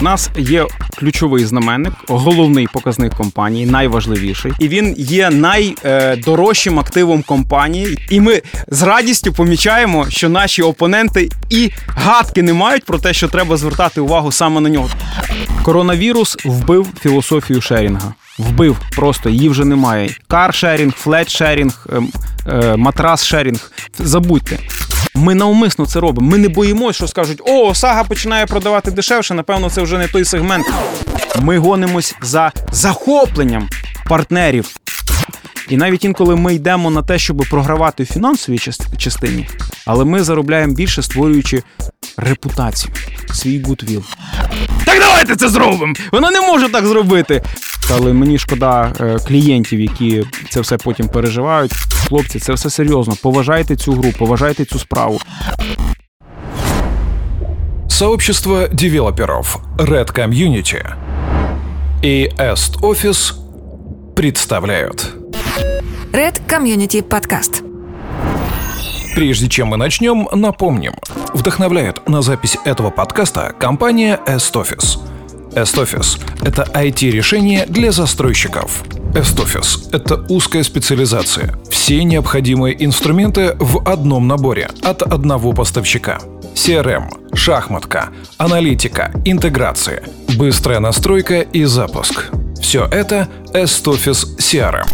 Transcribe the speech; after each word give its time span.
У 0.00 0.04
нас 0.04 0.30
є 0.36 0.66
ключовий 0.98 1.44
знаменник, 1.44 1.92
головний 2.08 2.66
показник 2.72 3.14
компанії, 3.14 3.66
найважливіший, 3.66 4.52
і 4.58 4.68
він 4.68 4.94
є 4.98 5.30
найдорожчим 5.30 6.78
активом 6.78 7.22
компанії. 7.22 7.98
І 8.10 8.20
ми 8.20 8.42
з 8.68 8.82
радістю 8.82 9.32
помічаємо, 9.32 10.06
що 10.10 10.28
наші 10.28 10.62
опоненти 10.62 11.28
і 11.50 11.70
гадки 11.86 12.42
не 12.42 12.52
мають 12.52 12.84
про 12.84 12.98
те, 12.98 13.12
що 13.12 13.28
треба 13.28 13.56
звертати 13.56 14.00
увагу 14.00 14.32
саме 14.32 14.60
на 14.60 14.68
нього. 14.68 14.90
Коронавірус 15.62 16.36
вбив 16.44 16.86
філософію 17.00 17.60
шерінга. 17.60 18.14
Вбив 18.38 18.76
просто 18.96 19.30
її 19.30 19.48
вже 19.48 19.64
немає. 19.64 20.10
Каршерінг, 20.28 20.92
флетшерінг, 20.92 21.86
ем, 21.92 22.08
е, 22.46 22.76
матрас-шерінг. 22.76 23.70
Забудьте. 23.98 24.58
Ми 25.18 25.34
навмисно 25.34 25.86
це 25.86 26.00
робимо. 26.00 26.30
Ми 26.30 26.38
не 26.38 26.48
боїмося, 26.48 26.96
що 26.96 27.08
скажуть: 27.08 27.42
о, 27.44 27.74
сага 27.74 28.04
починає 28.04 28.46
продавати 28.46 28.90
дешевше. 28.90 29.34
Напевно, 29.34 29.70
це 29.70 29.82
вже 29.82 29.98
не 29.98 30.08
той 30.08 30.24
сегмент. 30.24 30.66
Ми 31.40 31.58
гонимось 31.58 32.14
за 32.22 32.52
захопленням 32.72 33.68
партнерів. 34.08 34.76
І 35.68 35.76
навіть 35.76 36.04
інколи 36.04 36.36
ми 36.36 36.54
йдемо 36.54 36.90
на 36.90 37.02
те, 37.02 37.18
щоб 37.18 37.44
програвати 37.50 38.02
в 38.02 38.06
фінансовій 38.06 38.58
частині, 38.96 39.48
але 39.86 40.04
ми 40.04 40.22
заробляємо 40.22 40.74
більше, 40.74 41.02
створюючи 41.02 41.62
репутацію, 42.16 42.94
свій 43.34 43.62
гудвіл. 43.62 44.04
Давайте 45.18 45.36
це 45.36 45.48
зробимо! 45.48 45.94
Вона 46.12 46.30
не 46.30 46.40
може 46.40 46.68
так 46.68 46.86
зробити. 46.86 47.42
Але 47.92 48.12
мені 48.12 48.38
шкода 48.38 48.92
е, 49.00 49.16
клієнтів, 49.28 49.80
які 49.80 50.24
це 50.50 50.60
все 50.60 50.76
потім 50.76 51.08
переживають. 51.08 51.72
Хлопці, 52.08 52.38
це 52.38 52.52
все 52.52 52.70
серйозно. 52.70 53.14
Поважайте 53.22 53.76
цю 53.76 53.92
гру, 53.92 54.12
поважайте 54.18 54.64
цю 54.64 54.78
справу. 54.78 55.20
Сообщество 57.88 58.68
девелоперов 58.72 59.60
Red 59.78 60.18
Community 60.18 60.84
и 62.04 62.30
Est 62.38 62.80
Office 62.80 63.34
представляют. 64.14 65.14
Red 66.12 66.40
Community 66.48 67.02
Podcast. 67.02 67.67
Прежде 69.18 69.48
чем 69.48 69.66
мы 69.66 69.76
начнем, 69.76 70.28
напомним. 70.32 70.94
Вдохновляет 71.34 72.08
на 72.08 72.22
запись 72.22 72.56
этого 72.64 72.90
подкаста 72.90 73.52
компания 73.58 74.20
Est 74.28 74.52
Office. 74.52 75.00
Est 75.54 75.74
Office– 75.74 76.20
это 76.42 76.62
IT-решение 76.72 77.66
для 77.66 77.90
застройщиков. 77.90 78.84
Est 79.14 79.36
Office– 79.38 79.90
это 79.92 80.24
узкая 80.28 80.62
специализация. 80.62 81.58
Все 81.68 82.04
необходимые 82.04 82.84
инструменты 82.84 83.56
в 83.58 83.82
одном 83.90 84.28
наборе 84.28 84.70
от 84.84 85.02
одного 85.02 85.52
поставщика. 85.52 86.20
CRM, 86.54 87.34
шахматка, 87.34 88.10
аналитика, 88.36 89.10
интеграция, 89.24 90.04
быстрая 90.36 90.78
настройка 90.78 91.40
и 91.40 91.64
запуск. 91.64 92.30
Все 92.62 92.84
это 92.84 93.26
Est 93.52 93.82
Office 93.82 94.38
CRM. 94.38 94.86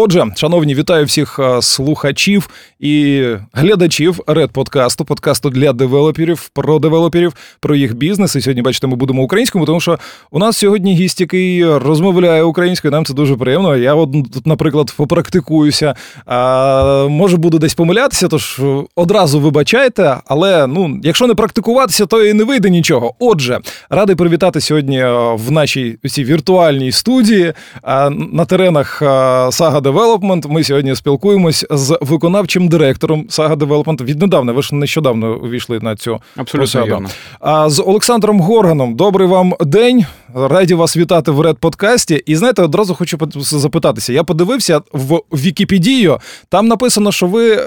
Отже, 0.00 0.26
шановні, 0.36 0.74
вітаю 0.74 1.04
всіх 1.04 1.38
е, 1.38 1.62
слухачів 1.62 2.48
і 2.80 3.24
глядачів 3.52 4.20
Ред 4.26 4.50
подкасту, 4.50 5.04
подкасту 5.04 5.50
для 5.50 5.72
девелоперів, 5.72 6.48
про 6.48 6.78
девелоперів, 6.78 7.32
про 7.60 7.76
їх 7.76 7.96
бізнес. 7.96 8.36
І 8.36 8.40
сьогодні, 8.40 8.62
бачите, 8.62 8.86
ми 8.86 8.96
будемо 8.96 9.22
українською, 9.22 9.64
тому 9.64 9.80
що 9.80 9.98
у 10.30 10.38
нас 10.38 10.56
сьогодні 10.56 10.94
гість, 10.94 11.20
який 11.20 11.76
розмовляє 11.78 12.42
українською. 12.42 12.92
Нам 12.92 13.04
це 13.04 13.14
дуже 13.14 13.36
приємно. 13.36 13.76
Я 13.76 13.94
от 13.94 14.12
тут, 14.12 14.46
наприклад, 14.46 14.94
попрактикуюся. 14.96 15.94
А, 16.26 17.06
може, 17.08 17.36
буду 17.36 17.58
десь 17.58 17.74
помилятися, 17.74 18.28
тож 18.28 18.58
е, 18.58 18.84
одразу 18.96 19.40
вибачайте. 19.40 20.16
Але 20.26 20.66
ну, 20.66 21.00
якщо 21.02 21.26
не 21.26 21.34
практикуватися, 21.34 22.06
то 22.06 22.24
і 22.24 22.32
не 22.32 22.44
вийде 22.44 22.70
нічого. 22.70 23.14
Отже, 23.18 23.60
радий 23.90 24.16
привітати 24.16 24.60
сьогодні 24.60 25.00
е, 25.00 25.34
в 25.34 25.50
нашій 25.50 25.98
цій 26.06 26.24
віртуальній 26.24 26.92
студії 26.92 27.52
а, 27.82 28.10
на 28.10 28.44
теренах 28.44 29.02
Сага 29.50 29.80
Development. 29.92 30.48
Ми 30.52 30.64
сьогодні 30.64 30.94
спілкуємось 30.96 31.66
з 31.70 31.98
виконавчим 32.00 32.68
директором 32.68 33.26
Сага 33.28 33.54
Development. 33.54 34.04
Віднедавна, 34.04 34.52
ви 34.52 34.62
ж 34.62 34.74
нещодавно 34.74 35.36
увійшли 35.38 35.80
на 35.80 35.96
цю 35.96 36.18
Абсолютно 36.36 36.60
посаду. 36.60 36.86
вірно. 36.86 37.08
А 37.40 37.70
з 37.70 37.82
Олександром 37.82 38.40
Горганом. 38.40 38.94
Добрий 38.96 39.28
вам 39.28 39.54
день. 39.60 40.04
Раді 40.34 40.74
вас 40.74 40.96
вітати 40.96 41.30
в 41.30 41.40
Ред 41.40 41.58
подкасті. 41.58 42.22
І 42.26 42.36
знаєте, 42.36 42.62
одразу 42.62 42.94
хочу 42.94 43.18
запитатися. 43.34 44.12
Я 44.12 44.24
подивився 44.24 44.80
в 44.92 45.20
Вікіпедію. 45.32 46.18
Там 46.48 46.68
написано, 46.68 47.12
що 47.12 47.26
ви 47.26 47.52
е, 47.52 47.64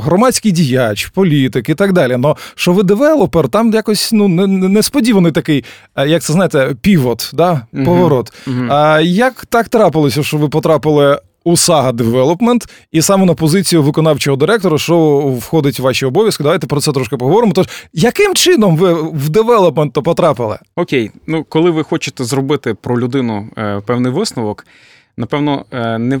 громадський 0.00 0.52
діяч, 0.52 1.06
політик 1.06 1.68
і 1.68 1.74
так 1.74 1.92
далі. 1.92 2.16
Но 2.16 2.36
що 2.54 2.72
ви 2.72 2.82
девелопер, 2.82 3.48
там 3.48 3.72
якось 3.72 4.12
ну 4.12 4.28
не- 4.28 4.46
не- 4.46 4.68
несподіваний 4.68 5.32
такий, 5.32 5.64
е, 5.96 6.08
як 6.08 6.22
це 6.22 6.32
знаєте, 6.32 6.74
pivot, 6.80 7.30
да? 7.34 7.60
Поворот. 7.84 8.32
Мгм. 8.46 8.68
А 8.72 9.00
як 9.00 9.46
так 9.46 9.68
трапилося, 9.68 10.22
що 10.22 10.36
ви 10.36 10.48
потрапили 10.48 11.18
у 11.48 11.52
Saga 11.52 11.92
Development 11.92 12.68
і 12.92 13.02
саме 13.02 13.26
на 13.26 13.34
позицію 13.34 13.82
виконавчого 13.82 14.36
директора, 14.36 14.78
що 14.78 15.18
входить 15.18 15.78
в 15.78 15.82
ваші 15.82 16.06
обов'язки? 16.06 16.42
Давайте 16.42 16.66
про 16.66 16.80
це 16.80 16.92
трошки 16.92 17.16
поговоримо. 17.16 17.52
Тож, 17.52 17.66
яким 17.92 18.34
чином 18.34 18.76
ви 18.76 18.92
в 18.92 19.28
девелопмент 19.28 19.92
потрапили? 19.92 20.58
Окей, 20.76 21.10
ну 21.26 21.44
коли 21.48 21.70
ви 21.70 21.84
хочете 21.84 22.24
зробити 22.24 22.74
про 22.74 23.00
людину 23.00 23.48
е, 23.58 23.82
певний 23.86 24.12
висновок, 24.12 24.66
напевно, 25.16 25.64
е, 25.72 25.98
не 25.98 26.20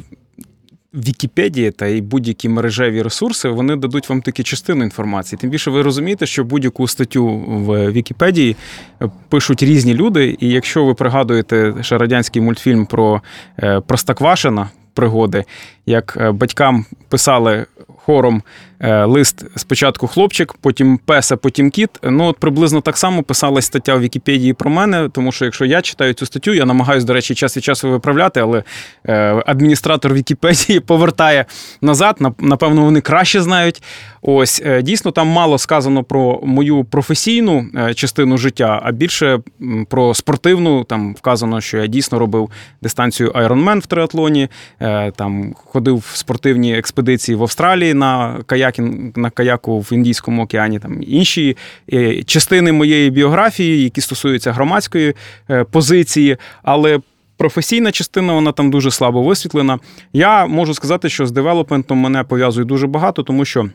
Вікіпедія 0.94 1.70
та 1.70 1.86
і 1.86 2.00
будь-які 2.00 2.48
мережеві 2.48 3.02
ресурси 3.02 3.48
вони 3.48 3.76
дадуть 3.76 4.08
вам 4.08 4.22
тільки 4.22 4.42
частину 4.42 4.84
інформації. 4.84 5.38
Тим 5.40 5.50
більше 5.50 5.70
ви 5.70 5.82
розумієте, 5.82 6.26
що 6.26 6.44
будь-яку 6.44 6.88
статтю 6.88 7.26
в 7.46 7.92
Вікіпедії 7.92 8.56
е, 9.02 9.10
пишуть 9.28 9.62
різні 9.62 9.94
люди. 9.94 10.36
І 10.40 10.48
якщо 10.48 10.84
ви 10.84 10.94
пригадуєте 10.94 11.74
ще 11.80 11.98
радянський 11.98 12.42
мультфільм 12.42 12.86
про 12.86 13.22
е, 13.58 13.80
Простоквашина 13.80 14.68
пригоди, 14.98 15.44
як 15.86 16.16
е, 16.20 16.30
батькам 16.30 16.86
писали 17.08 17.66
хором 18.04 18.42
лист 18.80 19.44
спочатку 19.56 20.06
хлопчик, 20.06 20.54
потім 20.60 20.98
пес, 21.04 21.32
а 21.32 21.36
потім 21.36 21.70
кіт. 21.70 21.90
Ну, 22.02 22.24
от 22.24 22.38
приблизно 22.38 22.80
так 22.80 22.96
само 22.96 23.22
писалась 23.22 23.64
стаття 23.64 23.94
в 23.94 24.00
Вікіпедії 24.00 24.52
про 24.52 24.70
мене, 24.70 25.08
тому 25.12 25.32
що 25.32 25.44
якщо 25.44 25.64
я 25.64 25.82
читаю 25.82 26.12
цю 26.12 26.26
статтю, 26.26 26.54
я 26.54 26.64
намагаюся, 26.64 27.06
до 27.06 27.12
речі, 27.12 27.34
час 27.34 27.56
від 27.56 27.64
часу 27.64 27.90
виправляти, 27.90 28.40
але 28.40 28.62
е, 29.04 29.42
адміністратор 29.46 30.14
Вікіпедії 30.14 30.80
повертає 30.86 31.44
назад. 31.80 32.16
Напевно, 32.38 32.84
вони 32.84 33.00
краще 33.00 33.42
знають. 33.42 33.82
Ось 34.22 34.62
е, 34.66 34.82
дійсно 34.82 35.10
там 35.10 35.28
мало 35.28 35.58
сказано 35.58 36.04
про 36.04 36.40
мою 36.42 36.84
професійну 36.84 37.66
е, 37.76 37.94
частину 37.94 38.38
життя, 38.38 38.80
а 38.84 38.92
більше 38.92 39.40
про 39.88 40.14
спортивну. 40.14 40.84
Там 40.84 41.14
вказано, 41.14 41.60
що 41.60 41.78
я 41.78 41.86
дійсно 41.86 42.18
робив 42.18 42.50
дистанцію 42.82 43.30
Ironman 43.30 43.78
в 43.78 43.86
триатлоні, 43.86 44.48
е, 44.80 45.10
там 45.10 45.54
ходив 45.64 45.96
в 45.96 46.16
спортивні 46.16 46.78
експедиції 46.78 47.36
в 47.36 47.42
Австралії 47.42 47.94
на 47.94 48.38
каякі, 48.72 49.12
на 49.16 49.30
каяку 49.30 49.80
в 49.80 49.92
Індійському 49.92 50.42
океані. 50.42 50.78
Там 50.78 51.02
інші 51.02 51.56
е, 51.92 52.22
частини 52.22 52.72
моєї 52.72 53.10
біографії, 53.10 53.82
які 53.82 54.00
стосуються 54.00 54.52
громадської 54.52 55.14
е, 55.50 55.64
позиції, 55.64 56.36
але. 56.62 57.00
Професійна 57.40 57.92
частина 57.92 58.32
вона 58.32 58.52
там 58.52 58.70
дуже 58.70 58.90
слабо 58.90 59.22
висвітлена. 59.22 59.78
Я 60.12 60.46
можу 60.46 60.74
сказати, 60.74 61.08
що 61.08 61.26
з 61.26 61.30
девелопментом 61.30 61.98
мене 61.98 62.24
пов'язує 62.24 62.66
дуже 62.66 62.86
багато, 62.86 63.22
тому 63.22 63.44
що 63.44 63.70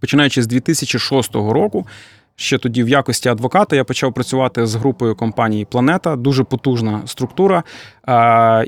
починаючи 0.00 0.42
з 0.42 0.46
2006 0.46 1.34
року, 1.34 1.86
ще 2.36 2.58
тоді 2.58 2.82
в 2.84 2.88
якості 2.88 3.28
адвоката 3.28 3.76
я 3.76 3.84
почав 3.84 4.14
працювати 4.14 4.66
з 4.66 4.74
групою 4.74 5.14
компанії 5.14 5.64
Планета, 5.64 6.16
дуже 6.16 6.44
потужна 6.44 7.02
структура. 7.06 7.62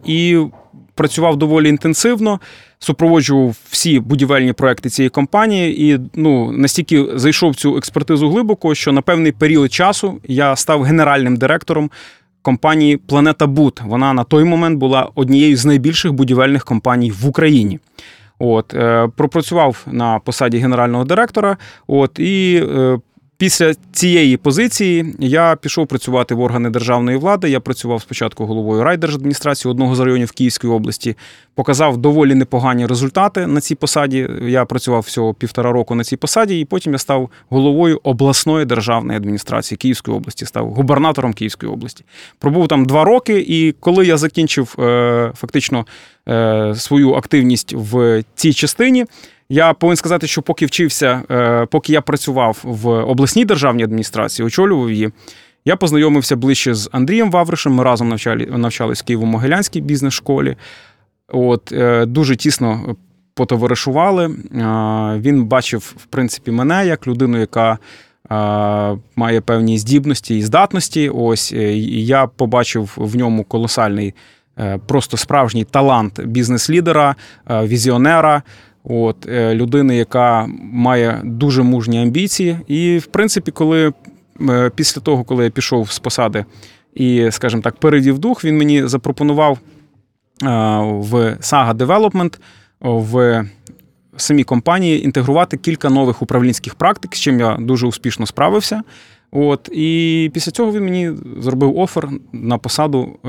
І 0.05 0.41
працював 0.95 1.37
доволі 1.37 1.69
інтенсивно, 1.69 2.41
супроводжував 2.83 3.57
всі 3.71 4.01
будівельні 4.01 4.53
проекти 4.53 4.89
цієї 4.89 5.11
компанії, 5.11 5.91
і 5.91 6.01
ну 6.15 6.53
настільки 6.53 7.07
зайшов 7.15 7.55
цю 7.57 7.77
експертизу 7.77 8.31
глибоко, 8.31 8.75
що 8.75 8.93
на 8.93 9.03
певний 9.03 9.33
період 9.33 9.73
часу 9.73 10.21
я 10.29 10.57
став 10.57 10.83
генеральним 10.83 11.37
директором. 11.37 11.91
Компанії 12.43 12.97
Планета 12.97 13.47
Бут. 13.47 13.81
Вона 13.81 14.13
на 14.13 14.25
той 14.25 14.45
момент 14.45 14.79
була 14.79 15.09
однією 15.15 15.57
з 15.57 15.65
найбільших 15.65 16.13
будівельних 16.13 16.65
компаній 16.65 17.11
в 17.11 17.27
Україні. 17.27 17.79
От, 18.39 18.75
е, 18.75 19.09
пропрацював 19.17 19.87
на 19.87 20.19
посаді 20.19 20.59
генерального 20.59 21.05
директора. 21.05 21.57
От, 21.87 22.19
і 22.19 22.65
е, 22.69 22.99
після 23.43 23.75
цієї 23.93 24.37
позиції 24.37 25.15
я 25.19 25.57
пішов 25.57 25.87
працювати 25.87 26.35
в 26.35 26.41
органи 26.41 26.71
державної 26.71 27.17
влади. 27.17 27.51
Я 27.51 27.61
працював 27.61 28.03
спочатку 28.03 28.47
головою 28.47 28.83
райдержадміністрації 28.83 29.71
одного 29.71 29.95
з 29.95 30.01
районів 30.01 30.33
Київської 30.33 30.73
області. 30.73 31.17
Показав 31.55 31.97
доволі 31.97 32.35
непогані 32.35 32.87
результати 32.87 33.47
на 33.47 33.61
цій 33.61 33.75
посаді. 33.75 34.29
Я 34.43 34.65
працював 34.65 35.01
всього 35.01 35.35
півтора 35.35 35.73
року 35.73 35.95
на 35.95 36.05
цій 36.05 36.17
посаді, 36.17 36.61
і 36.61 36.65
потім 36.65 36.93
я 36.93 36.99
став 36.99 37.31
головою 37.49 38.01
обласної 38.03 38.67
державної 38.67 39.17
адміністрації 39.17 39.77
Київської 39.79 40.17
області, 40.17 40.47
став 40.47 40.71
губернатором 40.71 41.33
Київської 41.33 41.73
області. 41.73 42.05
Пробув 42.39 42.69
там 42.69 42.85
два 42.85 43.05
роки, 43.05 43.45
і 43.49 43.75
коли 43.81 44.07
я 44.07 44.17
закінчив 44.17 44.77
е, 44.79 45.33
фактично 45.37 45.87
е, 46.29 46.75
свою 46.77 47.15
активність 47.15 47.75
в 47.77 48.25
цій 48.35 48.53
частині. 48.53 49.07
Я 49.53 49.73
повинен 49.73 49.97
сказати, 49.97 50.27
що 50.27 50.43
поки 50.43 50.67
вчився, 50.67 51.23
е, 51.31 51.67
поки 51.67 51.93
я 51.93 52.01
працював 52.01 52.59
в 52.63 52.89
обласній 52.89 53.45
державній 53.45 53.85
адміністрації, 53.85 54.47
очолював 54.47 54.91
її, 54.91 55.11
я 55.65 55.77
познайомився 55.77 56.37
ближче 56.37 56.75
з 56.75 56.89
Андрієм 56.93 57.31
Вавришем. 57.31 57.73
Ми 57.75 57.85
разом 57.85 58.09
навчали, 58.09 58.47
навчались 58.47 59.03
в 59.03 59.07
Києво-Могилянській 59.07 59.81
бізнес-школі. 59.81 60.57
От, 61.29 61.73
е, 61.73 62.07
Дуже 62.07 62.37
тісно 62.37 62.97
потоваришували. 63.35 64.25
Е, 64.25 64.31
Він 65.21 65.45
бачив, 65.45 65.95
в 65.97 66.07
принципі, 66.07 66.51
мене 66.51 66.87
як 66.87 67.07
людину, 67.07 67.39
яка 67.39 67.79
має 69.17 69.41
певні 69.41 69.79
здібності 69.79 70.39
і 70.39 70.43
здатності. 70.43 71.09
Ось 71.09 71.53
я 71.53 72.27
побачив 72.27 72.93
в 72.97 73.17
ньому 73.17 73.45
колосальний, 73.45 74.15
просто 74.87 75.17
справжній 75.17 75.65
талант 75.65 76.21
бізнес-лідера, 76.27 77.17
візіонера. 77.51 78.43
От 78.85 79.29
е, 79.29 79.55
людини, 79.55 79.97
яка 79.97 80.47
має 80.73 81.21
дуже 81.25 81.63
мужні 81.63 82.03
амбіції. 82.03 82.59
І, 82.67 82.99
в 82.99 83.07
принципі, 83.07 83.51
коли 83.51 83.93
е, 84.41 84.71
після 84.75 85.01
того, 85.01 85.25
коли 85.25 85.45
я 85.45 85.51
пішов 85.51 85.91
з 85.91 85.99
посади 85.99 86.45
і, 86.95 87.29
скажімо 87.31 87.63
так, 87.63 87.77
перевів 87.77 88.19
дух, 88.19 88.45
він 88.45 88.59
мені 88.59 88.87
запропонував 88.87 89.59
е, 89.59 90.47
в 90.89 91.15
Saga 91.41 91.75
Development 91.75 92.39
в 92.81 93.45
самій 94.17 94.45
компанії 94.45 95.05
інтегрувати 95.05 95.57
кілька 95.57 95.91
нових 95.91 96.23
управлінських 96.23 96.75
практик, 96.75 97.15
з 97.15 97.21
чим 97.21 97.41
я 97.41 97.57
дуже 97.61 97.87
успішно 97.87 98.27
справився. 98.27 98.83
От 99.35 99.69
і 99.73 100.31
після 100.35 100.53
цього 100.53 100.73
він 100.73 100.85
мені 100.85 101.13
зробив 101.39 101.79
офер 101.79 102.09
на 102.33 102.59
посаду 102.59 103.09
е, 103.25 103.29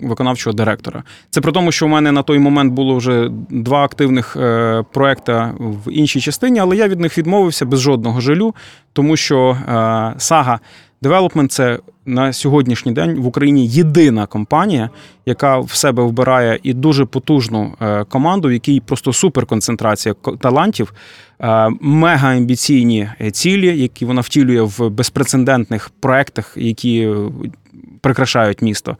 виконавчого 0.00 0.54
директора. 0.54 1.02
Це 1.30 1.40
при 1.40 1.52
тому, 1.52 1.72
що 1.72 1.86
в 1.86 1.88
мене 1.88 2.12
на 2.12 2.22
той 2.22 2.38
момент 2.38 2.72
було 2.72 2.96
вже 2.96 3.28
два 3.50 3.84
активних 3.84 4.36
е, 4.36 4.84
проекти 4.92 5.32
в 5.58 5.92
іншій 5.92 6.20
частині, 6.20 6.58
але 6.58 6.76
я 6.76 6.88
від 6.88 7.00
них 7.00 7.18
відмовився 7.18 7.66
без 7.66 7.80
жодного 7.80 8.20
жалю, 8.20 8.54
тому 8.92 9.16
що 9.16 9.56
е, 9.68 9.72
Saga 10.18 10.58
Development– 11.02 11.46
це 11.48 11.78
на 12.06 12.32
сьогоднішній 12.32 12.92
день 12.92 13.20
в 13.20 13.26
Україні 13.26 13.66
єдина 13.66 14.26
компанія, 14.26 14.90
яка 15.26 15.58
в 15.58 15.70
себе 15.70 16.02
вбирає 16.02 16.58
і 16.62 16.74
дуже 16.74 17.04
потужну 17.04 17.74
е, 17.80 18.04
команду, 18.04 18.48
в 18.48 18.52
якій 18.52 18.80
просто 18.80 19.12
суперконцентрація 19.12 20.14
талантів, 20.40 20.92
е, 20.92 21.31
мега 21.80 22.28
амбіційні 22.28 23.08
е, 23.20 23.30
цілі, 23.30 23.78
які 23.78 24.04
вона 24.04 24.20
втілює 24.20 24.62
в 24.62 24.90
безпрецедентних 24.90 25.90
проектах, 26.00 26.54
які 26.56 27.00
е, 27.00 27.16
прикрашають 28.00 28.62
місто. 28.62 28.96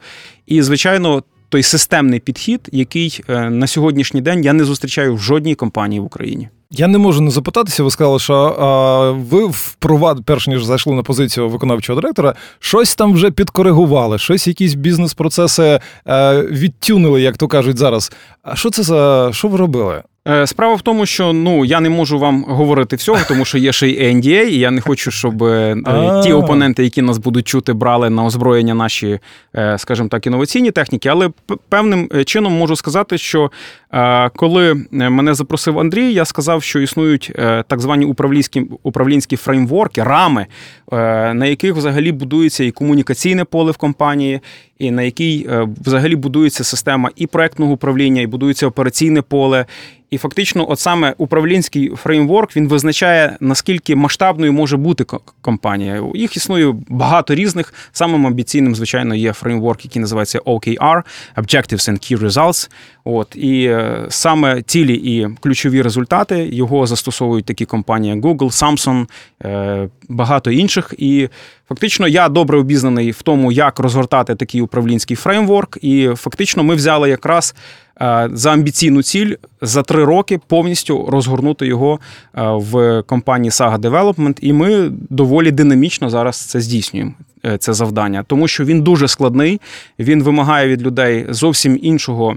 І, 0.47 0.61
звичайно, 0.61 1.23
той 1.49 1.63
системний 1.63 2.19
підхід, 2.19 2.69
який 2.71 3.23
е, 3.29 3.49
на 3.49 3.67
сьогоднішній 3.67 4.21
день 4.21 4.43
я 4.43 4.53
не 4.53 4.63
зустрічаю 4.63 5.15
в 5.15 5.19
жодній 5.19 5.55
компанії 5.55 5.99
в 6.01 6.05
Україні. 6.05 6.49
Я 6.71 6.87
не 6.87 6.97
можу 6.97 7.21
не 7.21 7.31
запитатися. 7.31 7.83
Ви 7.83 7.91
сказали, 7.91 8.19
що 8.19 8.33
а, 8.35 9.11
ви 9.11 9.45
впровад, 9.45 10.25
перш 10.25 10.47
ніж 10.47 10.63
зайшли 10.63 10.93
на 10.93 11.03
позицію 11.03 11.49
виконавчого 11.49 12.01
директора, 12.01 12.35
щось 12.59 12.95
там 12.95 13.13
вже 13.13 13.31
підкоригували, 13.31 14.17
щось, 14.17 14.47
якісь 14.47 14.73
бізнес-процеси 14.73 15.79
е, 16.07 16.41
відтюнили, 16.41 17.21
як 17.21 17.37
то 17.37 17.47
кажуть 17.47 17.77
зараз. 17.77 18.11
А 18.43 18.55
що 18.55 18.69
це 18.69 18.83
за 18.83 19.29
що 19.33 19.47
ви 19.47 19.57
робили? 19.57 20.03
Е, 20.27 20.47
Справа 20.47 20.75
в 20.75 20.81
тому, 20.81 21.05
що 21.05 21.33
ну 21.33 21.65
я 21.65 21.79
не 21.79 21.89
можу 21.89 22.19
вам 22.19 22.43
говорити 22.43 22.95
всього, 22.95 23.19
тому 23.27 23.45
що 23.45 23.57
є 23.57 23.71
ще 23.71 23.87
й 23.87 24.15
NDA, 24.15 24.43
і 24.43 24.59
я 24.59 24.71
не 24.71 24.81
хочу, 24.81 25.11
щоб 25.11 25.43
е, 25.43 25.75
ті 26.23 26.33
опоненти, 26.33 26.83
які 26.83 27.01
нас 27.01 27.17
будуть 27.17 27.47
чути, 27.47 27.73
брали 27.73 28.09
на 28.09 28.25
озброєння 28.25 28.73
наші, 28.73 29.19
е, 29.55 29.77
скажімо 29.77 30.09
так, 30.09 30.27
інноваційні 30.27 30.71
техніки. 30.71 31.09
Але 31.09 31.29
певним 31.69 32.09
е, 32.15 32.23
чином 32.23 32.53
можу 32.53 32.75
сказати, 32.75 33.17
що 33.17 33.51
е, 33.93 34.29
коли 34.29 34.71
е, 34.71 35.09
мене 35.09 35.33
запросив 35.33 35.79
Андрій, 35.79 36.13
я 36.13 36.25
сказав, 36.25 36.63
що 36.63 36.79
існують 36.79 37.31
е, 37.35 37.63
так 37.67 37.79
звані 37.79 38.05
управлінські 38.05 38.65
управлінські 38.83 39.35
фреймворки, 39.35 40.03
рами, 40.03 40.45
е, 40.91 40.95
на 41.33 41.45
яких 41.45 41.75
взагалі 41.75 42.11
будується 42.11 42.63
і 42.63 42.71
комунікаційне 42.71 43.45
поле 43.45 43.71
в 43.71 43.77
компанії, 43.77 44.39
і 44.79 44.91
на 44.91 45.01
якій 45.01 45.47
е, 45.49 45.67
взагалі 45.85 46.15
будується 46.15 46.63
система 46.63 47.09
і 47.15 47.27
проектного 47.27 47.71
управління, 47.71 48.21
і 48.21 48.27
будується 48.27 48.67
операційне 48.67 49.21
поле. 49.21 49.65
І 50.13 50.17
фактично, 50.17 50.71
от 50.71 50.79
саме 50.79 51.13
управлінський 51.17 51.89
фреймворк 51.89 52.55
він 52.55 52.67
визначає, 52.67 53.37
наскільки 53.39 53.95
масштабною 53.95 54.53
може 54.53 54.77
бути 54.77 55.05
компанія. 55.41 56.03
Їх 56.15 56.37
існує 56.37 56.75
багато 56.87 57.35
різних. 57.35 57.73
Самим 57.91 58.27
амбіційним, 58.27 58.75
звичайно, 58.75 59.15
є 59.15 59.33
фреймворк, 59.33 59.85
який 59.85 60.01
називається 60.01 60.39
OKR 60.39 61.03
Objectives 61.37 61.89
and 61.89 61.97
Key 61.97 62.19
Results. 62.19 62.69
От 63.03 63.35
і 63.35 63.65
е, 63.65 64.05
саме 64.09 64.61
цілі 64.61 64.93
і 64.93 65.27
ключові 65.39 65.81
результати 65.81 66.49
його 66.51 66.87
застосовують 66.87 67.45
такі 67.45 67.65
компанії, 67.65 68.15
як 68.15 68.25
Google, 68.25 68.37
Samsung, 68.37 69.07
е, 69.43 69.89
багато 70.09 70.51
інших. 70.51 70.93
І 70.97 71.29
фактично 71.69 72.07
я 72.07 72.29
добре 72.29 72.57
обізнаний 72.59 73.11
в 73.11 73.21
тому, 73.21 73.51
як 73.51 73.79
розгортати 73.79 74.35
такий 74.35 74.61
управлінський 74.61 75.17
фреймворк. 75.17 75.77
І 75.81 76.09
фактично 76.15 76.63
ми 76.63 76.75
взяли 76.75 77.09
якраз 77.09 77.55
е, 78.01 78.29
за 78.33 78.51
амбіційну 78.53 79.03
ціль 79.03 79.35
за 79.61 79.83
три 79.83 80.03
роки 80.05 80.39
повністю 80.47 81.05
розгорнути 81.09 81.67
його 81.67 81.99
е, 82.35 82.41
в 82.43 83.01
компанії 83.07 83.51
Saga 83.51 83.77
Development, 83.79 84.37
і 84.41 84.53
ми 84.53 84.89
доволі 85.09 85.51
динамічно 85.51 86.09
зараз 86.09 86.35
це 86.37 86.61
здійснюємо. 86.61 87.11
е, 87.45 87.57
Це 87.57 87.73
завдання, 87.73 88.23
тому 88.27 88.47
що 88.47 88.63
він 88.65 88.81
дуже 88.81 89.07
складний, 89.07 89.61
він 89.99 90.23
вимагає 90.23 90.67
від 90.67 90.81
людей 90.81 91.25
зовсім 91.29 91.79
іншого 91.81 92.35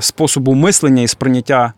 способу 0.00 0.54
мислення 0.54 1.02
і 1.02 1.06
сприйняття 1.06 1.72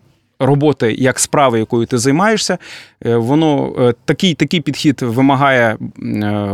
роботи 0.45 0.95
як 0.97 1.19
справи, 1.19 1.59
якою 1.59 1.85
ти 1.85 1.97
займаєшся. 1.97 2.57
Е, 3.05 3.15
Воно 3.15 3.73
е, 3.79 3.93
такий, 4.05 4.33
такий 4.33 4.61
підхід 4.61 5.01
вимагає 5.01 5.77
е, 6.03 6.51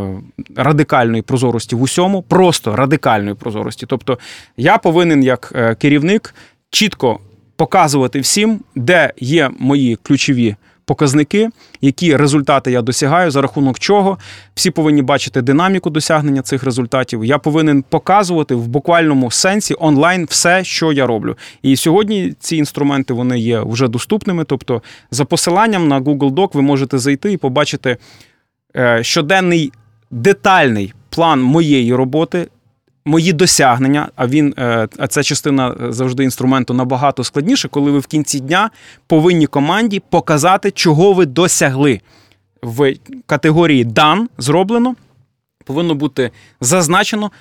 радикальної 0.55 1.21
прозорості 1.21 1.75
в 1.75 1.81
усьому, 1.81 2.21
просто 2.21 2.75
радикальної 2.75 3.35
прозорості. 3.35 3.85
Тобто 3.89 4.19
я 4.57 4.77
повинен 4.77 5.23
як 5.23 5.75
керівник 5.79 6.35
чітко 6.69 7.19
показувати 7.55 8.19
всім, 8.19 8.59
де 8.75 9.13
є 9.19 9.49
мої 9.59 9.95
ключові 9.95 10.55
показники, 10.89 11.49
які 11.81 12.15
результати 12.15 12.71
я 12.71 12.81
досягаю, 12.81 13.31
за 13.31 13.41
рахунок 13.41 13.79
чого. 13.79 14.17
Всі 14.55 14.71
повинні 14.71 15.01
бачити 15.01 15.41
динаміку 15.41 15.89
досягнення 15.89 16.41
цих 16.41 16.63
результатів. 16.63 17.25
Я 17.25 17.37
повинен 17.37 17.83
показувати 17.89 18.55
в 18.55 18.67
буквальному 18.67 19.31
сенсі 19.31 19.75
онлайн 19.79 20.25
все, 20.29 20.63
що 20.63 20.91
я 20.91 21.07
роблю. 21.07 21.37
І 21.61 21.75
сьогодні 21.75 22.33
ці 22.39 22.55
інструменти 22.55 23.13
вони 23.13 23.39
є 23.39 23.61
вже 23.65 23.87
доступними. 23.87 24.43
Тобто, 24.43 24.81
за 25.11 25.25
посиланням 25.25 25.87
на 25.87 26.01
Google 26.01 26.33
Doc 26.33 26.49
ви 26.53 26.61
можете 26.61 26.97
зайти 26.97 27.31
і 27.31 27.37
побачити 27.37 27.97
е, 28.75 29.03
щоденний 29.03 29.71
детальний 30.11 30.93
план 31.09 31.41
моєї 31.41 31.93
роботи. 31.93 32.47
Мої 33.09 33.33
досягнення, 33.33 34.09
а 34.15 34.27
він, 34.27 34.53
е, 34.57 34.87
а 34.97 35.07
ця 35.07 35.23
частина 35.23 35.75
завжди 35.89 36.23
інструменту 36.23 36.73
набагато 36.73 37.23
складніше, 37.23 37.67
коли 37.67 37.91
ви 37.91 37.99
в 37.99 38.07
кінці 38.07 38.39
дня 38.39 38.69
повинні 39.07 39.47
команді 39.47 40.01
показати, 40.09 40.71
чого 40.71 41.13
ви 41.13 41.25
досягли. 41.25 42.01
В 42.63 42.93
категорії 43.25 43.85
Done 43.85 44.25
зроблено 44.37 44.95
повинно 45.65 45.95
бути 45.95 46.31
зазначено, 46.61 47.31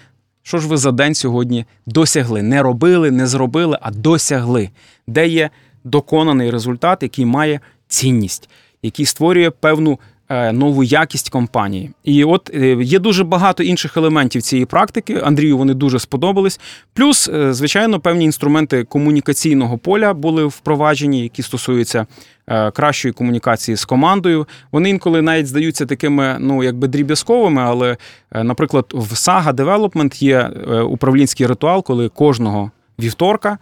що 0.43 0.59
ж 0.59 0.69
ви 0.69 0.77
за 0.77 0.93
день 0.93 1.15
сьогодні 1.15 1.65
досягли. 1.87 2.43
Не 2.43 2.63
робили, 2.63 3.11
не 3.11 3.27
зробили, 3.27 3.79
а 3.81 3.91
досягли, 3.91 4.71
де 5.07 5.29
є 5.29 5.51
доконаний 5.85 6.51
результат, 6.51 7.03
який 7.03 7.25
має 7.25 7.61
цінність, 7.89 8.49
який 8.83 9.07
створює 9.07 9.51
певну 9.51 9.93
е, 9.93 9.97
нову 10.31 10.85
якість 10.85 11.31
компанії. 11.31 11.91
І 12.05 12.25
от 12.25 12.51
е, 12.55 12.77
є 12.83 12.99
дуже 12.99 13.25
багато 13.25 13.63
інших 13.63 13.97
елементів 13.97 14.43
цієї 14.43 14.67
практики. 14.67 15.21
Андрію 15.25 15.59
вони 15.59 15.75
дуже 15.75 15.99
сподобались. 15.99 16.61
Плюс, 16.95 17.29
е, 17.29 17.53
звичайно, 17.53 18.01
певні 18.01 18.25
інструменти 18.25 18.85
комунікаційного 18.85 19.79
поля 19.79 20.15
були 20.15 20.45
впроваджені, 20.45 21.23
які 21.23 21.43
стосуються 21.43 22.07
е, 22.47 22.71
кращої 22.71 23.13
комунікації 23.13 23.77
з 23.77 23.85
командою. 23.85 24.47
Вони 24.73 24.91
інколи 24.91 25.23
навіть 25.23 25.47
здаються 25.47 25.87
такими, 25.87 26.37
ну 26.41 26.63
якби 26.63 26.89
дріб'язковими, 26.89 27.63
але, 27.63 27.97
е, 28.33 28.45
наприклад, 28.45 28.87
в 28.95 29.13
Saga 29.13 29.53
Development 29.53 30.23
є 30.23 30.39
е, 30.71 30.81
управлінський 30.81 31.47
ритуал, 31.47 31.85
коли 31.85 32.09
кожного 32.09 32.71
вівторка 33.01 33.59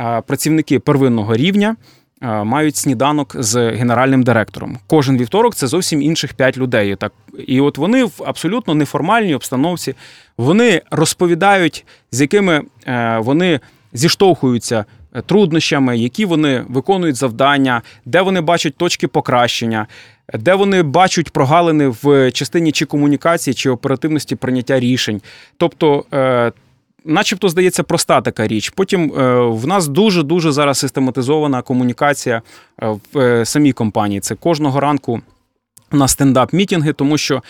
е, 0.00 0.22
працівники 0.26 0.78
первинного 0.78 1.36
рівня 1.36 1.76
е, 1.80 1.97
мають 2.20 2.76
сніданок 2.76 3.36
з 3.38 3.70
генеральним 3.70 4.22
директором. 4.22 4.78
Кожен 4.86 5.18
вівторок 5.18 5.54
це 5.54 5.66
зовсім 5.66 6.02
інших 6.02 6.34
п'ять 6.34 6.58
людей. 6.58 6.96
Так 6.96 7.12
і 7.46 7.60
от 7.60 7.78
вони 7.78 8.04
в 8.04 8.22
абсолютно 8.26 8.74
неформальній 8.74 9.34
обстановці 9.34 9.94
вони 10.38 10.82
розповідають, 10.90 11.84
з 12.12 12.20
якими 12.20 12.62
е, 12.86 13.18
вони 13.18 13.60
зіштовхуються 13.92 14.84
е, 15.14 15.22
труднощами, 15.22 15.98
які 15.98 16.24
вони 16.24 16.64
виконують 16.68 17.16
завдання, 17.16 17.82
де 18.04 18.20
вони 18.20 18.40
бачать 18.40 18.76
точки 18.76 19.08
покращення, 19.08 19.86
де 20.34 20.54
вони 20.54 20.82
бачать 20.82 21.30
прогалини 21.30 21.88
в 22.02 22.32
частині 22.32 22.72
чи 22.72 22.84
комунікації, 22.84 23.54
чи 23.54 23.70
оперативності 23.70 24.36
прийняття 24.36 24.80
рішень. 24.80 25.20
Тобто. 25.56 26.04
Е, 27.08 27.12
начебто, 27.12 27.48
здається, 27.48 27.82
проста 27.82 28.20
така 28.20 28.46
річ. 28.46 28.70
Потім 28.70 29.10
в 29.52 29.66
нас 29.66 29.88
дуже 29.88 30.22
дуже 30.22 30.52
зараз 30.52 30.78
систематизована 30.78 31.62
комунікація 31.62 32.42
в 33.12 33.44
самій 33.44 33.72
компанії. 33.72 34.20
Це 34.20 34.34
кожного 34.34 34.80
ранку 34.80 35.20
на 35.92 36.06
стендап-мітінги, 36.06 36.92
тому 36.92 37.18
що 37.18 37.42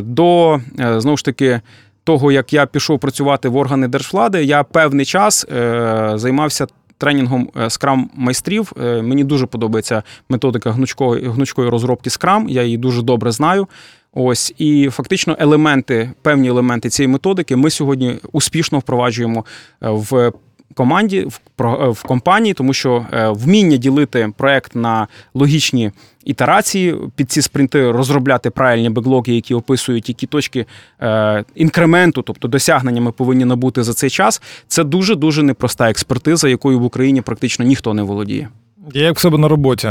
до 0.00 0.60
знову 0.78 1.16
ж 1.16 1.24
таки. 1.24 1.60
Того, 2.04 2.32
як 2.32 2.52
я 2.52 2.66
пішов 2.66 2.98
працювати 2.98 3.48
в 3.48 3.56
органи 3.56 3.88
держвлади, 3.88 4.44
я 4.44 4.62
певний 4.62 5.06
час 5.06 5.46
е, 5.52 6.12
займався 6.14 6.66
тренінгом 6.98 7.50
скрам 7.68 8.10
майстрів. 8.14 8.72
Е, 8.82 9.02
мені 9.02 9.24
дуже 9.24 9.46
подобається 9.46 10.02
методика 10.28 10.70
гнучкої 10.72 11.28
гнучкої 11.28 11.70
розробки 11.70 12.10
скрам. 12.10 12.48
Я 12.48 12.62
її 12.62 12.76
дуже 12.76 13.02
добре 13.02 13.32
знаю. 13.32 13.68
Ось 14.12 14.54
і 14.58 14.88
фактично 14.90 15.36
елементи, 15.38 16.10
певні 16.22 16.48
елементи 16.48 16.88
цієї 16.88 17.12
методики 17.12 17.56
ми 17.56 17.70
сьогодні 17.70 18.18
успішно 18.32 18.78
впроваджуємо 18.78 19.44
е, 19.82 19.88
в 19.90 20.32
команді 20.74 21.20
в 21.20 21.40
е, 21.60 21.88
в 21.88 22.02
компанії, 22.02 22.54
тому 22.54 22.74
що 22.74 23.06
вміння 23.12 23.76
ділити 23.76 24.32
проект 24.36 24.74
на 24.74 25.08
логічні 25.34 25.92
ітерації, 26.24 26.96
під 27.16 27.30
ці 27.30 27.42
спринти 27.42 27.90
розробляти 27.90 28.50
правильні 28.50 28.90
беклоги, 28.90 29.34
які 29.34 29.54
описують 29.54 30.08
які 30.08 30.26
точки 30.26 30.66
е, 31.00 31.44
інкременту, 31.54 32.22
тобто 32.22 32.48
досягнення 32.48 33.00
ми 33.00 33.12
повинні 33.12 33.44
набути 33.44 33.82
за 33.82 33.94
цей 33.94 34.10
час. 34.10 34.42
Це 34.68 34.84
дуже 34.84 35.14
дуже 35.14 35.42
непроста 35.42 35.90
експертиза, 35.90 36.48
якою 36.48 36.80
в 36.80 36.84
Україні 36.84 37.20
практично 37.20 37.64
ніхто 37.64 37.94
не 37.94 38.02
володіє. 38.02 38.48
Я 38.94 39.02
як 39.02 39.16
в 39.16 39.20
себе 39.20 39.38
на 39.38 39.48
роботі. 39.48 39.88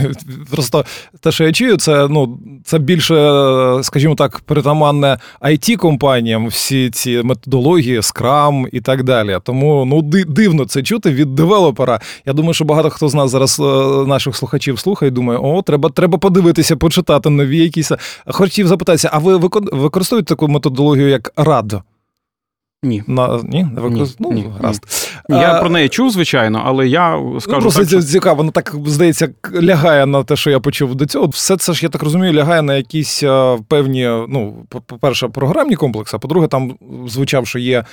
Просто 0.50 0.84
те, 1.20 1.32
що 1.32 1.44
я 1.44 1.52
чую, 1.52 1.76
це 1.76 2.08
ну, 2.08 2.38
це 2.64 2.78
більше, 2.78 3.14
скажімо 3.82 4.14
так, 4.14 4.40
притаманне 4.40 5.18
it 5.42 5.76
компаніям 5.76 6.46
всі 6.46 6.90
ці 6.90 7.22
методології, 7.22 8.02
скрам 8.02 8.66
і 8.72 8.80
так 8.80 9.02
далі. 9.02 9.38
Тому 9.42 9.84
ну, 9.84 10.02
дивно 10.28 10.64
це 10.64 10.82
чути 10.82 11.10
від 11.10 11.34
девелопера. 11.34 12.00
Я 12.26 12.32
думаю, 12.32 12.54
що 12.54 12.64
багато 12.64 12.90
хто 12.90 13.08
з 13.08 13.14
нас 13.14 13.30
зараз 13.30 13.60
е, 13.60 13.62
наших 14.06 14.36
слухачів 14.36 14.78
слухає 14.78 15.08
і 15.08 15.14
думає, 15.14 15.38
о, 15.42 15.62
треба 15.62 15.90
треба 15.90 16.18
подивитися, 16.18 16.76
почитати 16.76 17.30
нові 17.30 17.58
якісь. 17.58 17.92
Хотів 18.26 18.66
запитатися, 18.66 19.10
а 19.12 19.18
ви 19.18 19.36
використовуєте 19.72 20.28
таку 20.28 20.48
методологію, 20.48 21.08
як 21.08 21.32
RAD? 21.36 21.82
Ні. 22.82 23.02
На, 23.06 23.40
Ні? 23.44 23.66
Не 23.74 23.80
використ... 23.80 24.20
ні, 24.20 24.26
ну, 24.30 24.32
ні, 24.32 24.46
гаразд. 24.56 24.86
Ні. 25.28 25.36
Я 25.36 25.52
а, 25.52 25.60
про 25.60 25.70
неї 25.70 25.88
чув, 25.88 26.10
звичайно, 26.10 26.62
але 26.64 26.88
я 26.88 27.22
скажу. 27.40 27.56
Ну, 27.56 27.60
просто 27.60 27.80
так, 27.80 27.88
що... 27.88 28.02
цікаво, 28.02 28.36
воно 28.36 28.50
так 28.50 28.74
здається, 28.86 29.28
лягає 29.62 30.06
на 30.06 30.24
те, 30.24 30.36
що 30.36 30.50
я 30.50 30.60
почув 30.60 30.94
до 30.94 31.06
цього. 31.06 31.26
Все 31.26 31.56
це 31.56 31.72
ж, 31.72 31.80
я 31.82 31.88
так 31.88 32.02
розумію, 32.02 32.32
лягає 32.32 32.62
на 32.62 32.76
якісь 32.76 33.22
певні, 33.68 34.04
ну, 34.28 34.54
по-перше, 34.86 35.28
програмні 35.28 35.76
комплекси, 35.76 36.16
а 36.16 36.18
по-друге, 36.18 36.46
там 36.46 36.74
звучав, 37.06 37.46
що 37.46 37.58
є 37.58 37.84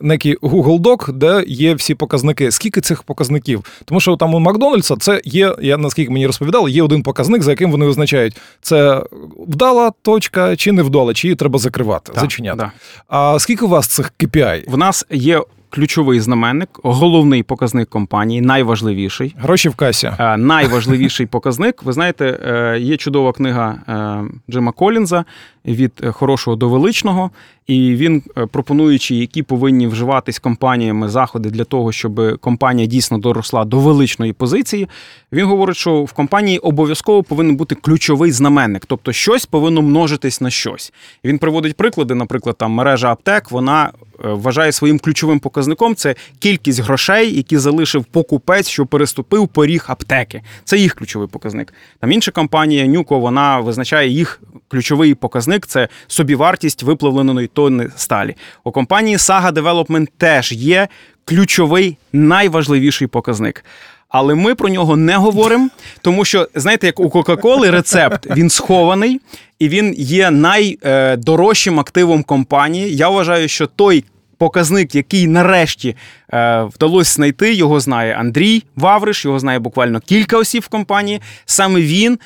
некий 0.00 0.36
Google 0.36 0.80
Doc, 0.80 1.12
де 1.12 1.44
є 1.46 1.74
всі 1.74 1.94
показники. 1.94 2.50
Скільки 2.50 2.80
цих 2.80 3.02
показників? 3.02 3.64
Тому 3.84 4.00
що 4.00 4.16
там 4.16 4.34
у 4.34 4.38
Макдональдса 4.38 4.96
це 4.96 5.20
є, 5.24 5.54
я 5.62 5.76
наскільки 5.76 6.10
мені 6.10 6.26
розповідали, 6.26 6.70
є 6.70 6.82
один 6.82 7.02
показник, 7.02 7.42
за 7.42 7.50
яким 7.50 7.70
вони 7.70 7.86
визначають, 7.86 8.36
це 8.60 9.02
вдала 9.48 9.92
точка 10.02 10.56
чи 10.56 10.72
не 10.72 10.82
вдала, 10.82 11.14
чи 11.14 11.28
її 11.28 11.36
треба 11.36 11.58
закривати, 11.58 12.12
так, 12.12 12.20
зачиняти. 12.20 12.56
Да. 12.56 12.72
А 13.08 13.38
скільки 13.38 13.64
у 13.64 13.68
вас 13.68 13.86
цих 13.86 14.12
KPI? 14.30 14.70
В 14.70 14.76
нас 14.76 15.06
є 15.10 15.40
ключовий 15.70 16.20
знаменник, 16.20 16.68
головний 16.82 17.42
показник 17.42 17.88
компанії, 17.88 18.40
найважливіший. 18.40 19.34
Гроші 19.38 19.68
в 19.68 19.74
касі. 19.74 20.12
Е, 20.18 20.36
найважливіший 20.36 21.26
показник. 21.26 21.82
Ви 21.82 21.92
знаєте, 21.92 22.38
е, 22.44 22.78
є 22.80 22.96
чудова 22.96 23.32
книга 23.32 23.74
е, 23.88 24.52
Джима 24.52 24.72
Колінза 24.72 25.24
від 25.64 25.92
хорошого 26.12 26.56
до 26.56 26.68
величного, 26.68 27.30
і 27.70 27.94
він, 27.94 28.22
пропонуючи, 28.50 29.14
які 29.14 29.42
повинні 29.42 29.86
вживатись 29.86 30.38
компаніями 30.38 31.08
заходи 31.08 31.50
для 31.50 31.64
того, 31.64 31.92
щоб 31.92 32.40
компанія 32.40 32.86
дійсно 32.88 33.18
доросла 33.18 33.64
до 33.64 33.78
величної 33.78 34.32
позиції. 34.32 34.88
Він 35.32 35.46
говорить, 35.46 35.76
що 35.76 36.02
в 36.02 36.12
компанії 36.12 36.58
обов'язково 36.58 37.22
повинен 37.22 37.56
бути 37.56 37.74
ключовий 37.74 38.32
знаменник, 38.32 38.86
тобто 38.86 39.12
щось 39.12 39.46
повинно 39.46 39.82
множитись 39.82 40.40
на 40.40 40.50
щось. 40.50 40.92
Він 41.24 41.38
приводить 41.38 41.76
приклади, 41.76 42.14
наприклад, 42.14 42.56
там 42.58 42.72
мережа 42.72 43.12
аптек, 43.12 43.50
вона 43.50 43.90
вважає 44.24 44.72
своїм 44.72 44.98
ключовим 44.98 45.38
показником 45.38 45.94
це 45.94 46.14
кількість 46.38 46.80
грошей, 46.80 47.36
які 47.36 47.58
залишив 47.58 48.04
покупець, 48.04 48.68
що 48.68 48.86
переступив 48.86 49.48
поріг 49.48 49.84
аптеки. 49.88 50.42
Це 50.64 50.78
їх 50.78 50.94
ключовий 50.94 51.28
показник. 51.28 51.74
Там 52.00 52.12
інша 52.12 52.30
компанія 52.30 52.86
Нюко 52.86 53.18
вона 53.18 53.60
визначає 53.60 54.08
їх 54.08 54.42
ключовий 54.68 55.14
показник 55.14 55.66
це 55.66 55.88
собівартість 56.06 56.82
виплавленої 56.82 57.46
тонни 57.60 57.90
сталі. 57.96 58.34
У 58.64 58.70
компанії 58.70 59.16
Saga 59.16 59.52
Development 59.52 60.08
теж 60.18 60.52
є 60.52 60.88
ключовий 61.24 61.96
найважливіший 62.12 63.06
показник. 63.06 63.64
Але 64.08 64.34
ми 64.34 64.54
про 64.54 64.68
нього 64.68 64.96
не 64.96 65.16
говоримо, 65.16 65.68
тому 66.02 66.24
що 66.24 66.48
знаєте, 66.54 66.86
як 66.86 67.00
у 67.00 67.10
Кока-Коли 67.10 67.70
рецепт 67.70 68.26
він 68.36 68.50
схований 68.50 69.20
і 69.58 69.68
він 69.68 69.94
є 69.98 70.30
найдорожчим 70.30 71.80
активом 71.80 72.22
компанії. 72.22 72.96
Я 72.96 73.08
вважаю, 73.08 73.48
що 73.48 73.66
той 73.66 74.04
показник, 74.38 74.94
який 74.94 75.26
нарешті 75.26 75.96
е, 76.32 76.62
вдалося 76.62 77.12
знайти, 77.12 77.54
його 77.54 77.80
знає 77.80 78.14
Андрій 78.14 78.62
Вавриш, 78.76 79.24
його 79.24 79.38
знає 79.38 79.58
буквально 79.58 80.00
кілька 80.00 80.38
осіб 80.38 80.62
в 80.62 80.68
компанії. 80.68 81.20
Саме 81.44 81.80
він. 81.80 82.18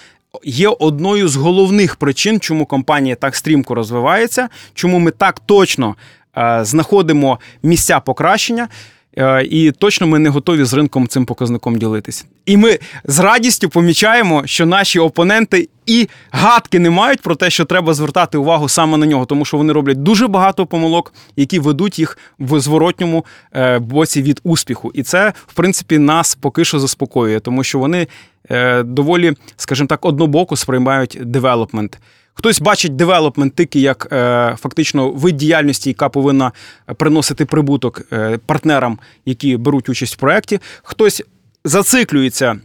Є 0.45 0.69
одною 0.69 1.29
з 1.29 1.37
головних 1.37 1.97
причин, 1.97 2.41
чому 2.41 2.67
компанія 2.67 3.15
так 3.15 3.37
стрімко 3.37 3.75
розвивається, 3.75 4.49
чому 4.75 4.99
ми 4.99 5.11
так 5.11 5.41
точно 5.41 5.97
е, 6.37 6.65
знаходимо 6.65 7.39
місця 7.63 8.01
покращення. 8.01 8.69
Е, 9.19 9.45
і 9.45 9.73
точно 9.73 10.07
ми 10.07 10.19
не 10.19 10.29
готові 10.29 10.65
з 10.65 10.75
ринком 10.75 11.09
цим 11.09 11.27
показником 11.27 11.77
ділитися. 11.77 12.25
І 12.47 12.57
ми 12.57 12.79
з 13.05 13.19
радістю 13.19 13.69
помічаємо, 13.69 14.43
що 14.47 14.67
наші 14.67 14.99
опоненти 14.99 15.69
і 15.87 16.09
гадки 16.31 16.79
не 16.79 16.91
мають 16.91 17.21
про 17.21 17.35
те, 17.35 17.51
що 17.51 17.65
треба 17.65 17.95
звертати 17.95 18.39
увагу 18.39 18.69
саме 18.69 18.97
на 18.97 19.07
нього, 19.07 19.27
тому 19.27 19.45
що 19.45 19.57
вони 19.57 19.73
роблять 19.73 20.03
дуже 20.03 20.29
багато 20.29 20.67
помилок, 20.67 21.15
які 21.37 21.59
ведуть 21.59 21.99
їх 21.99 22.19
в 22.39 22.61
зворотньому 22.61 23.25
е, 23.53 23.79
боці 23.79 24.23
від 24.23 24.41
успіху. 24.45 24.91
І 24.95 25.03
це, 25.03 25.33
в 25.47 25.55
принципі, 25.55 25.99
нас 25.99 26.35
поки 26.35 26.65
що 26.65 26.79
заспокоює, 26.79 27.41
тому 27.41 27.65
що 27.65 27.79
вони 27.79 28.07
е, 28.51 28.83
доволі, 28.83 29.33
скажімо 29.57 29.87
так, 29.87 30.05
однобоко 30.05 30.57
сприймають 30.57 31.19
девелопмент. 31.23 31.99
Хтось 32.35 32.61
бачить 32.61 32.97
девелопмент 32.97 33.55
тільки 33.55 33.81
як 33.81 34.09
е, 34.13 34.57
фактично 34.59 35.11
вид 35.11 35.37
діяльності, 35.37 35.91
яка 35.91 36.09
повинна 36.09 36.53
приносити 36.97 37.45
прибуток 37.45 38.03
е, 38.13 38.39
партнерам, 38.47 38.99
які 39.25 39.57
беруть 39.57 39.89
участь 39.89 40.15
в 40.15 40.17
проєкті. 40.17 40.61
Хтось 40.83 41.23
зациклюється 41.65 42.59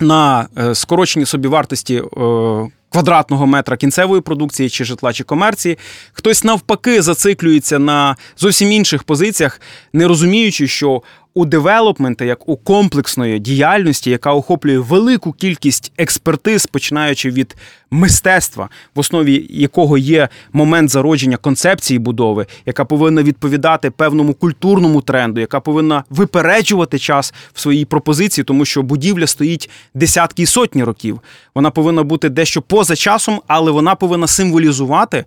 на 0.00 0.48
е, 0.58 0.74
скороченні 0.74 1.26
собівартості. 1.26 2.02
Е, 2.16 2.70
Квадратного 2.88 3.46
метра 3.46 3.76
кінцевої 3.76 4.22
продукції 4.22 4.70
чи 4.70 4.84
житла 4.84 5.12
чи 5.12 5.24
комерції, 5.24 5.78
хтось 6.12 6.44
навпаки 6.44 7.02
зациклюється 7.02 7.78
на 7.78 8.16
зовсім 8.36 8.72
інших 8.72 9.02
позиціях, 9.02 9.60
не 9.92 10.08
розуміючи, 10.08 10.68
що 10.68 11.02
у 11.34 11.44
девелопмента, 11.44 12.24
як 12.24 12.48
у 12.48 12.56
комплексної 12.56 13.38
діяльності, 13.38 14.10
яка 14.10 14.32
охоплює 14.32 14.78
велику 14.78 15.32
кількість 15.32 15.92
експертиз, 15.98 16.66
починаючи 16.66 17.30
від 17.30 17.56
мистецтва, 17.90 18.68
в 18.94 18.98
основі 18.98 19.46
якого 19.50 19.98
є 19.98 20.28
момент 20.52 20.90
зародження 20.90 21.36
концепції 21.36 21.98
будови, 21.98 22.46
яка 22.66 22.84
повинна 22.84 23.22
відповідати 23.22 23.90
певному 23.90 24.34
культурному 24.34 25.00
тренду, 25.00 25.40
яка 25.40 25.60
повинна 25.60 26.04
випереджувати 26.10 26.98
час 26.98 27.34
в 27.52 27.60
своїй 27.60 27.84
пропозиції, 27.84 28.44
тому 28.44 28.64
що 28.64 28.82
будівля 28.82 29.26
стоїть 29.26 29.70
десятки 29.94 30.42
і 30.42 30.46
сотні 30.46 30.84
років. 30.84 31.20
Вона 31.54 31.70
повинна 31.70 32.02
бути 32.02 32.28
дещо 32.28 32.62
поза 32.62 32.96
часом, 32.96 33.40
але 33.46 33.70
вона 33.70 33.94
повинна 33.94 34.26
символізувати 34.26 35.24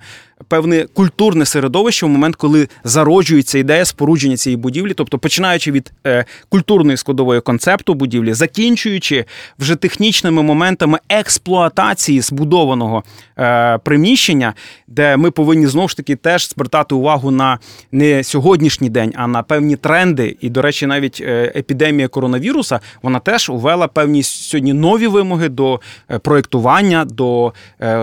певне 0.48 0.86
культурне 0.94 1.46
середовище 1.46 2.06
в 2.06 2.10
момент, 2.10 2.36
коли 2.36 2.68
зароджується 2.84 3.58
ідея 3.58 3.86
спорудження 3.86 4.38
цієї 4.38 4.58
будівлі, 4.58 4.94
тобто 4.94 5.18
починаючи 5.18 5.72
від 5.72 5.92
е, 6.08 6.26
культурної 6.50 6.98
складової 6.98 7.42
концепту 7.42 7.94
будівлі, 7.94 8.34
закінчуючи 8.34 9.26
вже 9.60 9.76
технічними 9.76 10.44
моментами 10.44 11.00
експлуатації 11.10 12.22
збудованого 12.22 13.04
е, 13.40 13.78
приміщення, 13.78 14.54
де 14.88 15.18
ми 15.18 15.32
повинні 15.32 15.68
знову 15.68 15.88
ж 15.88 15.98
таки 15.98 16.16
теж 16.16 16.50
звертати 16.50 16.96
увагу 16.96 17.32
на 17.32 17.60
не 17.92 18.24
сьогоднішній 18.24 18.90
день, 18.90 19.14
а 19.16 19.28
на 19.28 19.44
певні 19.44 19.76
тренди. 19.76 20.38
І, 20.42 20.50
до 20.50 20.62
речі, 20.62 20.86
навіть 20.86 21.22
е, 21.22 21.54
епідемія 21.56 22.08
коронавіруса 22.08 22.80
вона 23.02 23.20
теж 23.20 23.50
увела 23.50 23.88
певні 23.88 24.24
сьогодні 24.24 24.74
нові 24.74 25.08
вимоги 25.08 25.50
до 25.50 25.80
проєктування, 26.22 27.06
до 27.06 27.54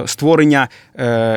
створення 0.06 0.68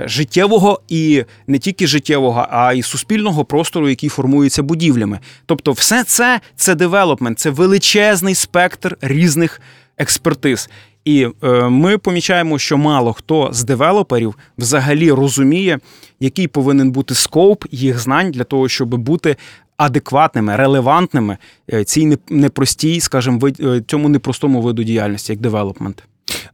життєвого 0.05 0.81
і 0.87 1.23
не 1.47 1.59
тільки 1.59 1.87
життєвого, 1.87 2.47
а 2.49 2.73
й 2.73 2.81
суспільного 2.81 3.45
простору, 3.45 3.89
який 3.89 4.09
формується 4.09 4.63
будівлями. 4.63 5.19
Тобто, 5.45 5.71
все 5.71 6.03
це 6.03 6.41
це 6.55 6.75
девелопмент, 6.75 7.39
це 7.39 7.49
величезний 7.49 8.35
спектр 8.35 8.97
різних 9.01 9.61
експертиз. 9.97 10.69
І 11.05 11.27
е, 11.43 11.69
ми 11.69 11.97
помічаємо, 11.97 12.59
що 12.59 12.77
мало 12.77 13.13
хто 13.13 13.49
з 13.53 13.63
девелоперів 13.63 14.35
взагалі 14.57 15.11
розуміє, 15.11 15.79
який 16.19 16.47
повинен 16.47 16.91
бути 16.91 17.15
scope 17.15 17.65
їх 17.71 17.99
знань 17.99 18.31
для 18.31 18.43
того, 18.43 18.69
щоб 18.69 18.95
бути 18.95 19.35
адекватними, 19.77 20.55
релевантними 20.55 21.37
е, 21.73 21.83
цій 21.83 22.17
непростій, 22.29 22.99
скажімо, 22.99 23.49
е, 23.59 23.81
цьому 23.87 24.09
непростому 24.09 24.61
виду 24.61 24.83
діяльності, 24.83 25.31
як 25.31 25.41
девелопмент. 25.41 26.03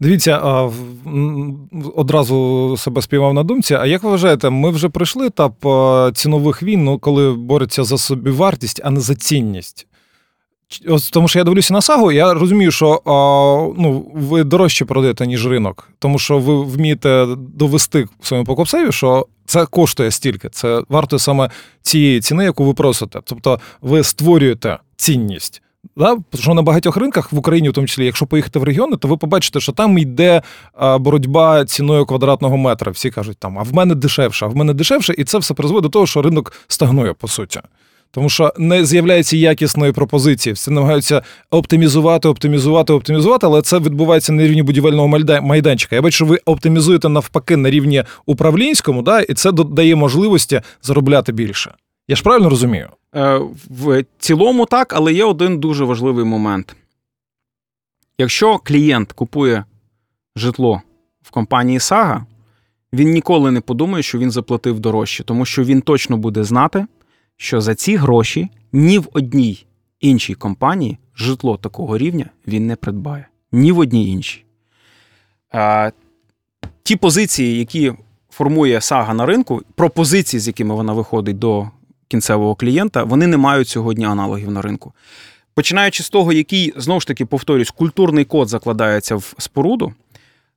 Дивіться, 0.03 0.39
а, 0.43 0.69
одразу 1.95 2.75
себе 2.77 3.01
спіймав 3.01 3.33
на 3.33 3.43
думці. 3.43 3.74
А 3.74 3.86
як 3.86 4.03
ви 4.03 4.10
вважаєте, 4.10 4.50
ми 4.50 4.69
вже 4.69 4.89
пройшли 4.89 5.27
етап 5.27 5.53
цінових 6.15 6.63
війн, 6.63 6.83
ну, 6.83 7.00
коли 7.00 7.33
борються 7.33 7.83
за 7.83 7.98
собівартість, 7.98 8.81
а 8.83 8.89
не 8.89 9.00
за 9.00 9.15
цінність? 9.15 9.88
Ось, 10.88 11.10
тому 11.10 11.27
що 11.27 11.39
я 11.39 11.45
дивлюся 11.45 11.74
на 11.74 11.81
сагу, 11.81 12.12
я 12.12 12.33
розумію, 12.33 12.72
що 12.72 13.01
а, 13.05 13.12
ну, 13.81 14.12
ви 14.13 14.43
дорожче 14.43 14.86
продаєте, 14.86 15.27
ніж 15.27 15.48
ринок, 15.48 15.89
тому 16.00 16.19
що 16.19 16.39
ви 16.39 16.63
вмієте 16.63 17.27
довести 17.38 18.07
своєму 18.22 18.45
покупцеві, 18.45 18.91
що 18.91 19.27
це 19.45 19.65
коштує 19.65 20.12
стільки, 20.12 20.50
це 20.50 20.83
варто 20.89 21.19
саме 21.19 21.50
цієї 21.81 22.22
ціни, 22.22 22.43
яку 22.43 22.65
ви 22.65 22.74
просите. 22.74 23.19
Тобто 23.24 23.60
ви 23.81 24.03
створюєте 24.03 24.77
цінність. 24.95 25.62
Да? 25.98 26.18
Що 26.34 26.54
на 26.54 26.62
багатьох 26.62 26.98
ринках 26.98 27.32
в 27.32 27.38
Україні, 27.38 27.70
в 27.70 27.74
тому 27.74 27.88
числі, 27.88 28.06
якщо 28.06 28.25
поїхати 28.25 28.60
в 28.60 28.63
регіони, 28.63 28.98
то 28.98 29.08
ви 29.08 29.18
побачите, 29.18 29.60
що 29.60 29.72
там 29.72 29.98
йде 29.98 30.42
боротьба 31.00 31.66
ціною 31.66 32.06
квадратного 32.06 32.58
метра. 32.58 32.92
Всі 32.92 33.10
кажуть, 33.10 33.38
там, 33.38 33.60
а 33.60 33.63
в 33.63 33.74
мене 33.74 33.96
дешевше, 33.96 34.46
а 34.46 34.48
в 34.48 34.56
мене 34.56 34.74
дешевше, 34.74 35.13
і 35.18 35.24
це 35.24 35.38
все 35.38 35.54
призводить 35.54 35.84
до 35.84 35.90
того, 35.90 36.08
що 36.08 36.22
ринок 36.22 36.54
стагнує, 36.68 37.13
по 37.13 37.28
суті. 37.28 37.60
Тому 38.12 38.30
що 38.30 38.54
не 38.58 38.86
з'являється 38.86 39.38
якісної 39.38 39.92
пропозиції. 39.92 40.54
Всі 40.54 40.72
намагаються 40.72 41.22
оптимізувати, 41.52 42.28
оптимізувати, 42.28 42.94
оптимізувати, 42.94 43.46
але 43.46 43.62
це 43.62 43.80
відбувається 43.80 44.34
на 44.34 44.44
рівні 44.44 44.63
будівельного 44.63 45.08
майданчика. 45.42 45.96
Я 45.96 46.02
бачу, 46.02 46.16
що 46.16 46.25
ви 46.25 46.40
оптимізуєте 46.46 47.10
навпаки 47.10 47.58
на 47.58 47.70
рівні 47.70 48.04
управлінському, 48.25 49.02
да, 49.02 49.22
і 49.22 49.34
це 49.34 49.52
додає 49.52 49.96
можливості 49.96 50.62
заробляти 50.82 51.32
більше. 51.32 51.74
Я 52.07 52.15
ж 52.15 52.24
правильно 52.24 52.50
розумію? 52.50 52.89
Е, 53.15 53.41
В 53.69 54.05
цілому 54.17 54.65
так, 54.65 54.93
але 54.93 55.13
є 55.13 55.24
один 55.25 55.60
дуже 55.60 55.86
важливий 55.86 56.25
момент. 56.25 56.75
Якщо 58.17 58.57
клієнт 58.57 59.12
купує 59.12 59.63
житло 60.36 60.81
в 61.22 61.31
компанії 61.31 61.79
Сага, 61.79 62.25
він 62.93 63.12
ніколи 63.12 63.51
не 63.51 63.62
подумає, 63.62 64.03
що 64.03 64.17
він 64.17 64.31
заплатив 64.31 64.79
дорожче, 64.79 65.24
тому 65.24 65.45
що 65.45 65.63
він 65.63 65.81
точно 65.81 66.17
буде 66.17 66.43
знати, 66.43 66.86
що 67.38 67.62
за 67.62 67.75
ці 67.75 67.95
гроші 67.95 68.50
ні 68.74 69.00
в 69.00 69.07
одній 69.13 69.65
іншій 70.00 70.33
компанії 70.36 70.98
житло 71.15 71.57
такого 71.57 71.98
рівня 71.98 72.29
він 72.48 72.67
не 72.67 72.75
придбає. 72.75 73.27
Ні 73.51 73.72
в 73.72 73.79
одній 73.79 74.10
іншій. 74.12 74.43
Е, 75.53 75.91
Ті 76.83 76.95
позиції, 76.95 77.60
які 77.60 77.93
формує 78.29 78.81
Сага 78.81 79.13
на 79.13 79.25
ринку, 79.25 79.62
пропозиції, 79.75 80.39
з 80.39 80.48
якими 80.48 80.75
вона 80.75 80.93
виходить 80.93 81.39
до 81.39 81.69
кінцевого 82.13 82.55
клієнта, 82.55 83.03
вони 83.03 83.27
не 83.27 83.38
мають 83.38 83.67
сьогодні 83.67 84.05
аналогів 84.05 84.51
на 84.51 84.62
ринку. 84.62 84.93
Починаючи 85.53 86.03
з 86.03 86.10
того, 86.10 86.34
який, 86.34 86.74
знову 86.77 87.00
ж 87.00 87.08
таки, 87.08 87.25
повторюсь, 87.25 87.72
культурний 87.72 88.25
код 88.25 88.50
закладається 88.50 89.15
в 89.15 89.34
споруду, 89.38 89.93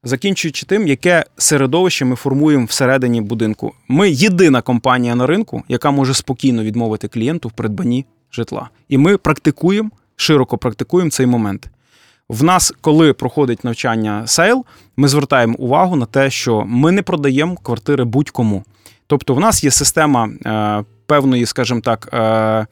закінчуючи 0.05 0.67
тим, 0.67 0.87
яке 0.87 1.25
середовище 1.37 2.05
ми 2.05 2.17
формуємо 2.17 2.65
всередині 2.65 3.21
будинку. 3.21 3.73
Ми 3.89 4.11
єдина 4.11 4.63
компанія 4.63 5.15
на 5.15 5.27
ринку, 5.27 5.63
яка 5.69 5.91
може 5.91 6.15
спокійно 6.15 6.63
відмовити 6.63 7.09
клієнту 7.09 7.49
в 7.49 7.53
придбанні 7.53 8.05
житла. 8.33 8.69
І 8.89 8.99
ми 8.99 9.17
практикуємо, 9.17 9.91
широко 10.17 10.59
практикуємо 10.59 11.11
цей 11.11 11.27
момент. 11.27 11.71
В 12.29 12.45
нас, 12.45 12.75
коли 12.81 13.13
проходить 13.13 13.65
навчання 13.65 14.27
sales, 14.27 14.65
ми 14.97 15.09
звертаємо 15.09 15.55
увагу 15.59 15.97
на 15.97 16.07
те, 16.07 16.31
що 16.31 16.65
ми 16.67 16.93
не 16.93 17.03
продаємо 17.03 17.57
квартири 17.57 18.05
будь-кому. 18.05 18.65
Тобто, 19.07 19.35
в 19.35 19.41
нас 19.41 19.65
є 19.65 19.71
система 19.71 20.29
е, 20.47 20.85
певної, 21.07 21.47
скажімо 21.47 21.81
так, 21.81 22.09
е, 22.13 22.67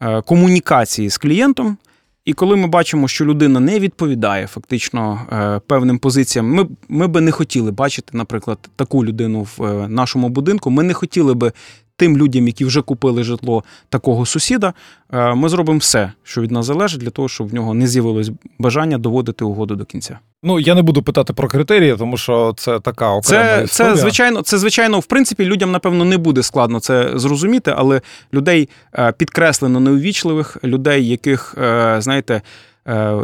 е, 0.00 0.22
комунікації 0.22 1.10
з 1.10 1.18
клієнтом. 1.18 1.76
І 2.24 2.32
коли 2.32 2.56
ми 2.56 2.66
бачимо, 2.66 3.08
що 3.08 3.24
людина 3.24 3.60
не 3.60 3.78
відповідає 3.78 4.46
фактично 4.46 5.20
е, 5.32 5.60
певним 5.66 5.98
позиціям, 5.98 6.54
ми, 6.54 6.68
ми 6.88 7.06
би 7.06 7.20
не 7.20 7.30
хотіли 7.30 7.70
бачити, 7.70 8.08
наприклад, 8.12 8.58
таку 8.76 9.04
людину 9.04 9.46
в 9.56 9.88
нашому 9.88 10.28
будинку. 10.28 10.70
Ми 10.70 10.82
не 10.82 10.94
хотіли 10.94 11.34
би 11.34 11.52
тим 12.00 12.16
людям, 12.16 12.46
які 12.46 12.64
вже 12.64 12.82
купили 12.82 13.24
житло 13.24 13.64
такого 13.88 14.26
сусіда, 14.26 14.72
е, 15.12 15.34
ми 15.34 15.48
зробимо 15.48 15.78
все, 15.78 16.12
що 16.22 16.40
від 16.40 16.50
нас 16.50 16.66
залежить, 16.66 17.00
для 17.00 17.10
того, 17.10 17.28
щоб 17.28 17.48
в 17.48 17.54
нього 17.54 17.74
не 17.74 17.86
з'явилось 17.86 18.30
бажання 18.58 18.98
доводити 18.98 19.44
угоду 19.44 19.76
до 19.76 19.84
кінця. 19.84 20.18
Ну, 20.42 20.60
я 20.60 20.74
не 20.74 20.82
буду 20.82 21.02
питати 21.02 21.32
про 21.32 21.48
критерії, 21.48 21.96
тому 21.96 22.16
що 22.16 22.54
це 22.56 22.80
така 22.80 23.08
окрема 23.10 23.44
Це, 23.44 23.64
історія. 23.64 23.94
це 23.94 24.00
звичайно, 24.00 24.42
це 24.42 24.58
звичайно, 24.58 24.98
в 24.98 25.06
принципі, 25.06 25.44
людям 25.44 25.70
напевно 25.72 26.04
не 26.04 26.18
буде 26.18 26.42
складно 26.42 26.80
це 26.80 27.10
зрозуміти, 27.14 27.74
але 27.76 28.00
людей 28.34 28.68
е, 28.98 29.12
підкреслено 29.12 29.80
неувічливих, 29.80 30.56
людей, 30.64 31.08
яких, 31.08 31.54
е, 31.58 31.96
знаєте, 32.00 32.42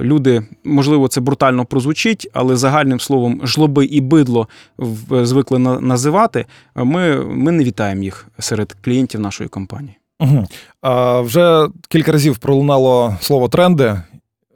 люди, 0.03 0.43
можливо, 0.65 1.09
це 1.09 1.21
брутально 1.21 1.65
прозвучить, 1.65 2.29
але 2.33 2.57
загальним 2.57 3.01
словом, 3.01 3.41
жлоби 3.45 3.85
і 3.85 4.01
бидло 4.01 4.49
в- 4.79 5.27
звикли 5.27 5.59
на- 5.59 5.81
називати. 5.81 6.47
Ми, 6.75 7.17
ми 7.25 7.53
не 7.53 7.65
вітаємо 7.65 8.03
їх 8.03 8.27
серед 8.39 8.77
клієнтів 8.85 9.21
нашої 9.21 9.49
компанії. 9.49 9.97
Угу. 10.21 10.45
А, 10.81 11.21
вже 11.21 11.69
кілька 11.89 12.13
разів 12.13 12.39
пролунало 12.39 13.17
слово 13.21 13.49
тренди. 13.49 14.01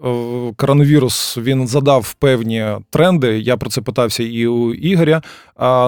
Е, 0.04 0.52
Коронавірус 0.56 1.38
він 1.38 1.66
задав 1.66 2.14
певні 2.14 2.66
тренди. 2.90 3.38
Я 3.38 3.56
про 3.56 3.70
це 3.70 3.80
питався 3.80 4.22
і 4.22 4.46
у 4.46 4.74
Ігоря 4.74 5.22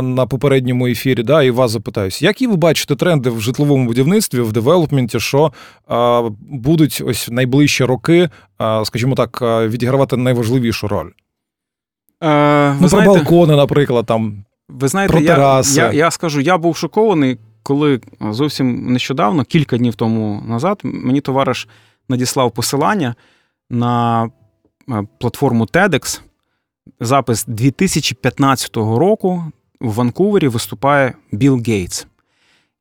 на 0.03 0.27
попередньому 0.27 0.87
ефірі. 0.87 1.23
Да, 1.23 1.43
і 1.43 1.51
вас 1.51 1.71
запитаюсь, 1.71 2.23
які 2.23 2.47
ви 2.47 2.57
бачите 2.57 2.97
тренди 2.97 3.31
в 3.31 3.41
житловому 3.41 3.87
будівництві, 3.87 4.41
в 4.41 4.53
девелопменті, 4.53 5.21
що 5.21 5.53
а, 5.87 6.29
будуть 6.41 7.03
ось 7.07 7.29
найближчі 7.29 7.85
роки, 7.85 8.29
а, 8.59 8.85
скажімо 8.85 9.15
так, 9.15 9.39
відігравати 9.43 10.17
найважливішу 10.17 10.89
роль? 10.89 11.11
Е, 12.23 12.77
ну, 12.81 12.89
знаєте, 12.89 13.11
про 13.11 13.15
балкони, 13.15 13.57
наприклад, 13.57 14.07
там. 14.07 14.45
Ви 14.69 14.89
знаєте, 14.89 15.13
Про 15.13 15.21
я, 15.21 15.35
тераси. 15.35 15.81
я, 15.81 15.93
я 15.93 16.11
скажу, 16.11 16.41
я 16.41 16.59
був 16.59 16.77
шокований, 16.77 17.39
коли 17.63 18.01
зовсім 18.21 18.93
нещодавно, 18.93 19.45
кілька 19.45 19.79
днів 19.79 19.95
тому 19.95 20.43
назад, 20.49 20.81
мені 20.85 21.21
товариш 21.21 21.69
надіслав 22.09 22.51
посилання 22.51 23.15
на 23.73 24.25
е, 24.91 25.03
платформу 25.19 25.65
TEDx. 25.65 26.21
Запис 27.01 27.45
2015 27.49 28.77
року 28.77 29.45
в 29.81 29.93
Ванкувері 29.95 30.49
виступає 30.49 31.15
Білл 31.33 31.63
Гейтс. 31.67 32.07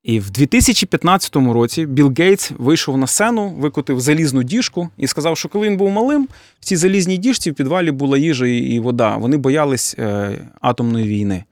І 0.03 0.19
в 0.19 0.29
2015 0.29 1.35
році 1.35 1.85
Білл 1.85 2.13
Гейтс 2.17 2.51
вийшов 2.57 2.97
на 2.97 3.07
сцену, 3.07 3.49
викотив 3.49 3.99
залізну 3.99 4.43
діжку 4.43 4.89
і 4.97 5.07
сказав, 5.07 5.37
що 5.37 5.49
коли 5.49 5.67
він 5.69 5.77
був 5.77 5.91
малим, 5.91 6.27
в 6.59 6.65
цій 6.65 6.75
залізній 6.75 7.17
діжці 7.17 7.51
в 7.51 7.55
підвалі 7.55 7.91
була 7.91 8.17
їжа 8.17 8.47
і 8.47 8.79
вода. 8.79 9.17
Вони 9.17 9.37
боялись 9.37 9.95
е, 9.99 10.37
атомної 10.61 11.07
війни. 11.07 11.43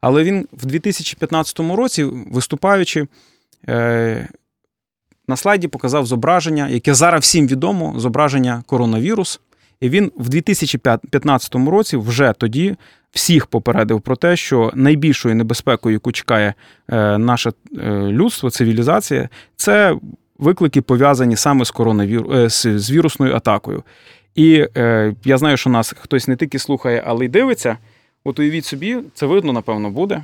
Але 0.00 0.24
він 0.24 0.48
в 0.52 0.66
2015 0.66 1.60
році, 1.60 2.04
виступаючи, 2.04 3.06
е, 3.68 4.28
на 5.28 5.36
слайді 5.36 5.68
показав 5.68 6.06
зображення, 6.06 6.68
яке 6.68 6.94
зараз 6.94 7.22
всім 7.22 7.46
відомо, 7.46 7.94
зображення 7.96 8.62
коронавірус. 8.66 9.40
І 9.80 9.88
він 9.88 10.12
в 10.16 10.28
2015 10.28 11.54
році 11.54 11.96
вже 11.96 12.34
тоді 12.38 12.76
всіх 13.10 13.46
попередив 13.46 14.00
про 14.00 14.16
те, 14.16 14.36
що 14.36 14.72
найбільшою 14.74 15.34
небезпекою, 15.34 15.92
яку 15.92 16.12
чекає 16.12 16.54
е, 16.88 17.18
наше 17.18 17.52
е, 17.78 17.90
людство, 17.92 18.50
цивілізація, 18.50 19.28
це 19.56 19.96
виклики 20.38 20.82
пов'язані 20.82 21.36
саме 21.36 21.64
з 21.64 21.70
коронавіру, 21.70 22.32
е, 22.34 22.48
з, 22.50 22.90
вірусною 22.90 23.34
атакою. 23.34 23.82
І 24.34 24.66
я 25.24 25.38
знаю, 25.38 25.56
що 25.56 25.70
нас 25.70 25.94
хтось 26.00 26.28
не 26.28 26.36
тільки 26.36 26.58
слухає, 26.58 27.02
але 27.06 27.24
й 27.24 27.28
дивиться. 27.28 27.78
От 28.24 28.38
уявіть 28.38 28.64
собі, 28.64 28.98
це 29.14 29.26
видно, 29.26 29.52
напевно, 29.52 29.90
буде. 29.90 30.22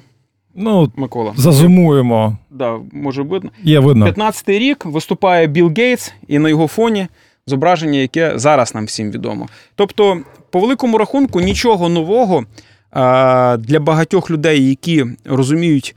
Ну, 0.54 0.92
Микола. 0.96 1.32
зазумуємо. 1.36 2.36
Да, 2.50 2.78
може 2.92 3.22
видно. 3.22 3.50
Є 3.62 3.80
видно. 3.80 4.06
15-й 4.06 4.58
рік 4.58 4.84
виступає 4.84 5.46
Білл 5.46 5.72
Гейтс, 5.76 6.12
і 6.28 6.38
на 6.38 6.48
його 6.48 6.66
фоні 6.66 7.06
зображення, 7.46 7.98
яке 7.98 8.38
зараз 8.38 8.74
нам 8.74 8.84
всім 8.84 9.10
відомо. 9.10 9.48
Тобто, 9.74 10.20
по 10.50 10.60
великому 10.60 10.98
рахунку, 10.98 11.40
нічого 11.40 11.88
нового 11.88 12.44
а, 12.90 13.56
для 13.60 13.80
багатьох 13.80 14.30
людей, 14.30 14.68
які 14.68 15.04
розуміють 15.24 15.96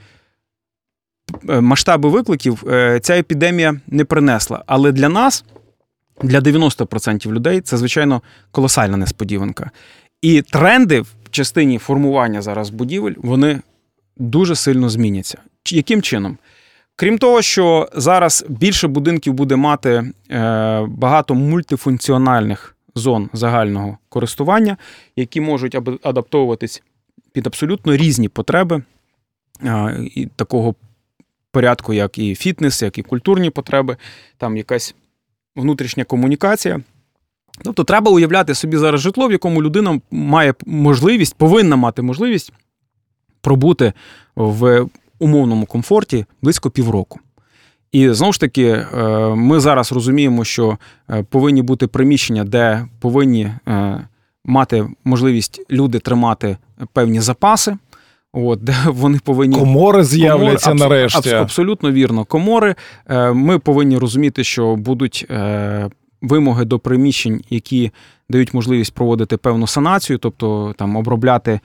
е, 1.49 1.61
масштаби 1.61 2.09
викликів, 2.09 2.63
е, 2.67 2.99
ця 2.99 3.17
епідемія 3.17 3.75
не 3.87 4.05
принесла. 4.05 4.63
Але 4.65 4.91
для 4.91 5.09
нас, 5.09 5.45
для 6.23 6.39
90% 6.39 7.31
людей, 7.31 7.61
це 7.61 7.77
звичайно 7.77 8.21
колосальна 8.51 8.97
несподіванка. 8.97 9.71
І 10.21 10.41
тренди 10.41 11.01
в 11.01 11.07
частині 11.31 11.77
формування 11.77 12.41
зараз 12.41 12.69
будівель, 12.69 13.13
вони 13.17 13.59
дуже 14.17 14.55
сильно 14.55 14.89
зміняться. 14.89 15.37
Яким 15.65 16.01
чином? 16.01 16.37
Крім 16.95 17.17
того, 17.17 17.41
що 17.41 17.89
зараз 17.93 18.45
більше 18.49 18.87
будинків 18.87 19.33
буде 19.33 19.55
мати 19.55 19.89
е, 20.31 20.85
багато 20.87 21.35
мультифункціональних 21.35 22.75
зон 22.95 23.29
загального 23.33 23.97
користування, 24.09 24.77
які 25.15 25.41
можуть 25.41 25.75
адаптовуватись 26.03 26.83
під 27.31 27.47
абсолютно 27.47 27.97
різні 27.97 28.29
потреби 28.29 28.83
е, 29.63 29.99
і 30.15 30.25
такого 30.25 30.75
порядку, 31.51 31.93
як 31.93 32.17
і 32.17 32.35
фітнес, 32.35 32.81
як 32.81 32.97
і 32.97 33.03
культурні 33.03 33.49
потреби, 33.49 33.97
там 34.37 34.57
якась 34.57 34.95
внутрішня 35.55 36.03
комунікація. 36.03 36.81
Тобто 37.63 37.83
треба 37.83 38.11
уявляти 38.11 38.55
собі 38.55 38.77
зараз 38.77 39.01
житло, 39.01 39.27
в 39.27 39.31
якому 39.31 39.63
людина 39.63 40.01
має 40.11 40.53
можливість, 40.65 41.35
повинна 41.35 41.75
мати 41.75 42.01
можливість 42.01 42.53
пробути 43.41 43.93
в 44.35 44.85
умовному 45.19 45.65
комфорті 45.65 46.25
близько 46.41 46.69
півроку. 46.69 47.19
І 47.91 48.09
знову 48.09 48.33
ж 48.33 48.39
таки, 48.39 48.63
е, 48.63 48.85
ми 49.35 49.59
зараз 49.59 49.91
розуміємо, 49.91 50.43
що 50.43 50.77
е, 51.09 51.23
повинні 51.23 51.61
бути 51.61 51.87
приміщення, 51.87 52.43
де 52.43 52.85
повинні 52.99 53.51
е, 53.67 53.99
мати 54.45 54.87
можливість 55.03 55.61
люди 55.71 55.99
тримати 55.99 56.57
певні 56.93 57.21
запаси. 57.21 57.77
От, 58.33 58.63
де 58.63 58.75
вони 58.85 59.19
повинні 59.23 59.55
комори 59.55 60.03
з'являться 60.03 60.69
комори, 60.69 60.89
нарешті. 60.89 61.29
Аб, 61.29 61.41
абсолютно 61.41 61.91
вірно. 61.91 62.25
Комори. 62.25 62.75
Ми 63.33 63.59
повинні 63.59 63.97
розуміти, 63.97 64.43
що 64.43 64.75
будуть 64.75 65.25
вимоги 66.21 66.65
до 66.65 66.79
приміщень, 66.79 67.41
які 67.49 67.91
дають 68.29 68.53
можливість 68.53 68.93
проводити 68.93 69.37
певну 69.37 69.67
санацію, 69.67 70.17
тобто 70.17 70.75
там 70.77 70.95
обробляти 70.95 71.59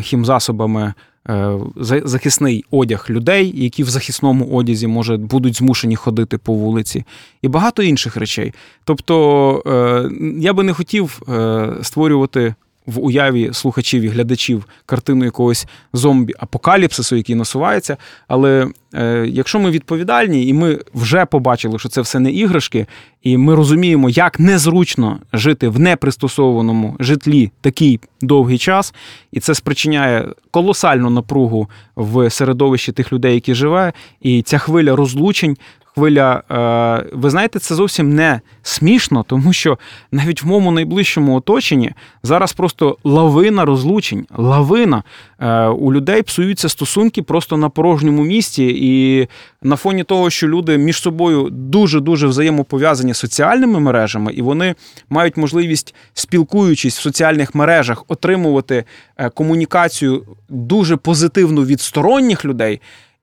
хімзасобами 0.00 0.94
Е, 1.28 1.58
захисний 2.04 2.64
одяг 2.70 3.06
людей, 3.10 3.52
які 3.64 3.82
в 3.82 3.88
захисному 3.88 4.46
одязі 4.46 4.86
може 4.86 5.16
будуть 5.16 5.56
змушені 5.56 5.96
ходити 5.96 6.38
по 6.38 6.52
вулиці, 6.52 7.04
і 7.42 7.48
багато 7.48 7.82
інших 7.82 8.16
речей. 8.16 8.52
Тобто 8.84 9.62
е, 9.66 10.10
я 10.40 10.52
би 10.52 10.62
не 10.62 10.72
хотів 10.72 11.22
е, 11.28 11.68
створювати 11.82 12.54
в 12.90 13.04
уяві 13.04 13.50
слухачів 13.52 14.02
і 14.02 14.08
глядачів 14.08 14.64
картину 14.86 15.24
якогось 15.24 15.66
зомбі-апокаліпсису, 15.94 17.16
який 17.16 17.34
насувається. 17.34 17.96
Але 18.28 18.68
е, 18.94 19.26
якщо 19.28 19.58
ми 19.58 19.70
відповідальні, 19.70 20.46
і 20.46 20.52
ми 20.52 20.78
вже 20.94 21.24
побачили, 21.24 21.78
що 21.78 21.88
це 21.88 22.00
все 22.00 22.20
не 22.20 22.30
іграшки, 22.30 22.86
і 23.22 23.36
ми 23.36 23.54
розуміємо, 23.54 24.10
як 24.10 24.40
незручно 24.40 25.18
жити 25.32 25.68
в 25.68 25.78
непристосованому 25.80 26.96
житлі 27.00 27.50
такий 27.60 28.00
довгий 28.20 28.58
час, 28.58 28.94
і 29.32 29.40
це 29.40 29.54
спричиняє 29.54 30.28
колосальну 30.50 31.10
напругу 31.10 31.68
в 31.96 32.30
середовищі 32.30 32.92
тих 32.92 33.12
людей, 33.12 33.34
які 33.34 33.54
живе, 33.54 33.92
і 34.20 34.42
ця 34.42 34.58
хвиля 34.58 34.96
розлучень 34.96 35.56
хвиля. 36.00 36.42
Е, 36.50 37.10
ви 37.12 37.30
знаєте, 37.30 37.58
це 37.58 37.74
зовсім 37.74 38.14
не 38.14 38.40
смішно, 38.62 39.22
тому 39.22 39.52
що 39.52 39.78
навіть 40.12 40.42
в 40.42 40.46
моєму 40.46 40.70
найближчому 40.70 41.36
оточенні 41.36 41.92
зараз 42.22 42.52
просто 42.52 42.96
лавина 43.04 43.64
розлучень, 43.64 44.26
лавина 44.36 45.02
е, 45.38 45.66
у 45.66 45.92
людей 45.92 46.22
псуються 46.22 46.68
стосунки 46.68 47.22
просто 47.22 47.56
на 47.56 47.68
порожньому 47.68 48.22
місці, 48.22 48.64
і 48.80 49.28
на 49.62 49.76
фоні 49.76 50.04
того, 50.04 50.30
що 50.30 50.48
люди 50.48 50.78
між 50.78 51.02
собою 51.02 51.48
дуже 51.50 52.00
дуже 52.00 52.26
взаємопов'язані 52.26 53.14
соціальними 53.14 53.80
мережами, 53.80 54.32
і 54.32 54.42
вони 54.42 54.74
мають 55.10 55.36
можливість, 55.36 55.94
спілкуючись 56.14 56.98
в 56.98 57.02
соціальних 57.02 57.54
мережах, 57.54 58.04
отримувати 58.08 58.84
е, 59.16 59.30
комунікацію 59.30 60.22
дуже 60.48 60.96
позитивну 60.96 61.64
від 61.64 61.80
сторонніх 61.80 62.44
людей 62.44 62.80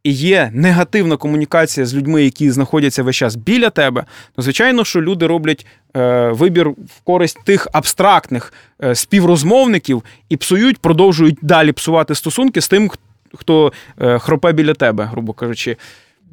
і 0.08 0.12
є 0.12 0.50
негативна 0.54 1.18
комунікація 1.18 1.86
з 1.86 1.96
людьми, 1.96 2.24
які 2.24 2.52
знаходяться 2.52 3.04
весь 3.04 3.16
час 3.16 3.36
біля 3.36 3.70
тебе, 3.70 4.06
то 4.36 4.42
звичайно, 4.42 4.86
що 4.86 5.02
люди 5.02 5.28
роблять 5.28 5.66
е, 5.96 6.30
вибір 6.30 6.70
в 6.70 7.02
користь 7.04 7.44
тих 7.44 7.68
абстрактних 7.74 8.54
е, 8.84 8.96
співрозмовників 8.96 10.04
і 10.30 10.38
псують, 10.38 10.78
продовжують 10.78 11.38
далі 11.42 11.72
псувати 11.72 12.16
стосунки 12.16 12.62
з 12.62 12.68
тим, 12.68 12.92
хто 13.34 13.74
е, 14.02 14.20
хропе 14.20 14.52
біля 14.52 14.74
тебе, 14.74 15.04
грубо 15.04 15.34
кажучи. 15.34 15.78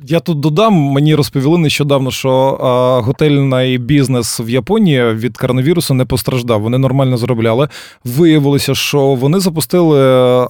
Я 0.02 0.20
тут 0.20 0.40
додам, 0.40 0.74
мені 0.74 1.14
розповіли 1.14 1.58
нещодавно, 1.58 2.10
що 2.10 2.30
а, 2.30 3.00
готельний 3.00 3.78
бізнес 3.78 4.40
в 4.40 4.48
Японії 4.48 5.12
від 5.12 5.36
коронавірусу 5.36 5.94
не 5.94 6.04
постраждав. 6.04 6.62
Вони 6.62 6.78
нормально 6.78 7.16
заробляли. 7.16 7.68
Виявилося, 8.04 8.74
що 8.74 9.00
вони 9.00 9.40
запустили 9.40 10.00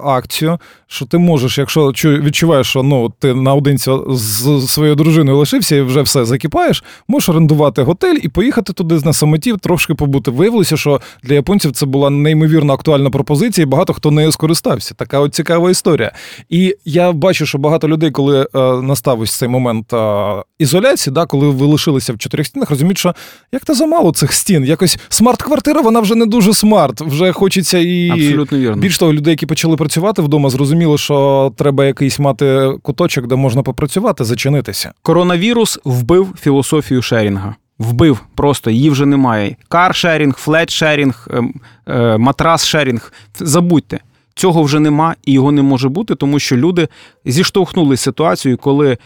акцію, 0.05 0.59
що 0.87 1.07
ти 1.07 1.19
можеш, 1.19 1.59
якщо 1.59 1.93
відчуваєш, 2.05 2.67
що 2.67 2.83
ну 2.83 3.13
ти 3.19 3.35
наодинці 3.35 3.91
з 4.09 4.67
своєю 4.67 4.95
дружиною 4.95 5.39
лишився 5.39 5.77
і 5.77 5.81
вже 5.81 6.03
все 6.03 6.25
закипаєш, 6.25 6.85
можеш 7.09 7.29
орендувати 7.29 7.83
готель 7.83 8.17
і 8.23 8.29
поїхати 8.29 8.73
туди 8.73 9.01
на 9.05 9.13
самоті, 9.13 9.55
трошки 9.57 9.95
побути. 9.95 10.31
Виявилося, 10.31 10.77
що 10.77 11.01
для 11.23 11.35
японців 11.35 11.73
це 11.73 11.87
була 11.87 12.11
неймовірно 12.11 12.73
актуальна 12.73 13.11
пропозиція, 13.11 13.63
і 13.63 13.67
багато 13.67 13.93
хто 13.93 14.11
нею 14.11 14.33
скористався. 14.33 14.95
Така 14.95 15.21
от 15.21 15.35
цікава 15.35 15.71
історія. 15.71 16.13
І 16.49 16.77
я 16.85 17.13
бачу, 17.13 17.47
що 17.47 17.59
багато 17.59 17.89
людей, 17.89 18.11
коли 18.11 18.41
е, 18.43 18.47
настав 19.35 19.39
цей 19.39 19.49
момент 19.49 19.93
а, 19.93 20.43
ізоляції, 20.59 21.15
да, 21.15 21.27
коли 21.27 21.51
ви 21.51 21.67
лишилися 21.67 22.13
в 22.13 22.19
чотирьох 22.19 22.47
стінах, 22.47 22.71
розуміють, 22.71 22.99
що 22.99 23.15
як 23.53 23.65
то 23.65 23.75
замало 23.75 24.13
цих 24.13 24.33
стін. 24.33 24.65
Якось 24.65 24.99
смарт-квартира, 25.09 25.81
вона 25.81 26.01
вже 26.01 26.15
не 26.15 26.27
дуже 26.27 26.55
смарт. 26.55 27.01
Вже 27.01 27.33
хочеться 27.33 27.79
і 27.79 28.11
Абсолютно 28.11 28.59
вірно. 28.59 28.77
більш 28.83 28.99
того, 28.99 29.13
людей, 29.13 29.31
які 29.31 29.47
почали 29.47 29.77
працювати 29.77 30.23
вдома, 30.23 30.51
зрозуміло, 30.51 30.99
що 30.99 31.53
треба 31.57 31.85
якийсь 31.85 32.19
мати 32.19 32.73
куточок, 32.83 33.27
де 33.27 33.37
можна 33.37 33.63
попрацювати, 33.63 34.25
зачинитися. 34.25 34.93
Коронавірус 35.03 35.79
вбив 35.85 36.35
філософію 36.41 37.03
шерінга. 37.03 37.55
Вбив 37.79 38.21
просто 38.35 38.71
її 38.71 38.91
вже 38.91 39.07
немає. 39.07 39.57
Каршерінг, 39.69 40.35
flat-sharing, 40.37 41.29
ем, 41.31 41.55
е, 41.89 42.17
матрас-шерінг. 42.17 43.13
Забудьте. 43.39 44.01
Цього 44.35 44.63
вже 44.63 44.81
нема 44.81 45.15
і 45.25 45.33
його 45.33 45.53
не 45.53 45.63
може 45.63 45.89
бути, 45.89 46.15
тому 46.15 46.39
що 46.39 46.57
люди 46.57 46.89
зіштовхнули 47.25 47.97
ситуацію, 47.97 48.57
коли 48.59 48.99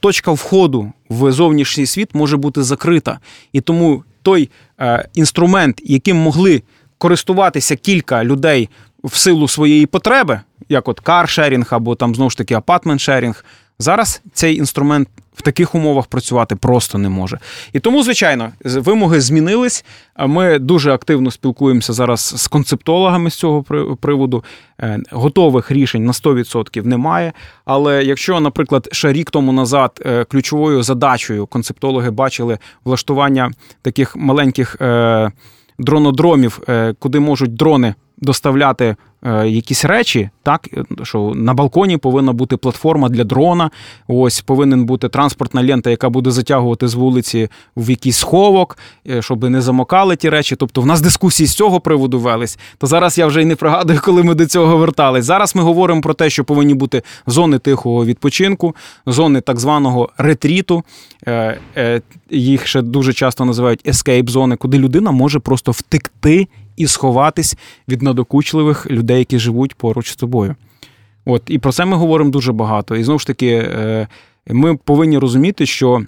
точка 0.00 0.32
входу 0.32 0.92
в 1.10 1.32
зовнішній 1.32 1.86
світ 1.86 2.14
може 2.14 2.36
бути 2.36 2.62
закрита. 2.62 3.18
І 3.52 3.60
тому 3.60 4.04
той 4.22 4.50
е, 4.80 5.08
інструмент, 5.14 5.80
яким 5.84 6.16
могли 6.16 6.62
користуватися 6.98 7.76
кілька 7.76 8.24
людей 8.24 8.68
в 9.04 9.16
силу 9.16 9.48
своєї 9.48 9.86
потреби, 9.86 10.40
як 10.68 10.88
от 10.88 11.00
каршерінг 11.00 11.66
або 11.70 11.94
там 11.94 12.14
знову 12.14 12.30
ж 12.30 12.38
таки 12.38 12.54
apartment-sharing, 12.54 13.44
зараз 13.78 14.22
цей 14.32 14.56
інструмент 14.56 15.08
в 15.34 15.42
таких 15.42 15.74
умовах 15.74 16.06
працювати 16.06 16.56
просто 16.56 16.98
не 16.98 17.08
може. 17.08 17.38
І 17.72 17.80
тому, 17.80 18.02
звичайно, 18.02 18.52
вимоги 18.64 19.20
змінились. 19.20 19.84
Ми 20.26 20.58
дуже 20.58 20.92
активно 20.92 21.30
спілкуємося 21.30 21.92
зараз 21.92 22.20
з 22.20 22.46
концептологами 22.46 23.30
з 23.30 23.34
цього 23.34 23.62
приводу. 24.00 24.44
Е, 24.80 24.98
готових 25.10 25.70
рішень 25.70 26.04
на 26.04 26.12
100% 26.12 26.86
немає. 26.86 27.32
Але 27.64 28.04
якщо, 28.04 28.40
наприклад, 28.40 28.88
ще 28.92 29.12
рік 29.12 29.30
тому 29.30 29.52
назад 29.52 30.02
е, 30.06 30.24
ключовою 30.24 30.82
задачею 30.82 31.46
концептологи 31.46 32.10
бачили 32.10 32.58
влаштування 32.84 33.50
таких 33.82 34.16
маленьких 34.16 34.76
е, 34.80 35.30
дронодромів, 35.78 36.60
куди 36.98 37.20
можуть 37.20 37.54
дрони 37.54 37.94
доставляти 38.18 38.96
якісь 39.26 39.84
речі, 39.84 40.30
так 40.42 40.68
що 41.02 41.32
на 41.34 41.54
балконі 41.54 41.96
повинна 41.96 42.32
бути 42.32 42.56
платформа 42.56 43.08
для 43.08 43.24
дрона. 43.24 43.70
Ось 44.08 44.40
повинен 44.40 44.84
бути 44.84 45.08
транспортна 45.08 45.62
лента, 45.62 45.90
яка 45.90 46.08
буде 46.08 46.30
затягувати 46.30 46.88
з 46.88 46.94
вулиці 46.94 47.48
в 47.76 47.90
якийсь 47.90 48.16
сховок, 48.16 48.78
е, 49.10 49.22
щоб 49.22 49.50
не 49.50 49.60
замокали 49.60 50.16
ті 50.16 50.28
речі. 50.28 50.56
Тобто, 50.56 50.80
в 50.80 50.86
нас 50.86 51.00
дискусії 51.00 51.46
з 51.46 51.54
цього 51.54 51.80
приводу 51.80 52.18
велись. 52.18 52.58
То 52.78 52.86
зараз 52.86 53.18
я 53.18 53.26
вже 53.26 53.42
й 53.42 53.44
не 53.44 53.56
пригадую, 53.56 54.00
коли 54.04 54.22
ми 54.22 54.34
до 54.34 54.46
цього 54.46 54.76
вертались. 54.76 55.24
Зараз 55.24 55.56
ми 55.56 55.62
говоримо 55.62 56.00
про 56.00 56.14
те, 56.14 56.30
що 56.30 56.44
повинні 56.44 56.74
бути 56.74 57.02
зони 57.26 57.58
тихого 57.58 58.04
відпочинку, 58.04 58.76
зони 59.06 59.40
так 59.40 59.60
званого 59.60 60.10
ретріту. 60.18 60.84
Е, 61.26 62.00
їх 62.30 62.66
ще 62.66 62.82
дуже 62.82 63.12
часто 63.12 63.44
називають 63.44 63.88
ескейп 63.88 64.30
зони, 64.30 64.56
куди 64.56 64.78
людина 64.78 65.10
може 65.10 65.38
просто 65.38 65.72
втекти 65.72 66.48
і 66.76 66.86
сховатись 66.86 67.56
від 67.88 68.02
надокучливих 68.02 68.90
людей, 68.90 69.18
які 69.18 69.38
живуть 69.38 69.74
поруч 69.74 70.10
з 70.10 70.16
тобою. 70.16 70.56
От 71.24 71.42
і 71.46 71.58
про 71.58 71.72
це 71.72 71.84
ми 71.84 71.96
говоримо 71.96 72.30
дуже 72.30 72.52
багато. 72.52 72.96
І 72.96 73.04
знову 73.04 73.18
ж 73.18 73.26
таки, 73.26 73.48
е, 73.48 74.08
ми 74.46 74.76
повинні 74.76 75.18
розуміти, 75.18 75.66
що 75.66 76.02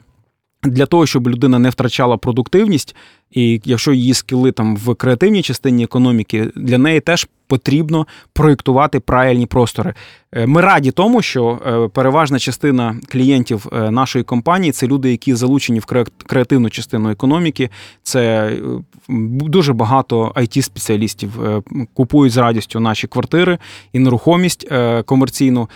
для 0.63 0.87
того, 0.87 1.07
щоб 1.07 1.29
людина 1.29 1.59
не 1.59 1.71
втрачала 1.71 2.17
продуктивність, 2.17 2.97
і 3.31 3.61
якщо 3.65 3.93
її 3.93 4.15
скіли 4.15 4.53
там 4.53 4.77
в 4.77 4.95
креативній 4.95 5.43
частині 5.43 5.85
економіки, 5.85 6.51
для 6.57 6.79
неї 6.79 7.01
теж 7.01 7.29
потрібно 7.49 8.07
проєктувати 8.33 9.01
правильні 9.01 9.47
простори. 9.47 9.95
Е, 10.33 10.47
ми 10.47 10.61
раді 10.61 10.91
тому, 10.91 11.23
що 11.23 11.59
е, 11.67 11.89
переважна 11.89 12.39
частина 12.39 12.97
клієнтів 13.09 13.67
е, 13.73 13.91
нашої 13.91 14.25
компанії 14.25 14.73
це 14.73 14.87
люди, 14.87 15.11
які 15.11 15.35
залучені 15.35 15.79
в 15.79 15.85
креативну 16.27 16.71
частину 16.71 17.11
економіки. 17.11 17.71
Це 18.03 18.53
дуже 19.09 19.73
багато 19.73 20.33
it 20.37 20.63
спеціалістів 20.63 21.63
купують 21.95 22.33
з 22.33 22.37
радістю 22.37 22.81
наші 22.81 23.07
квартири 23.07 23.59
і 23.93 23.99
нерухомість 23.99 24.69
комерційну. 25.05 25.69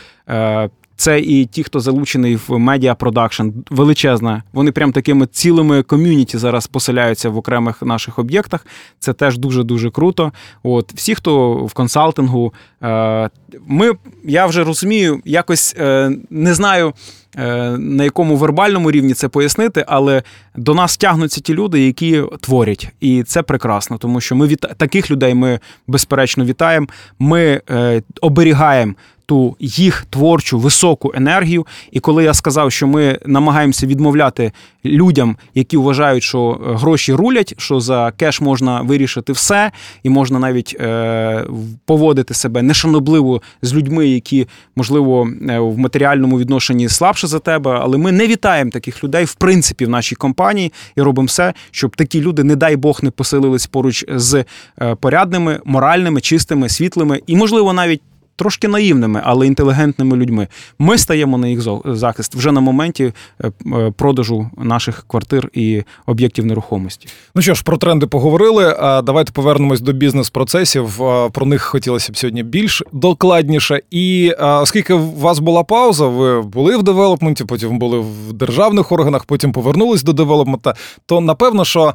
Це 1.02 1.20
і 1.20 1.46
ті, 1.46 1.62
хто 1.62 1.80
залучений 1.80 2.36
в 2.36 2.58
медіа 2.58 2.94
продакшн, 2.94 3.48
величезна. 3.70 4.42
Вони 4.52 4.72
прям 4.72 4.92
такими 4.92 5.26
цілими 5.26 5.82
ком'юніті 5.82 6.38
зараз 6.38 6.66
поселяються 6.66 7.30
в 7.30 7.36
окремих 7.36 7.82
наших 7.82 8.18
об'єктах. 8.18 8.66
Це 8.98 9.12
теж 9.12 9.38
дуже 9.38 9.62
дуже 9.62 9.90
круто. 9.90 10.32
От 10.62 10.92
всі, 10.94 11.14
хто 11.14 11.52
в 11.52 11.72
консалтингу, 11.72 12.54
е, 12.82 13.30
ми 13.66 13.92
я 14.24 14.46
вже 14.46 14.64
розумію, 14.64 15.20
якось 15.24 15.76
е, 15.78 16.10
не 16.30 16.54
знаю. 16.54 16.92
Е, 17.38 17.70
на 17.78 18.04
якому 18.04 18.36
вербальному 18.36 18.90
рівні 18.90 19.14
це 19.14 19.28
пояснити, 19.28 19.84
але 19.88 20.22
до 20.56 20.74
нас 20.74 20.96
тягнуться 20.96 21.40
ті 21.40 21.54
люди, 21.54 21.86
які 21.86 22.22
творять, 22.40 22.88
і 23.00 23.22
це 23.22 23.42
прекрасно, 23.42 23.98
тому 23.98 24.20
що 24.20 24.36
ми 24.36 24.46
від 24.46 24.66
таких 24.76 25.10
людей 25.10 25.34
ми 25.34 25.60
безперечно 25.86 26.44
вітаємо. 26.44 26.86
Ми 27.18 27.60
е, 27.70 28.02
оберігаємо 28.20 28.94
ту 29.32 29.56
їх 29.60 30.06
творчу 30.10 30.58
високу 30.58 31.12
енергію. 31.14 31.66
І 31.92 32.00
коли 32.00 32.24
я 32.24 32.34
сказав, 32.34 32.72
що 32.72 32.86
ми 32.86 33.18
намагаємося 33.26 33.86
відмовляти 33.86 34.52
людям, 34.84 35.36
які 35.54 35.76
вважають, 35.76 36.22
що 36.22 36.60
е, 36.60 36.74
гроші 36.74 37.14
рулять, 37.14 37.54
що 37.58 37.80
за 37.80 38.12
кеш 38.16 38.40
можна 38.40 38.80
вирішити 38.80 39.32
все, 39.32 39.70
і 40.02 40.10
можна 40.10 40.38
навіть 40.38 40.76
е, 40.80 41.44
поводити 41.84 42.34
себе 42.34 42.62
нешанобливо 42.62 43.42
з 43.62 43.74
людьми, 43.74 44.08
які 44.08 44.48
можливо 44.76 45.28
е, 45.48 45.58
в 45.58 45.78
матеріальному 45.78 46.38
відношенні 46.38 46.88
слабше 46.88 47.26
за 47.26 47.38
тебе, 47.38 47.78
але 47.82 47.98
ми 47.98 48.12
не 48.12 48.26
вітаємо 48.26 48.70
таких 48.70 49.04
людей 49.04 49.24
в 49.24 49.34
принципі 49.34 49.86
в 49.86 49.88
нашій 49.88 50.14
компанії 50.14 50.72
і 50.96 51.02
робимо 51.02 51.26
все, 51.26 51.54
щоб 51.70 51.96
такі 51.96 52.20
люди, 52.20 52.44
не 52.44 52.56
дай 52.56 52.76
Бог, 52.76 53.00
не 53.02 53.10
поселились 53.10 53.66
поруч 53.66 54.04
з 54.08 54.44
е, 54.80 54.94
порядними, 54.94 55.60
моральними, 55.64 56.20
чистими, 56.20 56.68
світлими 56.68 57.20
і, 57.26 57.36
можливо, 57.36 57.72
навіть 57.72 58.00
трошки 58.36 58.68
наївними, 58.68 59.20
але 59.24 59.46
інтелігентними 59.46 60.16
людьми. 60.16 60.48
Ми 60.78 60.98
стаємо 60.98 61.38
на 61.38 61.48
їх 61.48 61.60
захист 61.84 62.34
вже 62.34 62.52
на 62.52 62.60
моменті 62.60 63.12
е, 63.40 63.50
е, 63.66 63.92
продажу 63.96 64.50
наших 64.56 65.04
квартир 65.06 65.48
і 65.52 65.82
об'єктів 66.06 66.46
нерухомості. 66.46 67.08
Ну 67.34 67.42
що 67.42 67.54
ж, 67.54 67.62
про 67.62 67.76
тренди 67.76 68.06
поговорили. 68.06 68.76
А 68.78 69.02
давайте 69.02 69.32
повернемось 69.32 69.80
до 69.80 69.92
бізнес-процесів. 69.92 70.96
Про 71.32 71.46
них 71.46 71.62
хотілося 71.62 72.12
б 72.12 72.16
сьогодні 72.16 72.42
більш 72.42 72.82
докладніше. 72.92 73.80
І 73.90 74.32
оскільки 74.40 74.94
у 74.94 75.12
вас 75.18 75.38
була 75.38 75.62
пауза, 75.62 76.06
ви 76.06 76.42
були 76.42 76.76
в 76.76 76.82
девелопменті, 76.82 77.44
потім 77.44 77.78
були 77.78 77.98
в 77.98 78.32
державних 78.32 78.92
органах, 78.92 79.24
потім 79.24 79.52
повернулись 79.52 80.02
до 80.02 80.12
девелопмента, 80.12 80.74
то 81.06 81.20
напевно, 81.20 81.64
що 81.64 81.94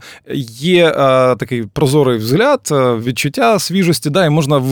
є 0.60 0.92
такий 1.40 1.64
прозорий 1.64 2.18
взгляд, 2.18 2.70
відчуття 3.04 3.60
свіжості, 3.60 4.10
да, 4.10 4.26
і 4.26 4.30
можна 4.30 4.64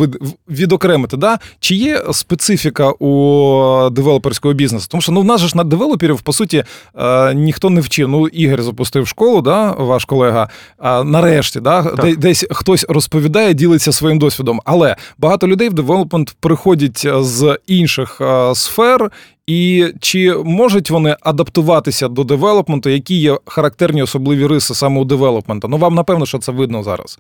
відокремити. 0.50 1.18
Да? 1.18 1.40
Чи 1.60 1.76
є 1.76 2.04
специфіка 2.12 2.90
у 2.90 3.90
девелоперського 3.90 4.54
бізнесу? 4.54 4.88
Тому 4.92 5.02
що 5.02 5.12
ну 5.12 5.22
в 5.22 5.26
нас 5.26 5.42
же 5.42 5.48
ж 5.48 5.58
на 5.58 5.64
девелоперів, 5.64 6.22
по 6.22 6.34
суті, 6.34 6.64
е, 6.96 7.34
ніхто 7.34 7.70
не 7.70 7.82
вчив. 7.82 8.08
Ну, 8.08 8.28
Ігор 8.28 8.64
запустив 8.64 9.08
школу, 9.08 9.42
да, 9.42 9.72
ваш 9.72 10.06
колега. 10.06 10.50
А 10.78 11.04
нарешті, 11.04 11.60
да, 11.60 11.84
так. 11.84 12.18
десь 12.18 12.46
хтось 12.52 12.86
розповідає, 12.90 13.54
ділиться 13.54 13.92
своїм 13.92 14.20
досвідом. 14.20 14.62
Але 14.66 14.96
багато 15.18 15.48
людей 15.48 15.70
в 15.70 15.74
девелопмент 15.74 16.36
приходять 16.40 17.08
з 17.20 17.58
інших 17.68 18.22
е, 18.22 18.56
сфер. 18.56 19.12
І 19.48 19.88
чи 20.00 20.34
можуть 20.34 20.90
вони 20.90 21.16
адаптуватися 21.22 22.08
до 22.08 22.24
девелопменту, 22.24 22.90
які 22.90 23.16
є 23.16 23.38
характерні 23.46 24.04
особливі 24.04 24.48
риси 24.48 24.76
саме 24.76 25.02
у 25.02 25.06
девелопменту? 25.06 25.68
Ну 25.68 25.78
вам 25.78 25.96
напевно, 25.96 26.26
що 26.26 26.38
це 26.38 26.52
видно 26.52 26.84
зараз 26.84 27.20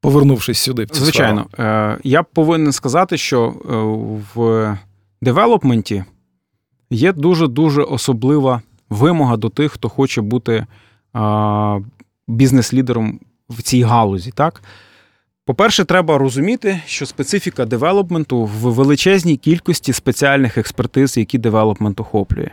повернувшись 0.00 0.58
сюди. 0.58 0.84
в 0.84 0.90
цю 0.90 1.02
Звичайно, 1.04 1.46
сферу. 1.52 1.68
Е, 1.68 1.98
я 2.04 2.22
повинен 2.22 2.72
сказати, 2.72 3.16
що 3.18 3.46
е, 3.46 3.74
в 4.34 4.78
девелопменті 5.22 6.04
є 6.90 7.12
дуже-дуже 7.12 7.82
особлива 7.82 8.62
вимога 8.90 9.36
до 9.36 9.48
тих, 9.48 9.72
хто 9.72 9.88
хоче 9.88 10.20
бути 10.20 10.66
бізнес-лідером 12.28 13.20
в 13.48 13.62
цій 13.62 13.82
галузі. 13.82 14.30
так? 14.30 14.62
По-перше, 15.44 15.84
треба 15.84 16.18
розуміти, 16.18 16.80
що 16.86 17.06
специфіка 17.06 17.64
девелопменту 17.64 18.44
в 18.44 18.50
величезній 18.50 19.36
кількості 19.36 19.92
спеціальних 19.92 20.58
експертиз, 20.58 21.16
які 21.16 21.38
девелопмент 21.38 22.00
охоплює. 22.00 22.50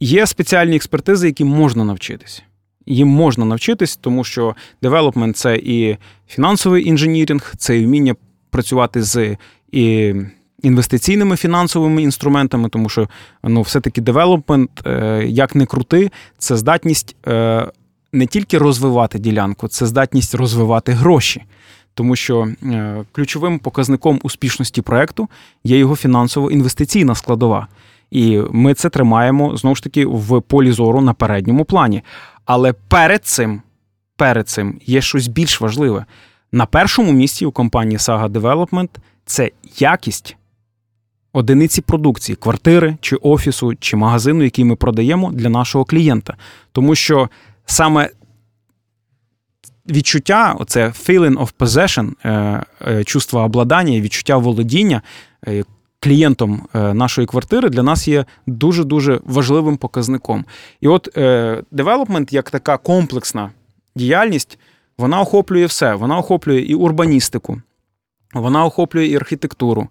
Є 0.00 0.26
спеціальні 0.26 0.76
експертизи, 0.76 1.26
які 1.26 1.44
можна 1.44 1.84
навчитися 1.84 2.42
їм 2.88 3.08
можна 3.08 3.44
навчитись, 3.44 3.96
тому 3.96 4.24
що 4.24 4.54
девелопмент 4.82 5.36
це 5.36 5.56
і 5.56 5.96
фінансовий 6.28 6.88
інженіринг, 6.88 7.54
це 7.58 7.78
і 7.78 7.86
вміння 7.86 8.14
працювати 8.50 9.02
з 9.02 9.36
і 9.72 10.14
інвестиційними 10.62 11.36
фінансовими 11.36 12.02
інструментами, 12.02 12.68
тому 12.68 12.88
що 12.88 13.08
ну, 13.42 13.62
все-таки 13.62 14.00
девелопмент, 14.00 14.70
е, 14.86 15.24
як 15.26 15.54
не 15.54 15.66
крути, 15.66 16.10
це 16.38 16.56
здатність 16.56 17.16
е, 17.26 17.66
не 18.12 18.26
тільки 18.26 18.58
розвивати 18.58 19.18
ділянку, 19.18 19.68
це 19.68 19.86
здатність 19.86 20.34
розвивати 20.34 20.92
гроші. 20.92 21.42
Тому 21.94 22.16
що 22.16 22.48
е, 22.62 23.04
ключовим 23.12 23.58
показником 23.58 24.20
успішності 24.22 24.82
проекту 24.82 25.28
є 25.64 25.78
його 25.78 25.96
фінансово-інвестиційна 25.96 27.14
складова. 27.14 27.66
І 28.10 28.40
ми 28.50 28.74
це 28.74 28.90
тримаємо 28.90 29.56
знову 29.56 29.76
ж 29.76 29.82
таки 29.82 30.06
в 30.06 30.40
полі 30.40 30.72
зору 30.72 31.00
на 31.00 31.12
передньому 31.12 31.64
плані. 31.64 32.02
Але 32.48 32.72
перед 32.72 33.24
цим 33.24 33.62
перед 34.16 34.48
цим 34.48 34.80
є 34.86 35.00
щось 35.00 35.26
більш 35.26 35.60
важливе. 35.60 36.04
На 36.52 36.66
першому 36.66 37.12
місці 37.12 37.46
у 37.46 37.52
компанії 37.52 37.98
Saga 37.98 38.28
Development 38.28 38.88
це 39.24 39.50
якість 39.78 40.36
одиниці 41.32 41.80
продукції, 41.80 42.36
квартири 42.36 42.96
чи 43.00 43.16
офісу, 43.16 43.74
чи 43.74 43.96
магазину, 43.96 44.44
який 44.44 44.64
ми 44.64 44.76
продаємо 44.76 45.32
для 45.32 45.48
нашого 45.48 45.84
клієнта. 45.84 46.36
Тому 46.72 46.94
що 46.94 47.28
саме 47.66 48.10
відчуття, 49.90 50.56
оце 50.58 50.86
feeling 50.86 51.38
of 51.38 51.52
possession, 51.58 52.12
е, 52.24 52.62
е, 52.86 53.04
чувство 53.04 53.40
обладання, 53.40 54.00
відчуття 54.00 54.36
володіння, 54.36 55.02
е, 55.48 55.64
клієнтом 56.00 56.62
е, 56.74 56.94
нашої 56.94 57.26
квартири 57.26 57.68
для 57.68 57.82
нас 57.82 58.08
є 58.08 58.24
дуже-дуже 58.46 59.20
важливим 59.24 59.76
показником. 59.76 60.44
І 60.80 60.88
от 60.88 61.08
девелопмент, 61.70 62.32
як 62.32 62.50
така 62.50 62.76
комплексна 62.76 63.50
діяльність, 63.96 64.58
вона 64.98 65.20
охоплює 65.20 65.66
все. 65.66 65.94
Вона 65.94 66.18
охоплює 66.18 66.60
і 66.60 66.74
урбаністику, 66.74 67.62
вона 68.34 68.64
охоплює 68.64 69.06
і 69.06 69.16
архітектуру. 69.16 69.88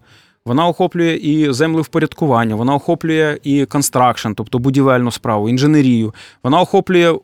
Вона 0.48 0.68
охоплює 0.68 1.14
і 1.14 1.54
землевпорядкування, 1.54 2.56
вона 2.56 2.76
охоплює 2.76 3.38
і 3.44 3.66
construction, 3.66 4.32
тобто 4.36 4.60
будівельну 4.60 5.12
справу, 5.12 5.50
інженерію. 5.50 6.14
Вона 6.44 6.62
охоплює 6.62 7.16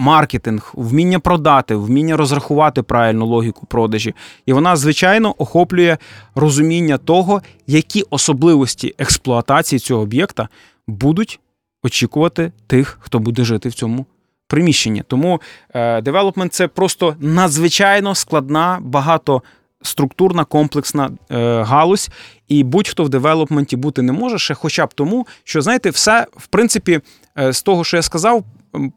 маркетинг, 0.00 0.72
вміння 0.74 1.18
продати, 1.18 1.74
вміння 1.74 2.16
розрахувати 2.16 2.82
правильну 2.82 3.26
логіку 3.26 3.66
продажі. 3.66 4.14
І 4.46 4.52
вона, 4.52 4.76
звичайно, 4.76 5.34
охоплює 5.38 5.98
розуміння 6.34 6.98
того, 6.98 7.42
які 7.66 8.04
особливості 8.10 8.94
експлуатації 8.98 9.78
цього 9.78 10.02
об'єкта 10.02 10.48
будуть 10.86 11.40
очікувати 11.82 12.52
тих, 12.66 12.98
хто 13.00 13.18
буде 13.18 13.44
жити 13.44 13.68
в 13.68 13.74
цьому 13.74 14.06
приміщенні. 14.46 15.02
Тому 15.06 15.40
девелопмент 16.02 16.54
це 16.54 16.68
просто 16.68 17.16
надзвичайно 17.20 18.14
складна, 18.14 18.78
багато. 18.82 19.42
Структурна 19.82 20.44
комплексна 20.44 21.10
е, 21.30 21.62
галузь, 21.62 22.10
і 22.48 22.64
будь-хто 22.64 23.04
в 23.04 23.08
девелопменті 23.08 23.76
бути 23.76 24.02
не 24.02 24.12
може 24.12 24.38
ще, 24.38 24.54
хоча 24.54 24.86
б 24.86 24.94
тому, 24.94 25.26
що 25.44 25.62
знаєте, 25.62 25.90
все 25.90 26.26
в 26.36 26.46
принципі 26.46 27.00
е, 27.38 27.52
з 27.52 27.62
того, 27.62 27.84
що 27.84 27.96
я 27.96 28.02
сказав, 28.02 28.44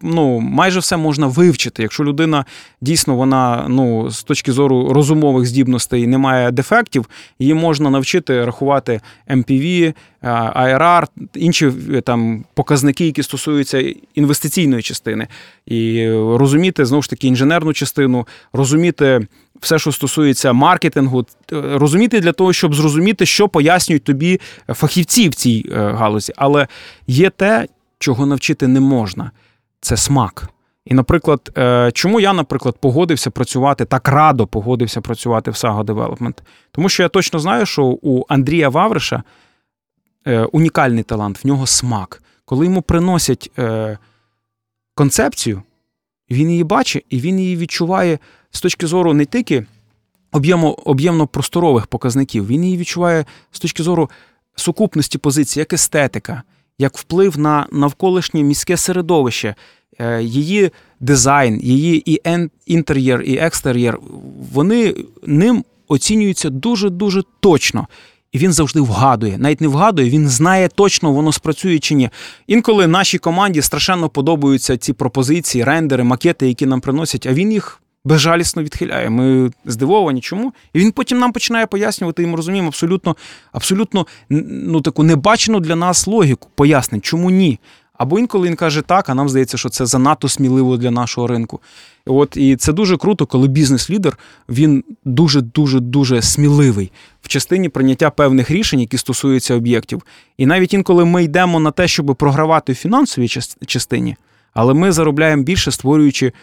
ну, 0.01 0.39
майже 0.39 0.79
все 0.79 0.97
можна 0.97 1.27
вивчити. 1.27 1.81
Якщо 1.83 2.03
людина 2.03 2.45
дійсно 2.81 3.15
вона 3.15 3.65
ну, 3.69 4.11
з 4.11 4.23
точки 4.23 4.51
зору 4.51 4.93
розумових 4.93 5.45
здібностей 5.45 6.07
не 6.07 6.17
має 6.17 6.51
дефектів, 6.51 7.09
її 7.39 7.53
можна 7.53 7.89
навчити 7.89 8.45
рахувати 8.45 9.01
MPV, 9.29 9.93
IRR, 10.55 11.05
інші 11.35 11.71
е, 11.93 12.01
там 12.01 12.45
показники, 12.53 13.05
які 13.05 13.23
стосуються 13.23 13.93
інвестиційної 14.15 14.81
частини, 14.81 15.27
і 15.65 16.09
розуміти 16.11 16.85
знову 16.85 17.01
ж 17.01 17.09
таки 17.09 17.27
інженерну 17.27 17.73
частину, 17.73 18.27
розуміти. 18.53 19.27
Все, 19.61 19.79
що 19.79 19.91
стосується 19.91 20.53
маркетингу, 20.53 21.25
розуміти 21.51 22.19
для 22.19 22.31
того, 22.31 22.53
щоб 22.53 22.75
зрозуміти, 22.75 23.25
що 23.25 23.49
пояснюють 23.49 24.03
тобі 24.03 24.39
фахівці 24.67 25.29
в 25.29 25.35
цій 25.35 25.65
е, 25.71 25.75
галузі. 25.77 26.33
Але 26.35 26.67
є 27.07 27.29
те, 27.29 27.67
чого 27.99 28.25
навчити 28.25 28.67
не 28.67 28.79
можна 28.79 29.31
це 29.83 29.97
смак. 29.97 30.49
І, 30.85 30.93
наприклад, 30.93 31.51
е, 31.57 31.91
чому 31.93 32.19
я, 32.19 32.33
наприклад, 32.33 32.75
погодився 32.79 33.29
працювати 33.31 33.85
так 33.85 34.07
радо 34.07 34.47
погодився 34.47 35.01
працювати 35.01 35.51
в 35.51 35.53
Saga 35.53 35.83
Development? 35.83 36.37
Тому 36.71 36.89
що 36.89 37.03
я 37.03 37.09
точно 37.09 37.39
знаю, 37.39 37.65
що 37.65 37.85
у 37.85 38.25
Андрія 38.29 38.69
Вавриша 38.69 39.23
е, 40.27 40.43
унікальний 40.43 41.03
талант, 41.03 41.43
в 41.43 41.47
нього 41.47 41.67
смак. 41.67 42.23
Коли 42.45 42.65
йому 42.65 42.81
приносять 42.81 43.51
е, 43.57 43.97
концепцію, 44.95 45.63
він 46.31 46.49
її 46.49 46.63
бачить 46.63 47.05
і 47.09 47.19
він 47.19 47.39
її 47.39 47.57
відчуває 47.57 48.19
з 48.51 48.61
точки 48.61 48.87
зору 48.87 49.13
не 49.13 49.25
тільки 49.25 49.65
об'ємно-просторових 50.31 51.85
показників, 51.87 52.47
він 52.47 52.63
її 52.63 52.77
відчуває 52.77 53.25
з 53.51 53.59
точки 53.59 53.83
зору 53.83 54.09
сукупності 54.55 55.17
позицій, 55.17 55.59
як 55.59 55.73
естетика, 55.73 56.43
як 56.79 56.97
вплив 56.97 57.39
на 57.39 57.67
навколишнє 57.71 58.43
міське 58.43 58.77
середовище, 58.77 59.55
е, 59.99 60.23
її 60.23 60.71
дизайн, 60.99 61.59
її 61.63 62.11
і 62.11 62.21
інтер'єр, 62.65 63.21
і 63.21 63.37
екстер'єр, 63.37 63.99
вони 64.53 64.95
ним 65.27 65.63
оцінюються 65.87 66.49
дуже-дуже 66.49 67.23
точно. 67.39 67.87
І 68.31 68.37
він 68.37 68.53
завжди 68.53 68.81
вгадує. 68.81 69.37
Навіть 69.37 69.61
не 69.61 69.67
вгадує, 69.67 70.09
він 70.09 70.29
знає 70.29 70.67
точно, 70.67 71.11
воно 71.11 71.31
спрацює 71.31 71.79
чи 71.79 71.95
ні. 71.95 72.09
Інколи 72.47 72.87
нашій 72.87 73.17
команді 73.17 73.61
страшенно 73.61 74.09
подобаються 74.09 74.77
ці 74.77 74.93
пропозиції, 74.93 75.63
рендери, 75.63 76.03
макети, 76.03 76.47
які 76.47 76.65
нам 76.65 76.81
приносять, 76.81 77.25
а 77.25 77.33
він 77.33 77.51
їх 77.51 77.82
безжалісно 78.05 78.63
відхиляє. 78.63 79.09
Ми 79.09 79.51
здивовані, 79.65 80.21
чому? 80.21 80.53
І 80.73 80.79
він 80.79 80.91
потім 80.91 81.19
нам 81.19 81.31
починає 81.31 81.65
пояснювати, 81.65 82.23
і 82.23 82.27
ми 82.27 82.35
розуміємо 82.35 82.67
абсолютно 82.67 83.15
абсолютно 83.51 84.07
ну, 84.29 84.81
таку 84.81 85.03
небачену 85.03 85.59
для 85.59 85.75
нас 85.75 86.07
логіку, 86.07 86.49
пояснень, 86.55 87.01
чому 87.01 87.31
ні. 87.31 87.59
Або 87.93 88.19
інколи 88.19 88.47
він 88.47 88.55
каже 88.55 88.81
так, 88.81 89.09
а 89.09 89.13
нам 89.13 89.29
здається, 89.29 89.57
що 89.57 89.69
це 89.69 89.85
занадто 89.85 90.29
сміливо 90.29 90.77
для 90.77 90.91
нашого 90.91 91.27
ринку. 91.27 91.59
От 92.05 92.37
І 92.37 92.55
це 92.55 92.73
дуже 92.73 92.97
круто, 92.97 93.25
коли 93.25 93.47
бізнес-лідер 93.47 94.17
він 94.49 94.83
дуже 95.05 95.41
дуже 95.41 95.79
дуже 95.79 96.21
сміливий 96.21 96.91
в 97.21 97.27
частині 97.27 97.69
прийняття 97.69 98.09
певних 98.09 98.51
рішень, 98.51 98.79
які 98.79 98.97
стосуються 98.97 99.55
об'єктів. 99.55 100.03
І 100.37 100.45
навіть 100.45 100.73
інколи 100.73 101.05
ми 101.05 101.23
йдемо 101.23 101.59
на 101.59 101.71
те, 101.71 101.87
щоб 101.87 102.15
програвати 102.15 102.73
в 102.73 102.75
фінансовій 102.75 103.27
частині, 103.65 104.15
але 104.53 104.73
ми 104.73 104.91
заробляємо 104.91 105.43
більше, 105.43 105.71
створюючи 105.71 106.33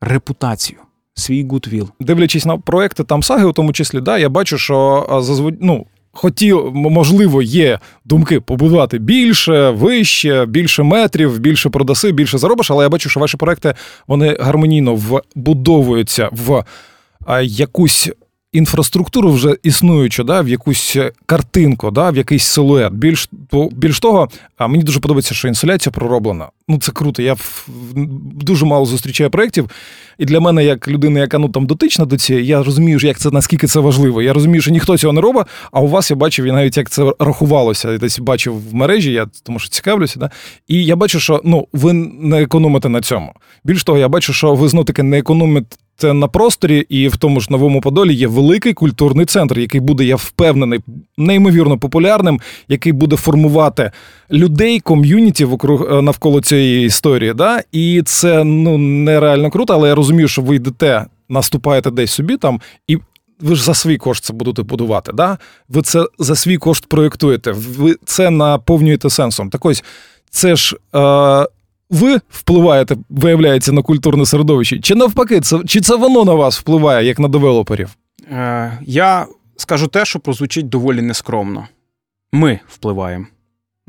репутацію. 0.00 0.78
Свій 1.18 1.44
гудвіл. 1.44 1.88
Дивлячись 2.00 2.46
на 2.46 2.58
проекти 2.58 3.04
там 3.04 3.22
саги, 3.22 3.44
у 3.44 3.52
тому 3.52 3.72
числі, 3.72 4.00
да, 4.00 4.18
я 4.18 4.28
бачу, 4.28 4.58
що 4.58 5.06
зазву... 5.22 5.52
ну, 5.60 5.86
хотів, 6.12 6.74
можливо, 6.74 7.42
є 7.42 7.78
думки 8.04 8.40
побудувати 8.40 8.98
більше, 8.98 9.70
вище, 9.70 10.46
більше 10.46 10.82
метрів, 10.82 11.38
більше 11.38 11.68
продаси, 11.70 12.12
більше 12.12 12.38
заробиш, 12.38 12.70
але 12.70 12.84
я 12.84 12.88
бачу, 12.88 13.08
що 13.08 13.20
ваші 13.20 13.36
проекти 13.36 13.74
вони 14.06 14.36
гармонійно 14.40 14.94
вбудовуються 14.94 16.28
в 16.32 16.64
якусь 17.42 18.10
інфраструктуру 18.52 19.32
вже 19.32 19.56
існуючу, 19.62 20.24
да, 20.24 20.40
в 20.40 20.48
якусь 20.48 20.96
картинку, 21.26 21.90
да, 21.90 22.10
в 22.10 22.16
якийсь 22.16 22.44
силует. 22.44 22.92
Більш 22.92 23.28
більш 23.72 24.00
того, 24.00 24.28
а 24.56 24.66
мені 24.66 24.84
дуже 24.84 25.00
подобається, 25.00 25.34
що 25.34 25.48
інсуляція 25.48 25.92
пророблена. 25.92 26.48
Ну 26.68 26.78
це 26.78 26.92
круто. 26.92 27.22
Я 27.22 27.36
дуже 28.34 28.66
мало 28.66 28.86
зустрічаю 28.86 29.30
проєктів. 29.30 29.70
І 30.18 30.24
для 30.24 30.40
мене, 30.40 30.64
як 30.64 30.88
людина, 30.88 31.20
яка 31.20 31.38
ну 31.38 31.48
там 31.48 31.66
дотична 31.66 32.04
до 32.04 32.18
цієї, 32.18 32.46
я 32.46 32.62
розумію, 32.62 32.98
як 33.02 33.18
це 33.18 33.30
наскільки 33.30 33.66
це 33.66 33.80
важливо. 33.80 34.22
Я 34.22 34.32
розумію, 34.32 34.62
що 34.62 34.70
ніхто 34.70 34.98
цього 34.98 35.12
не 35.12 35.20
робить. 35.20 35.46
А 35.72 35.80
у 35.80 35.88
вас 35.88 36.10
я 36.10 36.16
бачив 36.16 36.44
і 36.44 36.52
навіть 36.52 36.76
як 36.76 36.90
це 36.90 37.12
рахувалося. 37.18 37.92
Я 37.92 37.98
десь 37.98 38.18
бачив 38.18 38.70
в 38.70 38.74
мережі, 38.74 39.12
я 39.12 39.26
тому 39.42 39.58
що 39.58 39.68
цікавлюся. 39.68 40.20
Да? 40.20 40.30
І 40.68 40.84
я 40.84 40.96
бачу, 40.96 41.20
що 41.20 41.40
ну 41.44 41.68
ви 41.72 41.92
не 41.92 42.42
економите 42.42 42.88
на 42.88 43.00
цьому. 43.00 43.32
Більш 43.64 43.84
того, 43.84 43.98
я 43.98 44.08
бачу, 44.08 44.32
що 44.32 44.54
ви 44.54 44.68
знов 44.68 44.84
таки 44.84 45.02
не 45.02 45.18
економите 45.18 45.76
це 45.98 46.12
на 46.12 46.28
просторі, 46.28 46.86
і 46.88 47.08
в 47.08 47.16
тому 47.16 47.40
ж 47.40 47.48
новому 47.50 47.80
Подолі 47.80 48.14
є 48.14 48.26
великий 48.26 48.74
культурний 48.74 49.26
центр, 49.26 49.58
який 49.58 49.80
буде, 49.80 50.04
я 50.04 50.16
впевнений, 50.16 50.80
неймовірно 51.16 51.78
популярним, 51.78 52.40
який 52.68 52.92
буде 52.92 53.16
формувати 53.16 53.90
людей, 54.32 54.80
ком'юніті 54.80 55.44
е, 55.44 56.02
навколо 56.02 56.40
цієї 56.40 56.86
історії. 56.86 57.34
Да? 57.34 57.62
І 57.72 58.02
це 58.04 58.44
ну 58.44 58.78
нереально 58.78 59.50
круто, 59.50 59.74
але 59.74 59.88
я 59.88 59.94
розумію, 59.94 60.28
що 60.28 60.42
ви 60.42 60.56
йдете, 60.56 61.06
наступаєте 61.28 61.90
десь 61.90 62.10
собі 62.10 62.36
там 62.36 62.60
і. 62.86 62.98
Ви 63.40 63.54
ж 63.54 63.64
за 63.64 63.74
свій 63.74 63.96
кошт 63.96 64.24
це 64.24 64.32
будете 64.32 64.62
будувати, 64.62 65.12
да? 65.12 65.38
ви 65.68 65.82
це 65.82 66.04
за 66.18 66.36
свій 66.36 66.56
кошт 66.56 66.86
проєктуєте, 66.86 67.52
ви 67.52 67.96
це 68.04 68.30
наповнюєте 68.30 69.10
сенсом. 69.10 69.50
Так 69.50 69.64
ось 69.64 69.84
це 70.30 70.56
ж 70.56 70.76
е, 70.94 71.46
ви 71.90 72.20
впливаєте, 72.30 72.96
виявляється, 73.08 73.72
на 73.72 73.82
культурне 73.82 74.26
середовище, 74.26 74.78
чи 74.80 74.94
навпаки, 74.94 75.40
це 75.40 75.58
чи 75.66 75.80
це 75.80 75.96
воно 75.96 76.24
на 76.24 76.34
вас 76.34 76.58
впливає, 76.58 77.06
як 77.06 77.18
на 77.18 77.28
девелоперів? 77.28 77.96
Е, 78.30 78.78
Я 78.82 79.26
скажу 79.56 79.86
те, 79.86 80.04
що 80.04 80.20
прозвучить 80.20 80.68
доволі 80.68 81.02
нескромно. 81.02 81.68
Ми 82.32 82.60
впливаємо. 82.68 83.26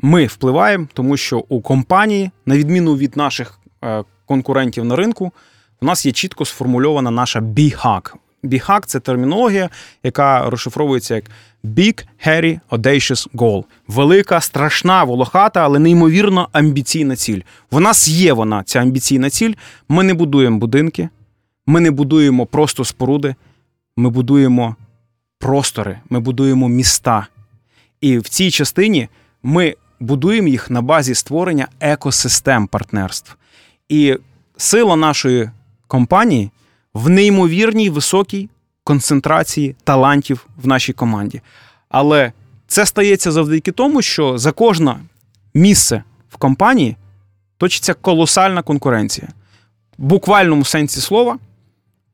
Ми 0.02 0.26
впливаємо, 0.26 0.86
тому 0.94 1.16
що 1.16 1.44
у 1.48 1.60
компанії, 1.60 2.30
на 2.46 2.56
відміну 2.56 2.96
від 2.96 3.16
наших 3.16 3.58
е, 3.84 4.04
конкурентів 4.26 4.84
на 4.84 4.96
ринку, 4.96 5.32
у 5.82 5.86
нас 5.86 6.06
є 6.06 6.12
чітко 6.12 6.44
сформульована 6.44 7.10
наша 7.10 7.40
BHAG. 7.40 8.12
BHAG– 8.44 8.82
це 8.86 9.00
термінологія, 9.00 9.70
яка 10.02 10.50
розшифровується 10.50 11.14
як 11.14 11.24
Big, 11.64 12.04
Hairy, 12.26 12.60
Audacious 12.70 13.30
Goal. 13.34 13.64
Велика, 13.88 14.40
страшна, 14.40 15.04
волохата, 15.04 15.64
але 15.64 15.78
неймовірно 15.78 16.48
амбіційна 16.52 17.16
ціль. 17.16 17.40
В 17.70 17.80
нас 17.80 18.08
є 18.08 18.32
вона, 18.32 18.62
ця 18.62 18.80
амбіційна 18.80 19.30
ціль. 19.30 19.52
Ми 19.88 20.02
не 20.04 20.14
будуємо 20.14 20.58
будинки, 20.58 21.08
ми 21.66 21.80
не 21.80 21.90
будуємо 21.90 22.46
просто 22.46 22.84
споруди, 22.84 23.34
ми 23.96 24.10
будуємо 24.10 24.76
простори, 25.38 25.98
ми 26.10 26.20
будуємо 26.20 26.68
міста. 26.68 27.26
І 28.00 28.18
в 28.18 28.28
цій 28.28 28.50
частині 28.50 29.08
ми 29.42 29.74
будуємо 30.00 30.48
їх 30.48 30.70
на 30.70 30.82
базі 30.82 31.14
створення 31.14 31.68
екосистем 31.80 32.66
партнерств. 32.66 33.36
І 33.88 34.16
сила 34.56 34.96
нашої 34.96 35.50
компанії 35.86 36.50
в 36.94 37.08
неймовірній 37.08 37.90
високій 37.90 38.48
концентрації 38.84 39.76
талантів 39.84 40.46
в 40.56 40.66
нашій 40.66 40.92
команді. 40.92 41.40
Але 41.88 42.32
це 42.66 42.86
стається 42.86 43.32
завдяки 43.32 43.72
тому, 43.72 44.02
що 44.02 44.38
за 44.38 44.52
кожне 44.52 44.96
місце 45.54 46.02
в 46.28 46.36
компанії 46.36 46.96
точиться 47.58 47.94
колосальна 47.94 48.62
конкуренція. 48.62 49.28
В 49.98 50.04
буквальному 50.04 50.64
сенсі 50.64 51.00
слова, 51.00 51.38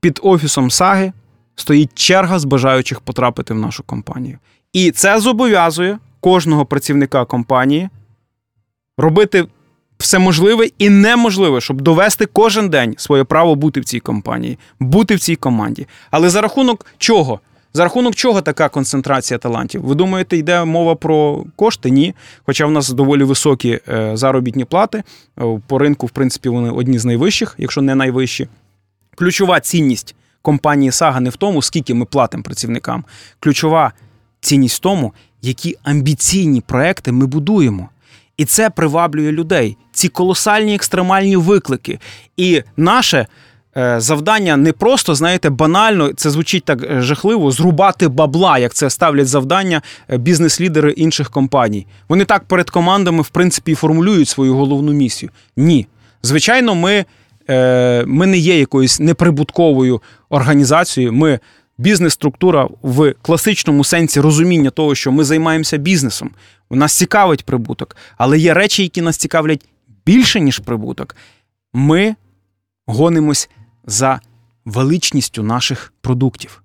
під 0.01 0.21
офісом 0.23 0.71
Саги 0.71 1.13
стоїть 1.55 1.91
черга 1.95 2.39
з 2.39 2.45
бажаючих 2.45 3.01
потрапити 3.01 3.55
в 3.55 3.59
нашу 3.59 3.83
компанію. 3.83 4.39
І 4.73 4.91
це 4.91 5.21
зобов'язує 5.21 5.99
кожного 6.21 6.67
працівника 6.67 7.25
компанії 7.25 7.89
робити 8.99 9.47
все 9.99 10.19
можливе 10.19 10.69
і 10.79 10.91
неможливе, 10.91 11.61
щоб 11.61 11.81
довести 11.81 12.27
кожен 12.27 12.69
день 12.69 12.95
своє 12.99 13.25
право 13.25 13.55
бути 13.55 13.81
в 13.81 13.85
цій 13.85 14.01
компанії, 14.01 14.59
бути 14.81 15.15
в 15.15 15.21
цій 15.21 15.37
команді. 15.37 15.87
Але 16.11 16.31
за 16.31 16.41
рахунок 16.41 16.87
чого? 16.99 17.41
За 17.77 17.83
рахунок 17.83 18.15
чого 18.15 18.41
така 18.41 18.69
концентрація 18.69 19.39
талантів? 19.39 19.83
Ви 19.83 19.95
думаєте, 19.95 20.37
йде 20.37 20.65
мова 20.65 20.95
про 20.95 21.45
кошти? 21.57 21.91
Ні. 21.91 22.15
Хоча 22.47 22.67
в 22.67 22.71
нас 22.71 22.89
доволі 22.89 23.25
високі 23.25 23.81
е, 23.89 24.17
заробітні 24.17 24.65
плати. 24.65 25.03
Е, 25.39 25.61
по 25.67 25.79
ринку, 25.79 26.07
в 26.07 26.11
принципі, 26.11 26.49
вони 26.49 26.71
одні 26.71 26.99
з 26.99 27.05
найвищих, 27.05 27.55
якщо 27.59 27.83
не 27.83 27.95
найвищі. 27.95 28.49
Ключова 29.15 29.61
цінність 29.61 30.15
компанії 30.43 30.93
Сага 30.93 31.21
не 31.21 31.31
в 31.31 31.37
тому, 31.37 31.63
скільки 31.63 31.95
ми 31.95 32.05
платимо 32.05 32.43
працівникам. 32.43 33.05
Ключова 33.41 33.93
цінність 34.41 34.77
в 34.77 34.79
тому, 34.79 35.13
які 35.43 35.77
амбіційні 35.83 36.61
проекти 36.61 37.13
ми 37.13 37.27
будуємо. 37.27 37.89
І 38.37 38.45
це 38.45 38.71
приваблює 38.71 39.33
людей. 39.33 39.77
Ці 39.93 40.09
колосальні 40.09 40.75
екстремальні 40.75 41.37
виклики. 41.37 41.99
І 42.37 42.63
наше 42.77 43.27
е, 43.77 44.01
завдання 44.01 44.57
не 44.57 44.73
просто, 44.73 45.15
знаєте, 45.15 45.51
банально, 45.51 46.13
це 46.13 46.31
звучить 46.31 46.65
так 46.65 46.83
е, 46.83 47.03
жахливо, 47.03 47.51
зрубати 47.51 48.09
бабла, 48.09 48.59
як 48.59 48.75
це 48.75 48.91
ставлять 48.91 49.29
завдання 49.29 49.83
е, 50.11 50.19
бізнес-лідери 50.19 50.93
інших 50.93 51.31
компаній. 51.31 51.87
Вони 52.09 52.25
так 52.25 52.45
перед 52.45 52.71
командами, 52.71 53.23
в 53.23 53.29
принципі, 53.29 53.73
і 53.73 53.75
формулюють 53.75 54.29
свою 54.29 54.55
головну 54.55 54.93
місію. 54.93 55.31
Ні. 55.57 55.87
Звичайно, 56.23 56.75
ми, 56.75 57.05
ми 58.07 58.27
не 58.27 58.39
є 58.39 58.59
якоюсь 58.59 59.01
неприбутковою 59.01 60.03
організацією. 60.29 61.13
Ми 61.13 61.39
бізнес-структура 61.79 62.69
в 62.83 63.15
класичному 63.23 63.85
сенсі 63.85 64.21
розуміння 64.21 64.71
того, 64.71 64.95
що 64.95 65.13
ми 65.13 65.25
займаємося 65.25 65.77
бізнесом. 65.77 66.31
У 66.69 66.77
нас 66.77 66.93
цікавить 66.97 67.45
прибуток, 67.45 67.97
але 68.17 68.39
є 68.39 68.55
речі, 68.55 68.83
які 68.83 69.03
нас 69.03 69.17
цікавлять 69.17 69.65
більше, 70.07 70.41
ніж 70.41 70.59
прибуток. 70.59 71.17
Ми 71.73 72.17
гонимось 72.87 73.51
за 73.85 74.21
величністю 74.65 75.43
наших 75.43 75.93
продуктів. 76.01 76.63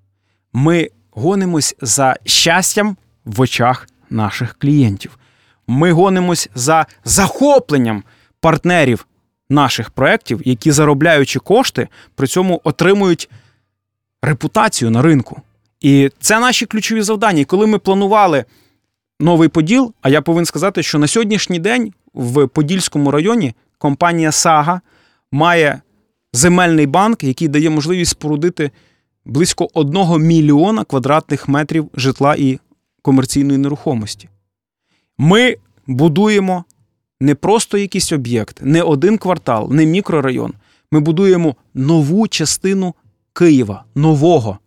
Ми 0.53 0.89
гонимось 1.11 1.75
за 1.81 2.15
щастям 2.25 2.97
в 3.25 3.41
очах 3.41 3.87
наших 4.09 4.55
клієнтів. 4.59 5.17
Ми 5.67 5.91
гонимось 5.91 6.49
за 6.55 6.85
захопленням 7.05 8.03
партнерів 8.39 9.07
наших 9.49 9.89
проєктів, 9.89 10.41
які 10.45 10.71
заробляючи 10.71 11.39
кошти, 11.39 11.87
при 12.15 12.27
цьому 12.27 12.61
отримують 12.63 13.29
репутацію 14.21 14.91
на 14.91 15.01
ринку. 15.01 15.41
І 15.81 16.09
це 16.19 16.39
наші 16.39 16.65
ключові 16.65 17.01
завдання. 17.01 17.39
І 17.39 17.45
коли 17.45 17.67
ми 17.67 17.77
планували 17.79 18.45
новий 19.19 19.49
поділ, 19.49 19.93
а 20.01 20.09
я 20.09 20.21
повинен 20.21 20.45
сказати, 20.45 20.83
що 20.83 20.99
на 20.99 21.07
сьогоднішній 21.07 21.59
день 21.59 21.93
в 22.13 22.47
Подільському 22.47 23.11
районі 23.11 23.53
компанія 23.77 24.31
Сага 24.31 24.81
має 25.31 25.81
земельний 26.33 26.85
банк, 26.85 27.23
який 27.23 27.47
дає 27.47 27.69
можливість 27.69 28.11
спорудити 28.11 28.71
близько 29.25 29.67
1 29.73 30.21
мільйона 30.21 30.83
квадратних 30.83 31.47
метрів 31.47 31.89
житла 31.93 32.35
і 32.35 32.59
комерційної 33.01 33.57
нерухомості. 33.57 34.29
Ми 35.17 35.55
будуємо 35.87 36.63
не 37.19 37.35
просто 37.35 37.77
якийсь 37.77 38.11
об'єкт, 38.11 38.59
не 38.61 38.83
один 38.83 39.17
квартал, 39.17 39.67
не 39.71 39.85
мікрорайон. 39.85 40.53
Ми 40.91 40.99
будуємо 40.99 41.55
нову 41.73 42.27
частину 42.27 42.95
Києва, 43.33 43.83
нового 43.95 44.59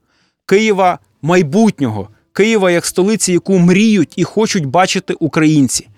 Києва 0.46 0.98
майбутнього, 1.22 2.08
Києва 2.32 2.70
як 2.70 2.86
столиці, 2.86 3.32
яку 3.32 3.58
мріють 3.58 4.12
і 4.16 4.24
хочуть 4.24 4.66
бачити 4.66 5.14
українці, 5.20 5.88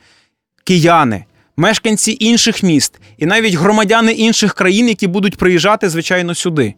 кияни, 0.64 1.24
мешканці 1.56 2.16
інших 2.20 2.62
міст 2.62 3.00
і 3.18 3.26
навіть 3.26 3.54
громадяни 3.54 4.12
інших 4.12 4.54
країн, 4.54 4.88
які 4.88 5.06
будуть 5.06 5.36
приїжджати, 5.36 5.88
звичайно, 5.88 6.34
сюди. 6.34 6.74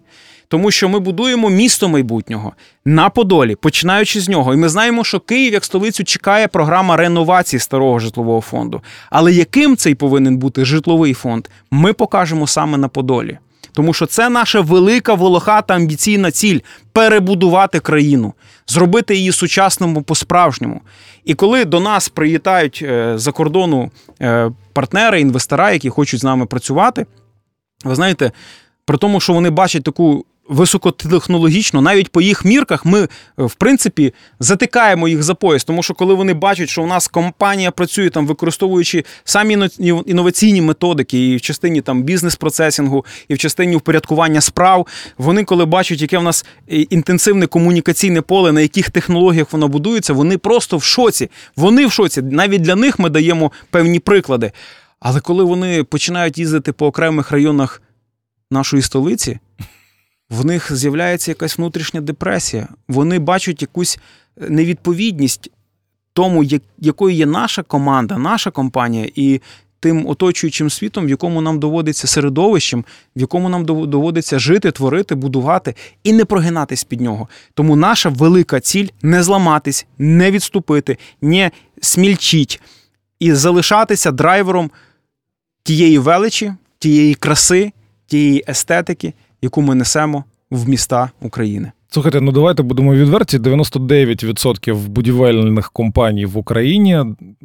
Тому 0.49 0.71
що 0.71 0.89
ми 0.89 0.99
будуємо 0.99 1.51
місто 1.51 1.89
майбутнього 1.89 2.53
на 2.85 3.11
Подолі, 3.11 3.55
починаючи 3.55 4.21
з 4.21 4.29
нього. 4.29 4.55
І 4.55 4.57
ми 4.57 4.69
знаємо, 4.69 5.05
що 5.05 5.21
Київ 5.21 5.53
як 5.53 5.65
столицю 5.65 6.05
чекає 6.05 6.49
програма 6.49 6.97
реновації 6.97 7.61
старого 7.61 7.99
житлового 7.99 8.41
фонду. 8.41 8.83
Але 9.11 9.33
яким 9.33 9.77
цей 9.77 9.95
повинен 9.95 10.37
бути 10.37 10.65
житловий 10.65 11.15
фонд, 11.15 11.49
ми 11.71 11.93
покажемо 11.93 12.47
саме 12.47 12.79
на 12.79 12.89
Подолі. 12.89 13.39
Тому 13.73 13.95
що 13.95 14.07
це 14.07 14.29
наша 14.29 14.61
велика 14.61 15.15
волохата 15.15 15.75
амбіційна 15.75 16.31
ціль 16.31 16.59
перебудувати 16.93 17.81
країну, 17.81 18.35
зробити 18.67 19.17
її 19.17 19.33
сучасному 19.33 20.03
по-справжньому. 20.03 20.81
І 21.25 21.35
коли 21.35 21.65
до 21.65 21.81
нас 21.81 22.09
приїтають 22.09 22.81
е, 22.83 23.13
за 23.19 23.33
кордону 23.33 23.91
е, 24.21 24.51
партнери, 24.73 25.21
інвестора, 25.21 25.73
які 25.73 25.89
хочуть 25.91 26.21
з 26.21 26.25
нами 26.25 26.47
працювати, 26.47 27.07
ви 27.85 27.95
знаєте, 27.95 28.33
при 28.89 28.99
тому, 28.99 29.21
що 29.21 29.33
вони 29.33 29.51
бачать 29.51 29.83
таку 29.83 30.25
високотехнологічно, 30.49 31.81
навіть 31.81 32.09
по 32.09 32.21
їх 32.21 32.45
мірках, 32.45 32.85
ми, 32.85 33.09
в 33.39 33.55
принципі, 33.55 34.15
затикаємо 34.41 35.09
їх 35.09 35.23
за 35.23 35.35
пояс. 35.35 35.65
Тому 35.65 35.83
що 35.83 35.95
коли 35.95 36.15
вони 36.15 36.35
бачать, 36.35 36.69
що 36.69 36.83
у 36.83 36.87
нас 36.87 37.09
компанія 37.09 37.71
працює 37.71 38.11
там, 38.11 38.27
використовуючи 38.27 39.05
самі 39.25 39.69
інноваційні 40.07 40.63
методики, 40.63 41.33
і 41.33 41.37
в 41.37 41.41
частині 41.41 41.81
там 41.81 42.03
бізнес-процесінгу, 42.03 43.05
і 43.29 43.35
в 43.35 43.39
частині 43.39 43.77
впорядкування 43.77 44.41
справ, 44.41 44.87
вони, 45.19 45.45
коли 45.45 45.65
бачать, 45.65 46.03
яке 46.03 46.19
в 46.19 46.23
нас 46.23 46.47
е, 46.73 46.77
інтенсивне 46.77 47.47
комунікаційне 47.47 48.23
поле, 48.23 48.53
на 48.53 48.61
яких 48.61 48.91
технологіях 48.91 49.53
воно 49.53 49.69
будується, 49.69 50.13
вони 50.13 50.39
просто 50.39 50.77
в 50.77 50.83
шоці. 50.83 51.31
Вони 51.57 51.87
в 51.87 51.93
шоці. 51.93 52.23
Навіть 52.23 52.63
для 52.63 52.77
них 52.77 52.99
ми 52.99 53.11
даємо 53.11 53.53
певні 53.71 53.99
приклади. 53.99 54.53
Але 55.01 55.21
коли 55.21 55.45
вони 55.45 55.85
починають 55.85 56.39
їздити 56.39 56.73
по 56.73 56.87
окремих 56.87 57.31
районах 57.31 57.83
нашої 58.51 58.83
столиці 58.83 59.39
в 60.31 60.45
них 60.45 60.77
з'являється 60.77 61.31
якась 61.31 61.59
внутрішня 61.59 62.01
депресія. 62.01 62.69
Вони 62.89 63.19
бачать 63.19 63.63
якусь 63.63 63.99
е, 64.43 64.47
невідповідність 64.51 65.51
тому, 66.13 66.45
якою 66.79 67.17
є 67.17 67.27
наша 67.27 67.63
команда, 67.63 68.19
наша 68.19 68.51
компанія, 68.51 69.11
і 69.15 69.41
тим 69.81 70.07
оточуючим 70.07 70.71
світом, 70.71 71.07
в 71.07 71.09
якому 71.09 71.41
нам 71.41 71.59
доводиться 71.59 72.07
середовищем, 72.07 72.85
в 73.17 73.21
якому 73.21 73.49
нам 73.49 73.65
доводиться 73.65 74.39
жити, 74.39 74.71
творити, 74.71 75.15
будувати 75.15 75.75
і 76.05 76.13
не 76.13 76.25
прогинатись 76.25 76.85
під 76.85 77.01
нього. 77.01 77.29
Тому 77.55 77.77
наша 77.77 78.09
велика 78.09 78.61
ціль 78.61 78.89
не 79.03 79.23
зламатись, 79.23 79.87
не 79.99 80.31
відступити, 80.31 80.99
не 81.23 81.51
смільчить 81.81 82.61
і 83.21 83.33
залишатися 83.33 84.11
драйвером 84.11 84.71
тієї 85.63 85.99
величі, 85.99 86.55
тієї 86.79 87.15
краси, 87.15 87.73
тієї 88.09 88.45
естетики 88.49 89.15
яку 89.43 89.63
ми 89.63 89.75
несемо 89.75 90.25
в 90.51 90.69
міста 90.69 91.11
України. 91.21 91.73
Слухайте, 91.91 92.21
ну 92.21 92.33
давайте 92.33 92.63
будемо 92.63 92.95
відверті. 92.95 93.39
99% 93.39 94.75
будівельних 94.75 95.71
компаній 95.71 96.27
в 96.27 96.39
Україні. 96.39 97.01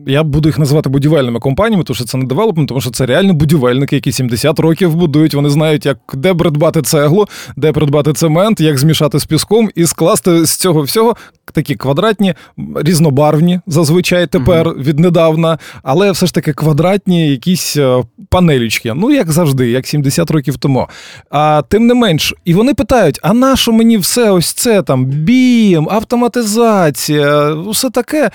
Я 0.08 0.24
буду 0.24 0.50
їх 0.50 0.60
називати 0.60 0.90
будівельними 0.90 1.40
компаніями, 1.40 1.84
тому 1.84 1.96
що 1.96 2.06
це 2.06 2.18
не 2.18 2.26
девелопмент, 2.26 2.70
тому 2.70 2.82
що 2.82 2.92
це 2.92 3.06
реальні 3.06 3.34
будівельники, 3.34 3.96
які 3.96 4.12
70 4.12 4.60
років 4.60 4.96
будують. 4.96 5.34
Вони 5.34 5.50
знають, 5.50 5.86
як 5.86 5.98
де 6.14 6.34
придбати 6.34 6.82
цеглу, 6.82 7.28
де 7.58 7.72
придбати 7.72 8.14
цемент, 8.14 8.62
як 8.62 8.78
змішати 8.78 9.20
з 9.20 9.26
піском 9.26 9.70
і 9.76 9.86
скласти 9.86 10.46
з 10.46 10.56
цього 10.56 10.82
всього 10.82 11.16
такі 11.54 11.76
квадратні, 11.76 12.34
різнобарвні, 12.76 13.60
зазвичай 13.68 14.28
тепер 14.28 14.68
угу. 14.68 14.78
віднедавна, 14.80 15.58
але 15.84 16.12
все 16.12 16.26
ж 16.26 16.34
таки 16.34 16.54
квадратні 16.54 17.30
якісь 17.30 17.78
е, 17.78 18.04
панелічки. 18.30 18.94
Ну 18.94 19.12
як 19.12 19.32
завжди, 19.32 19.70
як 19.70 19.88
70 19.88 20.32
років 20.32 20.58
тому. 20.58 20.88
А 21.30 21.62
тим 21.70 21.88
не 21.88 21.94
менш, 21.94 22.34
і 22.46 22.54
вони 22.54 22.74
питають: 22.74 23.20
а 23.24 23.34
на 23.34 23.56
що 23.56 23.72
мені 23.72 23.98
все? 23.98 24.33
Ось 24.34 24.54
це 24.54 24.82
там 24.82 25.06
бім, 25.06 25.88
автоматизація, 25.92 27.54
все 27.54 27.90
таке. 27.90 28.32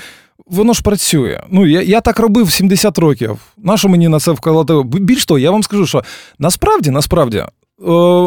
Воно 0.46 0.72
ж 0.72 0.82
працює. 0.82 1.40
Ну, 1.50 1.66
я 1.66 1.82
я 1.82 2.00
так 2.00 2.18
робив 2.18 2.50
70 2.50 2.98
років. 2.98 3.38
Нащо 3.56 3.88
мені 3.88 4.08
на 4.08 4.20
це 4.20 4.32
вкладати? 4.32 4.82
Більш 4.84 5.26
того, 5.26 5.38
я 5.38 5.50
вам 5.50 5.62
скажу, 5.62 5.86
що 5.86 6.02
насправді, 6.38 6.90
насправді, 6.90 7.38
е, 7.38 7.46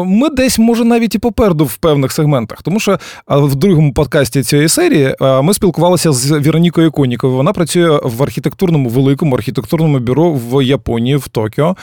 ми 0.04 0.30
десь, 0.30 0.58
може, 0.58 0.84
навіть 0.84 1.14
і 1.14 1.18
попереду 1.18 1.64
в 1.64 1.76
певних 1.76 2.12
сегментах. 2.12 2.62
Тому 2.62 2.80
що 2.80 2.98
в 3.28 3.54
другому 3.54 3.92
подкасті 3.92 4.42
цієї 4.42 4.68
серії 4.68 5.14
ми 5.20 5.54
спілкувалися 5.54 6.12
з 6.12 6.38
Віронікою 6.38 6.92
Коніковою. 6.92 7.36
Вона 7.36 7.52
працює 7.52 8.00
в 8.02 8.22
архітектурному 8.22 8.88
великому 8.88 9.34
архітектурному 9.36 9.98
бюро 9.98 10.32
в 10.32 10.64
Японії, 10.64 11.16
в 11.16 11.28
Токіо. 11.28 11.76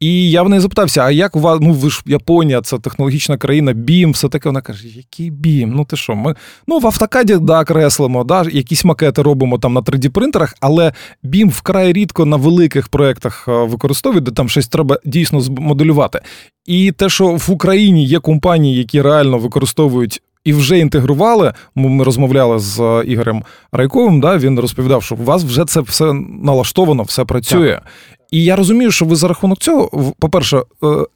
І 0.00 0.30
я 0.30 0.42
в 0.42 0.48
неї 0.48 0.60
запитався: 0.60 1.02
а 1.02 1.10
як 1.10 1.36
у 1.36 1.40
вас, 1.40 1.58
ну 1.60 1.72
ви 1.72 1.90
ж 1.90 2.02
Японія, 2.06 2.60
це 2.60 2.78
технологічна 2.78 3.36
країна, 3.36 3.72
бім, 3.72 4.12
все 4.12 4.28
таке. 4.28 4.48
Вона 4.48 4.60
каже, 4.60 4.88
який 4.88 5.30
бім? 5.30 5.72
Ну 5.72 5.84
ти 5.84 5.96
що? 5.96 6.14
Ми 6.14 6.34
ну 6.66 6.78
в 6.78 6.86
автокаді 6.86 7.36
да, 7.36 7.64
креслимо, 7.64 8.24
да, 8.24 8.44
якісь 8.52 8.84
макети 8.84 9.22
робимо 9.22 9.58
там 9.58 9.72
на 9.72 9.80
3D-принтерах, 9.80 10.54
але 10.60 10.92
бім 11.22 11.48
вкрай 11.48 11.92
рідко 11.92 12.24
на 12.24 12.36
великих 12.36 12.88
проєктах 12.88 13.44
е, 13.48 13.52
використовують, 13.52 14.24
де 14.24 14.30
там 14.30 14.48
щось 14.48 14.68
треба 14.68 14.98
дійсно 15.04 15.40
змоделювати. 15.40 16.20
І 16.66 16.92
те, 16.92 17.08
що 17.08 17.26
в 17.26 17.50
Україні 17.50 18.06
є 18.06 18.20
компанії, 18.20 18.78
які 18.78 19.02
реально 19.02 19.38
використовують. 19.38 20.22
І 20.44 20.52
вже 20.52 20.78
інтегрували. 20.78 21.52
Ми 21.74 22.04
розмовляли 22.04 22.58
з 22.58 22.80
е, 22.80 23.04
Ігорем 23.06 23.42
Райковим. 23.72 24.20
Да, 24.20 24.36
Він 24.36 24.60
розповідав, 24.60 25.02
що 25.02 25.14
у 25.14 25.24
вас 25.24 25.44
вже 25.44 25.64
це 25.64 25.80
все 25.80 26.12
налаштовано, 26.42 27.02
все 27.02 27.24
працює. 27.24 27.70
Так. 27.70 28.17
І 28.30 28.44
я 28.44 28.56
розумію, 28.56 28.90
що 28.90 29.04
ви 29.04 29.16
за 29.16 29.28
рахунок 29.28 29.58
цього, 29.58 30.12
по-перше, 30.18 30.56
е, 30.56 30.86
е, 30.86 31.06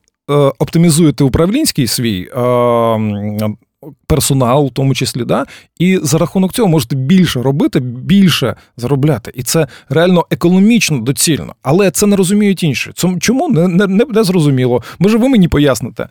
оптимізуєте 0.58 1.24
управлінський 1.24 1.86
свій 1.86 2.28
е, 2.36 3.56
персонал, 4.06 4.66
в 4.66 4.70
тому 4.70 4.94
числі, 4.94 5.24
да, 5.24 5.46
і 5.78 5.98
за 6.02 6.18
рахунок 6.18 6.52
цього 6.52 6.68
можете 6.68 6.96
більше 6.96 7.42
робити, 7.42 7.80
більше 7.80 8.56
заробляти. 8.76 9.32
І 9.34 9.42
це 9.42 9.66
реально 9.88 10.26
економічно 10.30 10.98
доцільно. 10.98 11.54
Але 11.62 11.90
це 11.90 12.06
не 12.06 12.16
розуміють 12.16 12.62
інші. 12.62 12.90
Чому 13.20 13.48
не, 13.48 13.68
не, 13.68 14.04
не 14.04 14.24
зрозуміло? 14.24 14.82
Може, 14.98 15.18
ви 15.18 15.28
мені 15.28 15.48
поясните? 15.48 16.08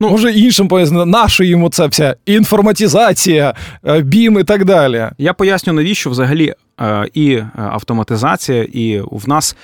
Ну, 0.00 0.10
Може, 0.10 0.32
іншим 0.32 0.68
пояснити, 0.68 1.06
наша 1.06 1.44
йому 1.44 1.70
ця 1.70 1.86
вся 1.86 2.16
інформатизація, 2.26 3.54
бім 4.02 4.38
і 4.38 4.44
так 4.44 4.64
далі. 4.64 5.08
Я 5.18 5.32
поясню, 5.32 5.72
навіщо 5.72 6.10
взагалі 6.10 6.54
і 7.14 7.38
автоматизація, 7.56 8.62
і 8.72 9.00
в 9.00 9.28
нас 9.28 9.56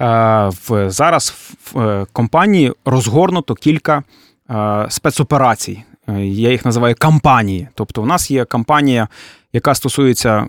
в 0.00 0.90
зараз 0.90 1.34
в 1.64 1.78
е, 1.80 2.06
компанії 2.12 2.72
розгорнуто 2.84 3.54
кілька 3.54 4.02
е, 4.50 4.86
спецоперацій. 4.88 5.84
Я 6.18 6.50
їх 6.50 6.64
називаю 6.64 6.94
кампанії. 6.98 7.68
Тобто, 7.74 8.02
у 8.02 8.06
нас 8.06 8.30
є 8.30 8.44
кампанія, 8.44 9.08
яка 9.52 9.74
стосується 9.74 10.46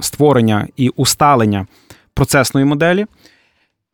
створення 0.00 0.68
і 0.76 0.88
усталення 0.88 1.66
процесної 2.14 2.66
моделі. 2.66 3.06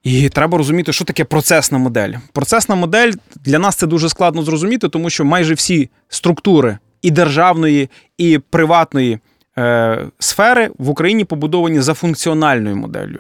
І 0.03 0.29
треба 0.29 0.59
розуміти, 0.59 0.93
що 0.93 1.05
таке 1.05 1.25
процесна 1.25 1.79
модель. 1.79 2.13
Процесна 2.33 2.75
модель 2.75 3.13
для 3.37 3.59
нас 3.59 3.77
це 3.77 3.87
дуже 3.87 4.09
складно 4.09 4.43
зрозуміти, 4.43 4.89
тому 4.89 5.11
що 5.11 5.25
майже 5.25 5.55
всі 5.55 5.91
структури 6.09 6.79
і 7.03 7.11
державної, 7.11 7.91
і 8.19 8.39
приватної 8.39 9.19
е, 9.59 10.07
сфери 10.19 10.71
в 10.79 10.89
Україні 10.89 11.25
побудовані 11.25 11.81
за 11.81 11.95
функціональною 11.95 12.77
моделлю. 12.77 13.19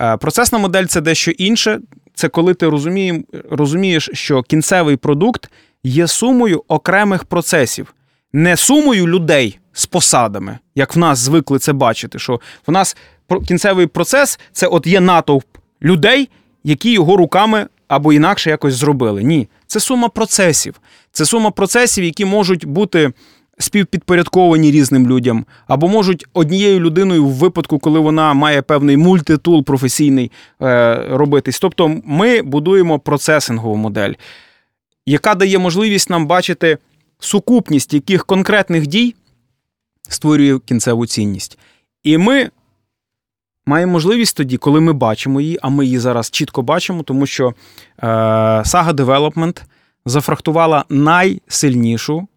Е, 0.00 0.16
процесна 0.16 0.58
модель 0.58 0.84
це 0.84 1.00
дещо 1.00 1.30
інше. 1.30 1.80
Це 2.14 2.28
коли 2.28 2.54
ти 2.54 2.68
розумієш, 3.50 4.10
що 4.12 4.42
кінцевий 4.42 4.96
продукт 4.96 5.50
є 5.84 6.06
сумою 6.06 6.64
окремих 6.68 7.24
процесів, 7.24 7.94
не 8.32 8.56
сумою 8.56 9.06
людей 9.06 9.58
з 9.72 9.86
посадами, 9.86 10.58
як 10.74 10.96
в 10.96 10.98
нас 10.98 11.18
звикли 11.18 11.58
це 11.58 11.72
бачити. 11.72 12.18
Що 12.18 12.40
в 12.66 12.72
нас 12.72 12.96
кінцевий 13.48 13.86
процес 13.86 14.40
це 14.52 14.66
от 14.66 14.86
є 14.86 15.00
натовп 15.00 15.46
людей, 15.82 16.28
які 16.64 16.92
його 16.92 17.16
руками 17.16 17.66
або 17.88 18.12
інакше 18.12 18.50
якось 18.50 18.74
зробили. 18.74 19.22
Ні, 19.22 19.48
це 19.66 19.80
сума 19.80 20.08
процесів. 20.08 20.80
Це 21.12 21.24
сума 21.24 21.50
процесів, 21.50 22.04
які 22.04 22.24
можуть 22.24 22.64
бути 22.64 23.12
співпідпорядковані 23.60 24.70
різним 24.70 25.08
людям, 25.08 25.46
або 25.66 25.88
можуть 25.88 26.26
однією 26.32 26.80
людиною 26.80 27.26
в 27.26 27.32
випадку, 27.32 27.78
коли 27.78 28.00
вона 28.00 28.34
має 28.34 28.62
певний 28.62 28.96
мультитул 28.96 29.64
професійний 29.64 30.30
е, 30.62 30.94
робитись. 31.10 31.60
Тобто 31.60 32.00
ми 32.04 32.42
будуємо 32.42 32.98
процесингову 32.98 33.76
модель, 33.76 34.12
яка 35.06 35.34
дає 35.34 35.58
можливість 35.58 36.10
нам 36.10 36.26
бачити 36.26 36.78
сукупність 37.18 37.94
яких 37.94 38.26
конкретних 38.26 38.86
дій 38.86 39.14
створює 40.08 40.58
кінцеву 40.58 41.06
цінність. 41.06 41.58
І 42.04 42.18
ми 42.18 42.50
має 43.66 43.86
можливість 43.86 44.36
тоді, 44.36 44.56
коли 44.56 44.80
ми 44.80 44.92
бачимо 44.92 45.40
її, 45.40 45.58
а 45.62 45.68
ми 45.68 45.84
її 45.84 45.98
зараз 45.98 46.30
чітко 46.30 46.62
бачимо, 46.62 47.02
тому 47.02 47.26
що 47.26 47.54
е, 47.98 48.06
Saga 48.06 48.92
Development 48.92 49.62
зафрахтувала 50.06 50.84
найсильнішу 50.88 52.28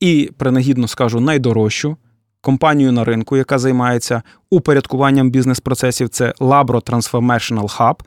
і, 0.00 0.30
принагідно 0.38 0.88
скажу, 0.88 1.20
найдорожчу 1.20 1.96
компанію 2.40 2.92
на 2.92 3.04
ринку, 3.04 3.36
яка 3.36 3.58
займається 3.58 4.22
упорядкуванням 4.50 5.30
бізнес-процесів. 5.30 6.08
Це 6.08 6.34
Labro 6.40 6.90
Transformational 6.90 7.78
Hub. 7.78 8.00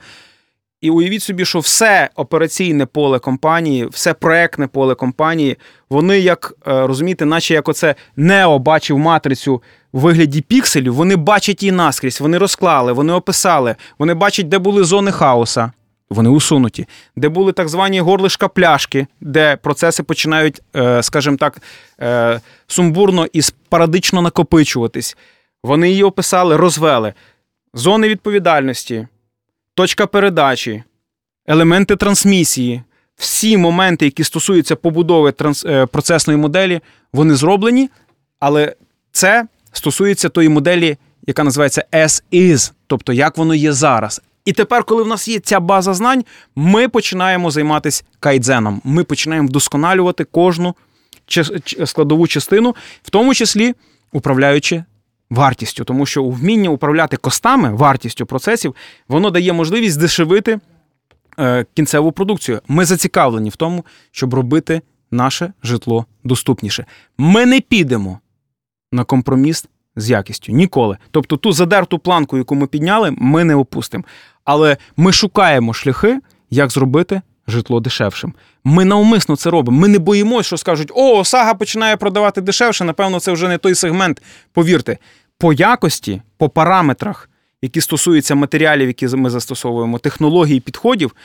І 0.82 0.90
уявіть 0.90 1.24
собі, 1.24 1.46
що 1.46 1.60
все 1.60 2.10
операційне 2.16 2.86
поле 2.86 3.20
компанії, 3.20 3.88
все 3.92 4.14
проектне 4.14 4.68
поле 4.68 4.96
компанії, 4.96 5.58
вони, 5.90 6.20
як 6.20 6.54
е, 6.68 6.88
розумієте, 6.88 7.26
наче 7.26 7.54
як 7.54 7.70
оце 7.70 7.96
Нео 8.16 8.60
бачив 8.60 9.00
матрицю 9.00 9.62
в 9.94 10.00
вигляді 10.00 10.42
пікселів, 10.42 10.94
вони 10.94 11.16
бачать 11.16 11.64
її 11.64 11.72
наскрізь, 11.72 12.22
вони 12.22 12.38
розклали, 12.38 12.92
вони 12.94 13.14
описали, 13.14 13.76
вони 14.00 14.14
бачать, 14.14 14.48
де 14.48 14.60
були 14.60 14.84
зони 14.84 15.12
хаоса. 15.12 15.72
Вони 16.10 16.30
усунуті, 16.30 16.88
де 17.16 17.30
були 17.30 17.52
так 17.52 17.70
звані 17.70 18.00
горлишка 18.00 18.48
пляшки, 18.48 19.08
де 19.22 19.56
процеси 19.56 20.04
починають, 20.04 20.62
е, 20.76 21.04
скажімо 21.04 21.38
так, 21.38 21.62
е, 22.02 22.42
сумбурно 22.68 23.28
і 23.34 23.42
спорадично 23.42 24.22
накопичуватись. 24.22 25.18
Вони 25.64 25.90
її 25.90 26.04
описали, 26.04 26.58
розвели. 26.58 27.14
Зони 27.74 28.08
відповідальності, 28.08 29.08
точка 29.76 30.08
передачі, 30.08 30.84
елементи 31.48 31.96
трансмісії, 31.96 32.82
всі 33.16 33.58
моменти, 33.58 34.06
які 34.06 34.24
стосуються 34.24 34.76
побудови. 34.76 35.34
Е, 35.66 35.86
процесної 35.86 36.40
моделі, 36.40 36.82
вони 37.14 37.36
зроблені, 37.36 37.90
але 38.40 38.76
це 39.12 39.48
стосується 39.72 40.30
тої 40.30 40.50
моделі, 40.50 40.98
яка 41.28 41.44
називається 41.44 41.86
as 41.92 42.24
is, 42.34 42.72
тобто 42.88 43.14
як 43.14 43.38
воно 43.38 43.56
є 43.56 43.74
зараз. 43.74 44.22
І 44.46 44.54
тепер, 44.54 44.84
коли 44.84 45.04
в 45.04 45.08
нас 45.08 45.28
є 45.28 45.40
ця 45.40 45.60
база 45.60 45.94
знань, 45.94 46.24
ми 46.56 46.88
починаємо 46.88 47.52
займатися 47.52 48.04
кайдзеном. 48.20 48.82
Ми 48.84 49.04
починаємо 49.04 49.48
вдосконалювати 49.48 50.24
кожну 50.24 50.76
складову 51.86 52.28
частину, 52.28 52.76
в 53.04 53.10
тому 53.10 53.34
числі 53.34 53.74
управляючи 54.12 54.84
вартістю, 55.30 55.84
тому 55.84 56.06
що 56.06 56.24
вміння 56.24 56.70
управляти 56.70 57.18
костами, 57.18 57.76
вартістю 57.76 58.26
процесів, 58.26 58.76
воно 59.08 59.30
дає 59.30 59.54
можливість 59.54 59.94
здешевити 59.94 60.60
е, 61.40 61.66
кінцеву 61.74 62.12
продукцію. 62.12 62.62
Ми 62.68 62.86
зацікавлені 62.86 63.50
в 63.50 63.56
тому, 63.56 63.86
щоб 64.12 64.34
робити 64.34 64.82
наше 65.12 65.54
житло 65.64 66.06
доступніше. 66.24 66.86
Ми 67.18 67.46
не 67.46 67.62
підемо 67.62 68.20
на 68.92 69.04
компроміс 69.04 69.66
з 69.96 70.10
якістю 70.10 70.52
ніколи. 70.52 70.98
Тобто 71.12 71.38
ту 71.38 71.52
задерту 71.52 72.00
планку, 72.00 72.38
яку 72.38 72.56
ми 72.56 72.68
підняли, 72.68 73.14
ми 73.18 73.44
не 73.44 73.56
опустимо. 73.56 74.04
Але 74.44 74.78
ми 74.98 75.12
шукаємо 75.12 75.74
шляхи, 75.74 76.20
як 76.50 76.72
зробити 76.72 77.22
житло 77.48 77.80
дешевшим. 77.80 78.34
Ми 78.64 78.86
навмисно 78.86 79.36
це 79.36 79.50
робимо. 79.50 79.80
Ми 79.80 79.88
не 79.88 80.00
боїмося, 80.00 80.48
що 80.48 80.58
скажуть: 80.58 80.92
о, 80.96 81.26
сага 81.26 81.54
починає 81.54 81.98
продавати 81.98 82.42
дешевше. 82.42 82.84
Напевно, 82.84 83.20
це 83.20 83.32
вже 83.32 83.48
не 83.48 83.58
той 83.58 83.76
сегмент. 83.76 84.22
Повірте, 84.54 84.98
по 85.38 85.54
якості, 85.54 86.22
по 86.38 86.50
параметрах, 86.50 87.30
які 87.62 87.82
стосуються 87.82 88.36
матеріалів, 88.36 88.88
які 88.88 89.08
ми 89.08 89.30
застосовуємо, 89.30 90.00
технологій, 90.00 90.60
підходів. 90.60 91.16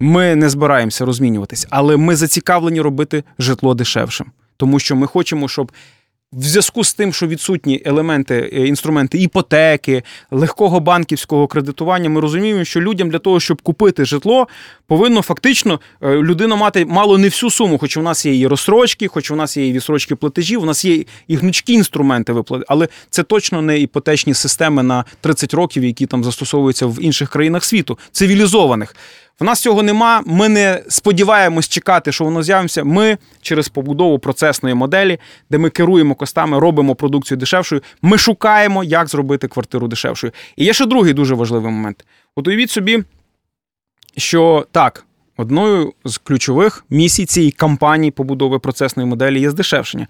Ми 0.00 0.36
не 0.36 0.48
збираємося 0.48 1.04
розмінюватись, 1.04 1.66
але 1.70 1.96
ми 1.96 2.16
зацікавлені 2.16 2.80
робити 2.80 3.24
житло 3.38 3.74
дешевшим, 3.74 4.26
тому 4.56 4.78
що 4.78 4.96
ми 4.96 5.06
хочемо, 5.06 5.48
щоб 5.48 5.72
в 6.32 6.42
зв'язку 6.42 6.84
з 6.84 6.94
тим, 6.94 7.12
що 7.12 7.26
відсутні 7.26 7.82
елементи, 7.84 8.50
е, 8.52 8.66
інструменти 8.66 9.18
іпотеки, 9.18 10.02
легкого 10.30 10.80
банківського 10.80 11.46
кредитування, 11.46 12.10
ми 12.10 12.20
розуміємо, 12.20 12.64
що 12.64 12.80
людям 12.80 13.10
для 13.10 13.18
того, 13.18 13.40
щоб 13.40 13.62
купити 13.62 14.04
житло, 14.04 14.48
повинно 14.86 15.22
фактично 15.22 15.80
е, 16.02 16.14
людина 16.14 16.56
мати 16.56 16.84
мало 16.84 17.18
не 17.18 17.28
всю 17.28 17.50
суму, 17.50 17.78
хоч 17.78 17.96
у 17.96 18.02
нас 18.02 18.26
є 18.26 18.38
і 18.38 18.46
розстрочки, 18.46 19.08
хоч 19.08 19.30
у 19.30 19.36
нас 19.36 19.56
є 19.56 19.68
і 19.68 19.72
відсрочки 19.72 20.14
платежів, 20.16 20.62
у 20.62 20.66
нас 20.66 20.84
є 20.84 21.04
і 21.28 21.36
гнучкі 21.36 21.72
інструменти 21.72 22.32
виплати, 22.32 22.64
але 22.68 22.88
це 23.10 23.22
точно 23.22 23.62
не 23.62 23.80
іпотечні 23.80 24.34
системи 24.34 24.82
на 24.82 25.04
30 25.20 25.54
років, 25.54 25.84
які 25.84 26.06
там 26.06 26.24
застосовуються 26.24 26.86
в 26.86 27.02
інших 27.02 27.30
країнах 27.30 27.64
світу, 27.64 27.98
цивілізованих. 28.12 28.96
В 29.40 29.44
нас 29.44 29.60
цього 29.60 29.82
нема. 29.82 30.22
Ми 30.26 30.48
не 30.48 30.82
сподіваємось 30.88 31.68
чекати, 31.68 32.12
що 32.12 32.24
воно 32.24 32.42
з'явиться. 32.42 32.84
Ми 32.84 33.18
через 33.42 33.68
побудову 33.68 34.18
процесної 34.18 34.74
моделі, 34.74 35.18
де 35.50 35.58
ми 35.58 35.70
керуємо 35.70 36.14
костами, 36.14 36.58
робимо 36.58 36.94
продукцію 36.94 37.38
дешевшою. 37.38 37.82
Ми 38.02 38.18
шукаємо, 38.18 38.84
як 38.84 39.08
зробити 39.08 39.48
квартиру 39.48 39.88
дешевшою. 39.88 40.32
І 40.56 40.64
є 40.64 40.72
ще 40.72 40.86
другий 40.86 41.12
дуже 41.12 41.34
важливий 41.34 41.72
момент. 41.72 42.06
От 42.36 42.48
уявіть 42.48 42.70
собі, 42.70 43.04
що 44.16 44.66
так, 44.72 45.06
одною 45.36 45.92
з 46.04 46.18
ключових 46.18 46.84
місій 46.90 47.26
цієї 47.26 47.52
кампанії 47.52 48.10
побудови 48.10 48.58
процесної 48.58 49.08
моделі 49.08 49.40
є 49.40 49.50
здешевшення. 49.50 50.06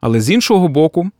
Але 0.00 0.20
з 0.20 0.30
іншого 0.30 0.68
боку, 0.68 1.10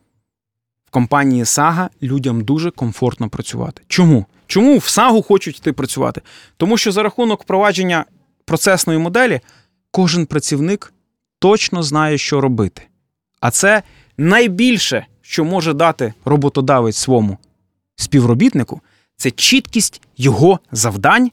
в 0.87 0.91
компанії 0.91 1.45
Сага 1.45 1.91
людям 2.03 2.41
дуже 2.41 2.71
комфортно 2.71 3.29
працювати. 3.29 3.83
Чому? 3.89 4.27
Чому 4.47 4.79
в 4.79 4.89
САГу 4.89 5.23
хочуть 5.23 5.59
йти 5.59 5.73
працювати? 5.73 6.21
Тому 6.57 6.79
що 6.79 6.93
за 6.93 7.03
рахунок 7.03 7.43
впровадження 7.43 8.05
процесної 8.45 8.99
моделі 8.99 9.41
кожен 9.91 10.27
працівник 10.27 10.93
точно 11.39 11.83
знає, 11.83 12.19
що 12.19 12.41
робити. 12.41 12.83
А 13.41 13.51
це 13.51 13.83
найбільше, 14.19 15.07
що 15.23 15.45
може 15.45 15.73
дати 15.73 16.15
роботодавець 16.25 16.97
своєму 16.97 17.39
співробітнику, 17.97 18.81
це 19.17 19.31
чіткість 19.31 20.03
його 20.17 20.59
завдань, 20.73 21.31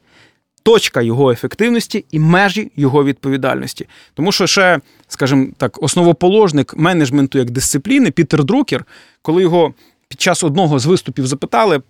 точка 0.64 1.02
його 1.02 1.32
ефективності 1.32 2.06
і 2.12 2.20
межі 2.20 2.72
його 2.76 3.04
відповідальності. 3.04 3.88
Тому 4.14 4.32
що 4.32 4.48
ще, 4.48 4.80
скажімо 5.08 5.48
так, 5.58 5.84
основоположник 5.84 6.78
менеджменту 6.78 7.38
як 7.38 7.52
дисципліни 7.52 8.12
Пітер 8.12 8.44
Друкер, 8.44 8.86
коли 9.22 9.42
його 9.42 9.74
під 10.08 10.22
час 10.22 10.44
одного 10.44 10.80
з 10.80 10.86
виступів 10.86 11.28
запитали. 11.28 11.82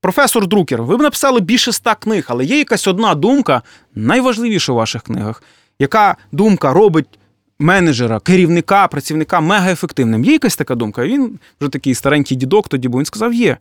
Професор 0.00 0.46
Друкер, 0.46 0.82
ви 0.82 0.96
б 0.96 1.00
написали 1.00 1.40
більше 1.40 1.70
ста 1.70 1.94
книг, 1.94 2.24
але 2.28 2.44
є 2.44 2.58
якась 2.58 2.86
одна 2.86 3.14
думка, 3.14 3.62
найважливіша 3.94 4.72
у 4.72 4.76
ваших 4.76 5.02
книгах, 5.02 5.42
яка 5.78 6.16
думка 6.32 6.72
робить 6.72 7.18
менеджера, 7.58 8.20
керівника, 8.20 8.88
працівника 8.88 9.40
мегаефективним. 9.40 10.24
Є 10.24 10.32
якась 10.32 10.56
така 10.56 10.74
думка? 10.74 11.06
Він 11.06 11.38
вже 11.60 11.70
такий 11.70 11.94
старенький 11.94 12.36
дідок 12.36 12.68
тоді, 12.68 12.88
бо 12.88 12.98
він 12.98 13.04
сказав: 13.04 13.34
є. 13.34 13.56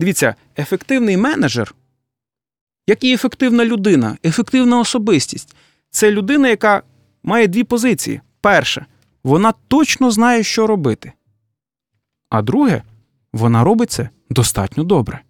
Дивіться, 0.00 0.34
ефективний 0.58 1.16
менеджер, 1.16 1.74
як 2.86 3.04
і 3.04 3.12
ефективна 3.12 3.64
людина, 3.64 4.16
ефективна 4.24 4.80
особистість 4.80 5.54
це 5.90 6.10
людина, 6.10 6.48
яка 6.48 6.82
має 7.22 7.46
дві 7.46 7.64
позиції. 7.64 8.20
Перше, 8.40 8.86
вона 9.24 9.52
точно 9.68 10.10
знає, 10.10 10.42
що 10.42 10.66
робити. 10.66 11.12
А 12.30 12.42
друге, 12.42 12.82
вона 13.32 13.64
робить 13.64 13.90
це 13.90 14.08
достатньо 14.30 14.84
добре. 14.84 15.20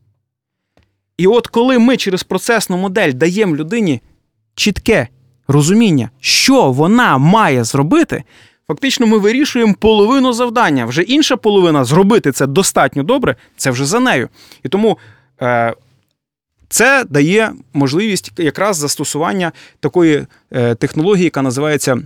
І 1.22 1.26
от 1.26 1.46
коли 1.46 1.78
ми 1.78 1.96
через 1.96 2.22
процесну 2.22 2.76
модель 2.76 3.12
даємо 3.12 3.56
людині 3.56 4.00
чітке 4.54 5.08
розуміння, 5.48 6.10
що 6.20 6.72
вона 6.72 7.18
має 7.18 7.64
зробити, 7.64 8.24
фактично 8.68 9.06
ми 9.06 9.18
вирішуємо 9.18 9.74
половину 9.78 10.32
завдання. 10.32 10.86
Вже 10.86 11.02
інша 11.02 11.36
половина 11.36 11.84
зробити 11.84 12.32
це 12.32 12.46
достатньо 12.46 13.02
добре, 13.02 13.36
це 13.56 13.70
вже 13.70 13.84
за 13.84 14.00
нею. 14.00 14.28
І 14.62 14.68
тому 14.68 14.98
е, 15.42 15.74
це 16.68 17.04
дає 17.04 17.52
можливість 17.72 18.32
якраз 18.38 18.76
застосування 18.76 19.52
такої 19.80 20.26
е, 20.52 20.74
технології, 20.74 21.24
яка 21.24 21.42
називається 21.42 21.98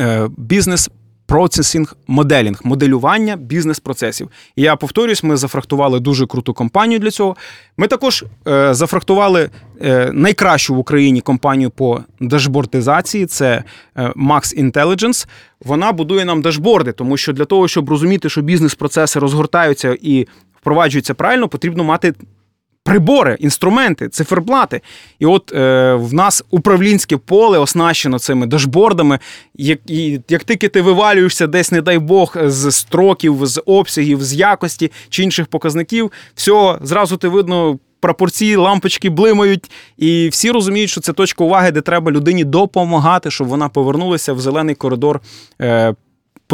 е, 0.00 0.28
бізнес 0.36 0.90
Processing 1.28 1.92
моделінг, 2.06 2.60
моделювання 2.64 3.36
бізнес-процесів. 3.36 4.28
І 4.56 4.62
я 4.62 4.76
повторюсь, 4.76 5.22
ми 5.22 5.36
зафрахтували 5.36 6.00
дуже 6.00 6.26
круту 6.26 6.54
компанію 6.54 6.98
для 7.00 7.10
цього. 7.10 7.36
Ми 7.76 7.86
також 7.86 8.24
е, 8.48 8.74
зафрахтували 8.74 9.50
е, 9.82 10.10
найкращу 10.12 10.74
в 10.74 10.78
Україні 10.78 11.20
компанію 11.20 11.70
по 11.70 12.00
дашбордизації 12.20 13.26
це 13.26 13.64
е, 13.96 14.02
Max 14.08 14.72
Intelligence. 14.72 15.26
Вона 15.64 15.92
будує 15.92 16.24
нам 16.24 16.42
дашборди, 16.42 16.92
тому 16.92 17.16
що 17.16 17.32
для 17.32 17.44
того, 17.44 17.68
щоб 17.68 17.90
розуміти, 17.90 18.28
що 18.28 18.42
бізнес-процеси 18.42 19.18
розгортаються 19.18 19.96
і 20.02 20.26
впроваджуються 20.60 21.14
правильно, 21.14 21.48
потрібно 21.48 21.84
мати 21.84 22.14
прибори, 22.84 23.36
інструменти, 23.40 24.08
циферблати. 24.08 24.80
І 25.18 25.26
от 25.26 25.52
е, 25.52 25.94
в 25.94 26.14
нас 26.14 26.44
управлінське 26.50 27.16
поле 27.16 27.58
оснащено 27.58 28.18
цими 28.18 28.46
дашбордами. 28.46 29.18
Як, 29.54 29.78
і, 29.86 30.20
як 30.28 30.44
тільки 30.44 30.68
ти 30.68 30.82
вивалюєшся 30.82 31.46
десь, 31.46 31.72
не 31.72 31.80
дай 31.80 31.98
Бог, 31.98 32.36
з 32.44 32.72
строків, 32.72 33.46
з 33.46 33.62
обсягів, 33.66 34.24
з 34.24 34.34
якості 34.34 34.92
чи 35.08 35.22
інших 35.22 35.46
показників, 35.46 36.12
все, 36.34 36.78
зразу 36.82 37.16
ти 37.16 37.28
видно. 37.28 37.78
Прапорці, 38.00 38.56
лампочки 38.56 39.10
блимають, 39.10 39.70
і 39.98 40.28
всі 40.28 40.50
розуміють, 40.50 40.90
що 40.90 41.00
це 41.00 41.12
точка 41.12 41.44
уваги, 41.44 41.70
де 41.70 41.80
треба 41.80 42.12
людині 42.12 42.44
допомагати, 42.44 43.30
щоб 43.30 43.46
вона 43.46 43.68
повернулася 43.68 44.32
в 44.32 44.40
зелений 44.40 44.74
коридор 44.74 45.20
е, 45.60 45.94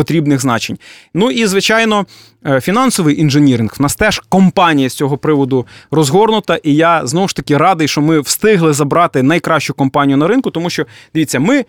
потрібних 0.01 0.41
значень. 0.41 0.79
Ну 1.15 1.31
і 1.31 1.47
звичайно, 1.47 2.07
е, 2.47 2.61
фінансовий 2.61 3.21
інженіринг. 3.21 3.75
В 3.79 3.83
нас 3.83 3.95
теж 3.95 4.23
компанія 4.29 4.89
з 4.89 4.95
цього 4.95 5.19
приводу 5.19 5.67
розгорнута, 5.91 6.57
і 6.63 6.75
я 6.75 7.07
знову 7.07 7.29
ж 7.29 7.37
таки 7.37 7.57
радий, 7.57 7.89
що 7.89 8.01
ми 8.01 8.21
встигли 8.21 8.73
забрати 8.73 9.23
найкращу 9.23 9.75
компанію 9.75 10.17
на 10.17 10.27
ринку, 10.27 10.51
тому 10.51 10.71
що 10.71 10.87
дивіться, 11.15 11.41
ми 11.41 11.65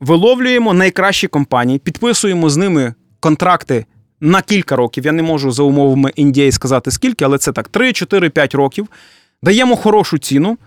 виловлюємо 0.00 0.74
найкращі 0.74 1.26
компанії, 1.28 1.78
підписуємо 1.78 2.50
з 2.50 2.56
ними 2.56 2.94
контракти. 3.20 3.84
На 4.20 4.42
кілька 4.42 4.76
років 4.76 5.06
я 5.06 5.12
не 5.12 5.22
можу 5.22 5.50
за 5.50 5.62
умовами 5.62 6.12
Індії 6.16 6.52
сказати 6.52 6.90
скільки, 6.90 7.24
але 7.24 7.38
це 7.38 7.52
так: 7.52 7.68
3, 7.68 7.92
4, 7.92 8.30
5 8.30 8.54
років. 8.54 8.88
Даємо 9.42 9.76
хорошу 9.76 10.18
ціну, 10.18 10.58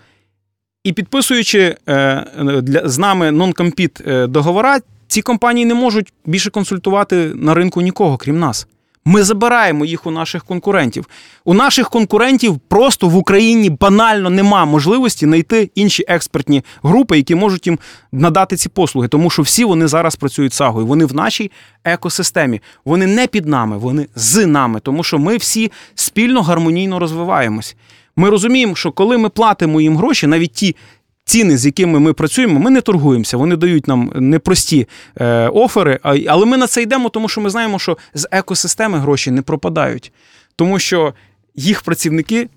і 0.83 0.93
підписуючи 0.93 1.77
е, 1.88 2.25
для, 2.61 2.89
з 2.89 2.97
нами 2.97 3.31
non-compete 3.31 4.27
договора, 4.27 4.79
ці 5.08 5.22
компанії 5.22 5.66
не 5.66 5.74
можуть 5.74 6.14
більше 6.26 6.49
консультувати 6.49 7.32
на 7.36 7.53
ринку 7.53 7.82
нікого, 7.82 8.18
крім 8.18 8.39
нас. 8.39 8.68
Ми 9.08 9.24
забираємо 9.24 9.86
їх 9.86 10.06
у 10.06 10.12
наших 10.12 10.43
конкурентів. 10.43 11.08
У 11.43 11.53
наших 11.53 11.89
конкурентів 11.89 12.60
просто 12.68 13.08
в 13.08 13.16
Україні 13.16 13.70
банально 13.70 14.30
нема 14.30 14.66
можливості 14.66 15.26
знайти 15.26 15.70
інші 15.76 16.06
експертні 16.08 16.64
групи, 16.84 17.18
які 17.18 17.36
можуть 17.36 17.68
їм 17.68 17.80
надати 18.12 18.56
ці 18.56 18.70
послуги, 18.70 19.08
тому 19.08 19.30
що 19.30 19.41
всі 19.41 19.66
вони 19.66 19.88
зараз 19.88 20.16
працюють 20.16 20.53
сагою. 20.53 20.86
Вони 20.86 21.06
в 21.06 21.16
нашій 21.16 21.51
екосистемі. 21.84 22.62
Вони 22.86 23.08
не 23.08 23.28
під 23.28 23.45
нами, 23.45 23.78
вони 23.78 24.08
з 24.16 24.45
нами, 24.45 24.80
тому 24.80 25.03
що 25.03 25.20
ми 25.20 25.38
всі 25.38 25.72
спільно 25.95 26.41
гармонійно 26.41 26.99
розвиваємось. 26.99 27.76
Ми 28.16 28.30
розуміємо, 28.30 28.76
що 28.76 28.91
коли 28.91 29.18
ми 29.18 29.30
платимо 29.30 29.82
їм 29.82 29.97
гроші, 29.97 30.28
навіть 30.28 30.53
ті 30.53 30.76
ціни, 31.26 31.57
з 31.57 31.65
якими 31.65 31.99
ми 31.99 32.13
працюємо, 32.13 32.59
ми 32.59 32.69
не 32.69 32.82
торгуємося. 32.82 33.38
Вони 33.38 33.55
дають 33.55 33.88
нам 33.88 34.11
непрості 34.15 34.88
е, 35.17 35.47
офери, 35.47 35.99
але 36.03 36.45
ми 36.45 36.57
на 36.57 36.67
це 36.67 36.82
йдемо, 36.82 37.09
тому 37.09 37.30
що 37.30 37.41
ми 37.41 37.49
знаємо, 37.49 37.80
що 37.80 37.97
з 38.13 38.28
екосистеми 38.32 38.99
гроші 38.99 39.32
не 39.32 39.41
пропадають, 39.41 40.11
тому 40.55 40.80
що 40.80 41.13
їх 41.55 41.82
працівники. 41.82 42.49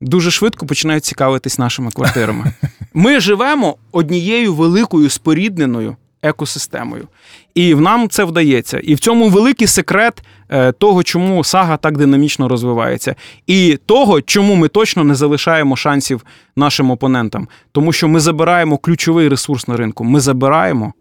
Дуже 0.00 0.30
швидко 0.30 0.66
починають 0.66 1.04
цікавитись 1.04 1.58
нашими 1.58 1.90
квартирами. 1.90 2.52
Ми 2.94 3.20
живемо 3.20 3.76
однією 3.92 4.54
великою 4.54 5.10
спорідненою 5.10 5.96
екосистемою. 6.22 7.08
І 7.54 7.74
в 7.74 7.80
нам 7.80 8.08
це 8.08 8.24
вдається. 8.24 8.78
І 8.78 8.94
в 8.94 8.98
цьому 8.98 9.28
великий 9.28 9.66
секрет 9.66 10.22
е, 10.48 10.72
того, 10.72 11.02
чому 11.02 11.44
сага 11.44 11.76
так 11.76 11.98
динамічно 11.98 12.48
розвивається, 12.48 13.14
і 13.46 13.78
того, 13.86 14.22
чому 14.22 14.54
ми 14.54 14.68
точно 14.68 15.04
не 15.04 15.14
залишаємо 15.14 15.76
шансів 15.76 16.24
нашим 16.56 16.90
опонентам. 16.90 17.48
Тому 17.72 17.92
що 17.92 18.08
ми 18.08 18.20
забираємо 18.20 18.78
ключовий 18.78 19.28
ресурс 19.28 19.68
на 19.68 19.76
ринку. 19.76 20.04
Ми 20.04 20.20
забираємо 20.20 20.92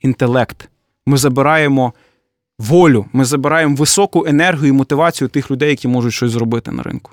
інтелект, 0.00 0.68
ми 1.06 1.16
забираємо 1.16 1.92
волю, 2.58 3.06
ми 3.12 3.24
забираємо 3.24 3.76
високу 3.76 4.26
енергію 4.26 4.68
і 4.68 4.76
мотивацію 4.76 5.28
тих 5.28 5.50
людей, 5.50 5.70
які 5.70 5.88
можуть 5.88 6.14
щось 6.14 6.30
зробити 6.30 6.70
на 6.72 6.82
ринку. 6.82 7.12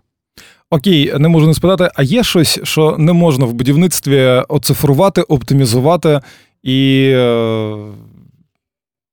Окей, 0.69 1.13
не 1.19 1.27
можу 1.27 1.47
не 1.47 1.53
спитати, 1.53 1.89
а 1.95 2.03
є 2.03 2.23
щось, 2.23 2.59
що 2.63 2.95
не 2.97 3.13
можна 3.13 3.45
в 3.45 3.53
будівництві 3.53 4.21
оцифрувати, 4.47 5.21
оптимізувати 5.21 6.21
і 6.65 7.11
е, 7.15 7.77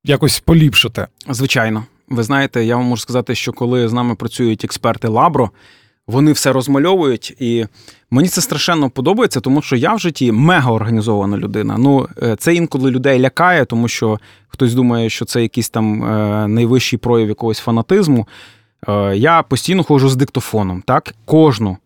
якось 0.04 0.40
поліпшити. 0.40 1.06
Звичайно, 1.28 1.84
ви 2.08 2.22
знаєте, 2.22 2.64
я 2.64 2.76
вам 2.76 2.84
можу 2.84 3.02
сказати, 3.02 3.34
що 3.34 3.52
коли 3.52 3.88
з 3.88 3.92
нами 3.92 4.14
працюють 4.14 4.64
експерти 4.64 5.08
Лабро, 5.08 5.50
вони 6.06 6.32
все 6.32 6.52
розмальовують, 6.52 7.36
і 7.38 7.66
мені 8.10 8.28
це 8.28 8.40
страшенно 8.40 8.90
подобається, 8.90 9.40
тому 9.40 9.62
що 9.62 9.76
я 9.76 9.94
в 9.94 9.98
житті 9.98 10.32
мега 10.32 10.70
організована 10.70 11.36
людина. 11.36 11.76
Ну, 11.78 12.08
е, 12.22 12.36
це 12.36 12.54
інколи 12.54 12.90
людей 12.90 13.20
лякає, 13.20 13.64
тому 13.64 13.88
що 13.88 14.18
хтось 14.48 14.74
думає, 14.74 15.10
що 15.10 15.24
це 15.24 15.42
якийсь 15.42 15.70
там 15.70 16.04
е, 16.04 16.48
найвищий 16.48 16.98
прояв 16.98 17.28
якогось 17.28 17.58
фанатизму. 17.58 18.28
Е, 18.88 19.16
я 19.16 19.42
постійно 19.42 19.82
ходжу 19.82 20.08
з 20.08 20.16
диктофоном. 20.16 20.82
Так, 20.86 21.14
кожну 21.24 21.76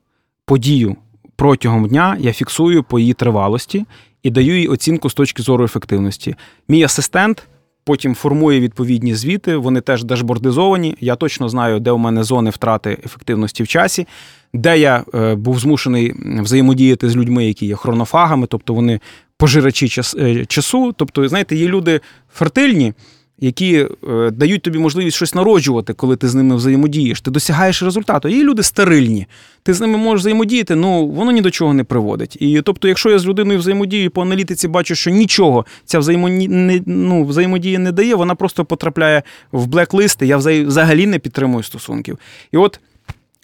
подію 0.45 0.97
протягом 1.37 1.89
дня 1.89 2.17
я 2.21 2.33
фіксую 2.33 2.83
по 2.83 2.99
її 2.99 3.15
тривалості 3.15 3.85
і 4.23 4.31
даю 4.31 4.59
їй 4.59 4.69
оцінку 4.69 5.11
з 5.11 5.15
точки 5.15 5.43
зору 5.43 5.65
ефективності. 5.65 6.35
Мій 6.69 6.83
асистент 6.83 7.49
потім 7.87 8.15
формує 8.15 8.61
відповідні 8.61 9.15
звіти, 9.15 9.57
вони 9.57 9.81
теж 9.81 10.05
дашбордизовані. 10.05 10.97
Я 11.01 11.17
точно 11.17 11.49
знаю, 11.49 11.81
де 11.81 11.91
у 11.91 11.99
мене 11.99 12.25
зони 12.25 12.51
втрати 12.51 12.99
ефективності 13.05 13.63
в 13.63 13.69
часі, 13.69 14.07
де 14.55 14.79
я 14.79 15.05
е, 15.15 15.35
був 15.35 15.59
змушений 15.59 16.15
взаємодіяти 16.43 17.11
з 17.11 17.17
людьми, 17.17 17.47
які 17.47 17.67
є 17.67 17.77
хронофагами, 17.77 18.47
тобто 18.47 18.75
вони 18.75 19.01
пожирачі 19.37 20.03
е, 20.19 20.45
часу. 20.45 20.95
Тобто, 20.97 21.29
знаєте, 21.29 21.57
є 21.57 21.69
люди 21.69 22.01
фертильні 22.35 22.93
які 23.39 23.87
е, 24.09 24.31
дають 24.31 24.63
тобі 24.63 24.79
можливість 24.79 25.17
щось 25.17 25.35
народжувати, 25.35 25.93
коли 25.93 26.17
ти 26.17 26.29
з 26.29 26.35
ними 26.35 26.57
взаємодієш. 26.57 27.21
Ти 27.21 27.31
досягаєш 27.31 27.83
результату. 27.83 28.29
Є 28.29 28.43
люди 28.43 28.63
стерильні. 28.63 29.27
Ти 29.63 29.75
з 29.75 29.81
ними 29.81 29.99
можеш 29.99 30.21
взаємодіяти, 30.21 30.75
ну 30.75 31.07
воно 31.07 31.33
ні 31.33 31.41
до 31.41 31.51
чого 31.51 31.75
не 31.75 31.85
приводить. 31.85 32.37
І 32.41 32.63
тобто, 32.63 32.89
якщо 32.89 33.11
я 33.11 33.19
з 33.19 33.27
людиною 33.27 33.59
взаємодію 33.59 34.11
по 34.11 34.23
аналітиці 34.23 34.69
бачу, 34.69 34.95
що 34.95 35.11
нічого 35.11 35.67
ця 35.85 35.99
взаємоді... 35.99 36.49
не, 36.49 36.81
ну, 36.87 37.25
взаємодія 37.25 37.79
не 37.79 37.93
дає, 37.93 38.15
вона 38.15 38.35
просто 38.35 38.65
потрапляє 38.65 39.23
в 39.53 39.67
блек-листи, 39.67 40.25
я 40.25 40.37
взагалі 40.37 41.07
не 41.07 41.19
підтримую 41.19 41.63
стосунків. 41.63 42.19
І 42.53 42.57
от 42.57 42.81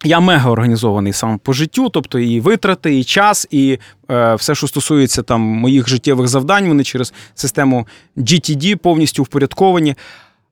я 0.05 0.21
мега 0.21 0.51
організований 0.51 1.13
сам 1.13 1.39
по 1.39 1.53
життю, 1.53 1.89
тобто 1.89 2.19
і 2.19 2.41
витрати, 2.41 2.99
і 2.99 3.05
час, 3.05 3.49
і 3.51 3.79
е, 4.11 4.35
все, 4.35 4.55
що 4.55 4.67
стосується 4.67 5.23
там 5.23 5.41
моїх 5.41 5.89
життєвих 5.89 6.29
завдань, 6.29 6.69
вони 6.69 6.85
через 6.85 7.15
систему 7.35 7.87
GTD 8.17 8.77
повністю 8.77 9.23
впорядковані. 9.23 9.95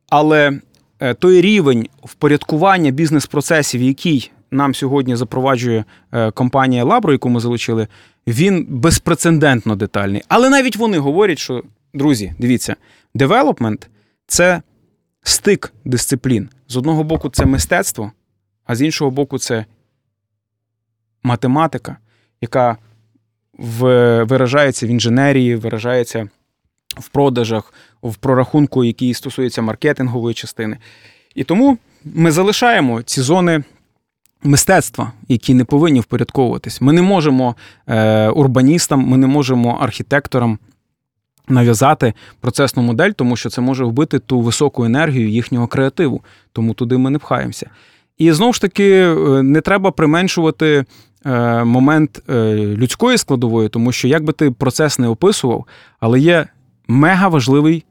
Але 0.09 0.61
е, 1.01 1.15
той 1.15 1.41
рівень 1.41 1.89
впорядкування 2.05 2.91
бізнес-процесів, 2.91 3.83
який 3.83 4.31
нам 4.51 4.75
сьогодні 4.75 5.17
запроваджує 5.17 5.85
е, 6.13 6.31
компанія 6.31 6.85
Labro, 6.85 7.13
яку 7.13 7.29
ми 7.29 7.41
залучили, 7.41 7.89
він 8.27 8.67
безпрецедентно 8.69 9.77
детальний. 9.77 10.23
Але 10.29 10.51
навіть 10.51 10.77
вони 10.77 10.99
говорять, 10.99 11.39
що 11.39 11.63
друзі, 11.95 12.35
дивіться, 12.39 12.77
девелопмент 13.15 13.91
це 14.27 14.63
стик 15.23 15.73
дисциплін. 15.85 16.49
З 16.69 16.77
одного 16.77 17.05
боку, 17.05 17.29
це 17.31 17.47
мистецтво 17.47 18.13
а 18.71 18.75
з 18.75 18.83
іншого 18.83 19.11
боку, 19.11 19.39
це 19.39 19.65
математика, 21.23 21.97
яка 22.41 22.77
виражається 23.59 24.87
в 24.87 24.89
інженерії, 24.89 25.57
виражається 25.57 26.29
в 26.97 27.09
продажах, 27.09 27.75
в 28.03 28.17
прорахунку, 28.17 28.85
який 28.85 29.15
стосується 29.15 29.63
маркетингової 29.63 30.35
частини. 30.35 30.79
І 31.35 31.45
тому 31.45 31.79
ми 32.05 32.31
залишаємо 32.31 33.03
ці 33.03 33.21
зони. 33.21 33.65
Мистецтва, 34.43 35.13
які 35.29 35.55
не 35.55 35.65
повинні 35.65 36.01
впорядковуватись. 36.01 36.81
Ми 36.81 36.93
не 36.93 37.03
можемо 37.03 37.57
е, 37.87 38.29
урбаністам, 38.29 39.01
ми 39.01 39.17
не 39.17 39.27
можемо 39.27 39.79
архітекторам 39.81 40.59
нав'язати 41.49 42.15
процесну 42.41 42.83
модель, 42.83 43.11
тому 43.11 43.37
що 43.37 43.51
це 43.51 43.61
може 43.61 43.85
вбити 43.85 44.19
ту 44.19 44.41
високу 44.41 44.85
енергію 44.85 45.29
їхнього 45.29 45.67
креативу. 45.67 46.21
Тому 46.53 46.75
туди 46.75 46.99
ми 46.99 47.11
не 47.11 47.19
пхаємося. 47.19 47.71
І 48.21 48.33
знову 48.33 48.53
ж 48.53 48.61
таки, 48.61 48.91
е, 49.03 49.43
не 49.43 49.61
треба 49.61 49.91
применшувати 49.91 50.85
е, 51.27 51.65
момент 51.65 52.23
е, 52.31 52.55
людської 52.55 53.19
складової, 53.19 53.69
тому 53.69 53.93
що 53.93 54.09
як 54.09 54.25
би 54.25 54.33
ти 54.33 54.51
процес 54.51 54.99
не 54.99 55.09
описував, 55.09 55.67
але 56.01 56.21
є 56.21 56.47
мега 56.89 57.29
важливий 57.29 57.85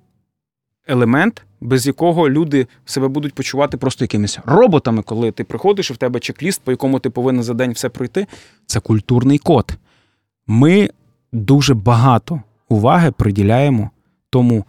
елемент, 0.88 1.42
без 1.62 1.88
якого 1.88 2.30
люди 2.30 2.68
себе 2.86 3.08
будуть 3.08 3.34
почувати 3.34 3.78
просто 3.78 4.04
якимись 4.04 4.40
роботами, 4.46 5.02
коли 5.02 5.32
ти 5.32 5.44
приходиш 5.44 5.90
і 5.90 5.94
в 5.94 5.98
тебе 5.98 6.20
чек-ліст, 6.20 6.62
по 6.64 6.72
якому 6.72 7.00
ти 7.00 7.10
повинен 7.10 7.44
за 7.44 7.54
день 7.54 7.72
все 7.72 7.90
пройти. 7.90 8.28
Це 8.66 8.80
культурний 8.80 9.38
код. 9.38 9.72
Ми 10.48 10.90
дуже 11.32 11.74
багато 11.74 12.42
уваги 12.70 13.12
приділяємо 13.12 13.90
тому, 14.30 14.66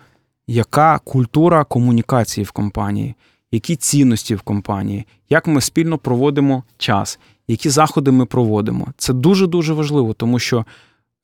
яка 0.46 0.98
культура 0.98 1.64
комунікації 1.64 2.44
в 2.44 2.50
компанії 2.50 3.14
які 3.53 3.76
цінності 3.76 4.34
в 4.34 4.40
компанії, 4.40 5.07
як 5.30 5.46
ми 5.46 5.61
спільно 5.61 5.98
проводимо 5.98 6.64
час, 6.78 7.18
які 7.48 7.70
заходи 7.70 8.11
ми 8.11 8.26
проводимо. 8.26 8.86
Це 8.96 9.12
дуже-дуже 9.12 9.72
важливо, 9.72 10.14
тому 10.14 10.38
що 10.38 10.64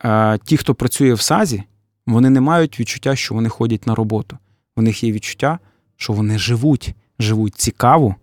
е, 0.05 0.39
ті, 0.45 0.57
хто 0.57 0.75
працює 0.75 1.15
в 1.15 1.21
САЗі, 1.21 1.63
вони 2.07 2.31
не 2.31 2.41
мають 2.41 2.81
відчуття, 2.81 3.17
що 3.17 3.35
вони 3.35 3.49
ходять 3.49 3.87
на 3.87 3.95
роботу. 3.95 4.39
У 4.77 4.83
них 4.83 5.05
є 5.05 5.13
відчуття, 5.13 5.59
що 5.97 6.13
вони 6.13 6.39
живуть, 6.39 6.95
живуть 7.19 7.55
цікаво, 7.55 8.15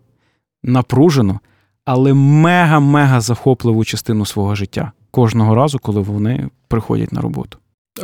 напружено, 0.62 1.40
але 1.84 2.12
мега-мега 2.12 3.20
захопливу 3.20 3.84
частину 3.84 4.26
свого 4.26 4.54
життя 4.54 4.92
кожного 5.10 5.54
разу, 5.54 5.78
коли 5.78 6.00
вони 6.00 6.48
приходять 6.68 7.12
на 7.12 7.20
роботу. 7.20 7.58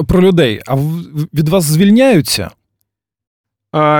Про 0.06 0.22
людей. 0.22 0.62
А 0.66 0.76
від 1.34 1.48
вас 1.48 1.64
звільняються? 1.64 2.50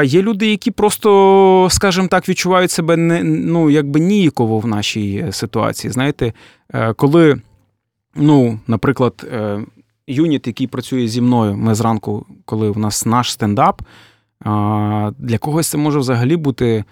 Є 0.05 0.23
люди, 0.23 0.51
які 0.51 0.71
просто, 0.71 1.69
скажімо 1.71 2.09
так, 2.09 2.29
відчувають 2.29 2.71
себе 2.71 2.97
не 2.97 3.23
ну, 3.25 3.71
якби 3.71 4.01
ніяково 4.01 4.59
в 4.59 4.67
нашій 4.67 5.25
е, 5.29 5.33
ситуації. 5.33 5.91
Знаєте, 5.91 6.33
е, 6.75 6.93
коли, 6.93 7.41
ну, 8.15 8.61
наприклад, 8.67 9.27
е, 9.33 9.61
юніт, 10.07 10.47
який 10.47 10.67
працює 10.67 11.09
зі 11.09 11.21
мною, 11.21 11.57
ми 11.57 11.75
зранку, 11.75 12.27
коли 12.45 12.71
в 12.71 12.79
нас 12.79 13.07
наш 13.07 13.33
стендап, 13.33 13.83
Для 15.19 15.39
когось 15.41 15.69
це 15.69 15.79
може 15.79 15.99
взагалі 15.99 16.37
бути 16.37 16.85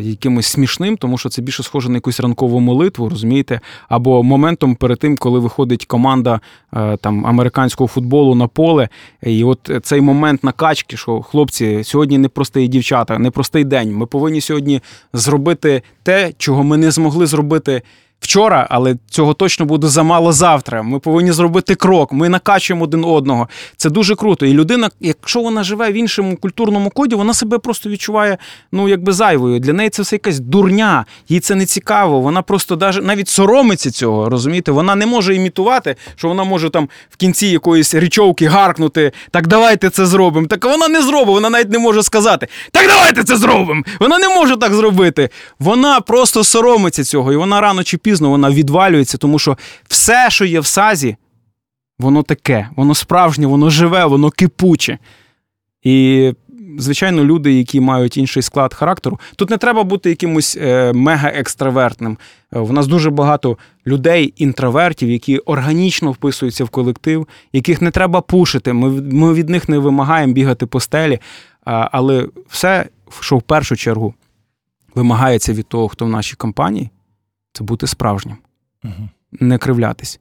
якимось 0.00 0.46
смішним, 0.46 0.96
тому 0.96 1.18
що 1.18 1.28
це 1.28 1.42
більше 1.42 1.62
схоже 1.62 1.88
на 1.88 1.94
якусь 1.94 2.20
ранкову 2.20 2.60
молитву, 2.60 3.08
розумієте? 3.08 3.60
Або 3.88 4.22
моментом 4.22 4.74
перед 4.74 4.98
тим, 4.98 5.16
коли 5.16 5.38
виходить 5.38 5.86
команда 5.86 6.40
е, 6.74 6.96
там 6.96 7.26
американського 7.26 7.88
футболу 7.88 8.34
на 8.34 8.46
поле, 8.46 8.88
і 9.22 9.44
от 9.44 9.70
цей 9.82 10.00
момент 10.00 10.44
накачки, 10.44 10.96
що 10.96 11.22
хлопці, 11.22 11.84
сьогодні 11.84 12.18
не 12.18 12.28
простий 12.28 12.68
дівчата, 12.68 13.18
не 13.18 13.30
простий 13.30 13.64
день. 13.64 13.96
Ми 13.96 14.06
повинні 14.06 14.40
сьогодні 14.40 14.80
зробити 15.12 15.82
те, 16.02 16.32
чого 16.38 16.64
ми 16.64 16.76
не 16.76 16.90
змогли 16.90 17.26
зробити 17.26 17.82
вчора, 18.20 18.66
але 18.70 18.96
цього 19.10 19.34
точно 19.34 19.66
буде 19.66 19.88
замало 19.88 20.32
завтра. 20.32 20.82
Ми 20.82 20.98
повинні 20.98 21.32
зробити 21.32 21.74
крок. 21.74 22.12
Ми 22.12 22.28
накачуємо 22.28 22.84
один 22.84 23.04
одного. 23.04 23.48
Це 23.76 23.90
дуже 23.90 24.16
круто. 24.16 24.46
І 24.46 24.52
людина, 24.52 24.90
якщо 25.00 25.40
вона 25.40 25.64
живе 25.64 25.90
в 25.90 25.94
іншому 25.94 26.36
культурному 26.36 26.90
коді, 26.90 27.14
вона 27.14 27.34
себе 27.34 27.58
просто 27.58 27.90
відчуває 27.90 28.38
ну 28.72 28.88
якби 28.88 29.12
зайвою. 29.12 29.60
Для 29.60 29.72
неї 29.72 29.90
це 29.90 30.02
все 30.02 30.16
якась 30.16 30.40
дурня, 30.40 31.04
їй 31.28 31.40
це 31.40 31.54
не 31.54 31.66
цікаво. 31.66 32.20
Вона 32.20 32.42
просто 32.42 32.76
навіть 33.02 33.28
соромиться 33.28 33.90
цього. 33.90 34.28
Розумієте, 34.28 34.72
вона 34.72 34.94
не 34.94 35.06
може 35.06 35.34
імітувати, 35.34 35.96
що 36.16 36.28
вона 36.28 36.44
може 36.44 36.70
там 36.70 36.88
в 37.10 37.16
кінці 37.16 37.46
якоїсь 37.46 37.94
річовки 37.94 38.46
гаркнути. 38.46 39.12
Так 39.30 39.46
давайте 39.46 39.90
це 39.90 40.06
зробимо. 40.06 40.46
Так 40.46 40.64
вона 40.64 40.88
не 40.88 41.02
зробить, 41.02 41.34
вона 41.34 41.50
навіть 41.50 41.70
не 41.70 41.78
може 41.78 42.02
сказати. 42.02 42.48
Так 42.70 42.86
давайте 42.88 43.24
це 43.24 43.36
зробимо. 43.36 43.82
Вона 44.00 44.18
не 44.18 44.28
може 44.28 44.56
так 44.56 44.74
зробити. 44.74 45.28
Вона 45.58 46.00
просто 46.00 46.44
соромиться 46.44 47.04
цього, 47.04 47.32
і 47.32 47.36
вона 47.36 47.60
рано 47.60 47.84
чи 47.84 47.96
пізно 47.96 48.09
пізно 48.10 48.30
вона 48.30 48.50
відвалюється, 48.50 49.18
тому 49.18 49.38
що 49.38 49.58
все, 49.88 50.30
що 50.30 50.44
є 50.44 50.60
в 50.60 50.66
сазі, 50.66 51.16
воно 51.98 52.22
таке, 52.22 52.68
воно 52.76 52.94
справжнє, 52.94 53.46
воно 53.46 53.70
живе, 53.70 54.04
воно 54.04 54.30
кипуче. 54.30 54.98
І, 55.82 56.32
звичайно, 56.78 57.24
люди, 57.24 57.52
які 57.52 57.80
мають 57.80 58.16
інший 58.16 58.42
склад 58.42 58.74
характеру, 58.74 59.20
тут 59.36 59.50
не 59.50 59.56
треба 59.56 59.84
бути 59.84 60.08
якимось 60.10 60.58
е, 60.60 60.92
мега-екстравертним. 60.92 62.16
В 62.52 62.72
нас 62.72 62.86
дуже 62.86 63.10
багато 63.10 63.58
людей, 63.86 64.34
інтровертів, 64.36 65.10
які 65.10 65.38
органічно 65.38 66.12
вписуються 66.12 66.64
в 66.64 66.68
колектив, 66.68 67.28
яких 67.52 67.82
не 67.82 67.90
треба 67.90 68.20
пушити. 68.20 68.72
Ми 68.72 69.34
від 69.34 69.48
них 69.48 69.68
не 69.68 69.78
вимагаємо 69.78 70.32
бігати 70.32 70.66
по 70.66 70.80
стелі. 70.80 71.18
Але 71.64 72.28
все, 72.48 72.88
що 73.20 73.36
в 73.36 73.42
першу 73.42 73.76
чергу 73.76 74.14
вимагається 74.94 75.52
від 75.52 75.66
того, 75.66 75.88
хто 75.88 76.04
в 76.04 76.08
нашій 76.08 76.36
компанії, 76.36 76.90
це 77.52 77.64
бути 77.64 77.86
справжнім, 77.86 78.36
угу. 78.84 79.08
не 79.32 79.58
кривлятись, 79.58 80.20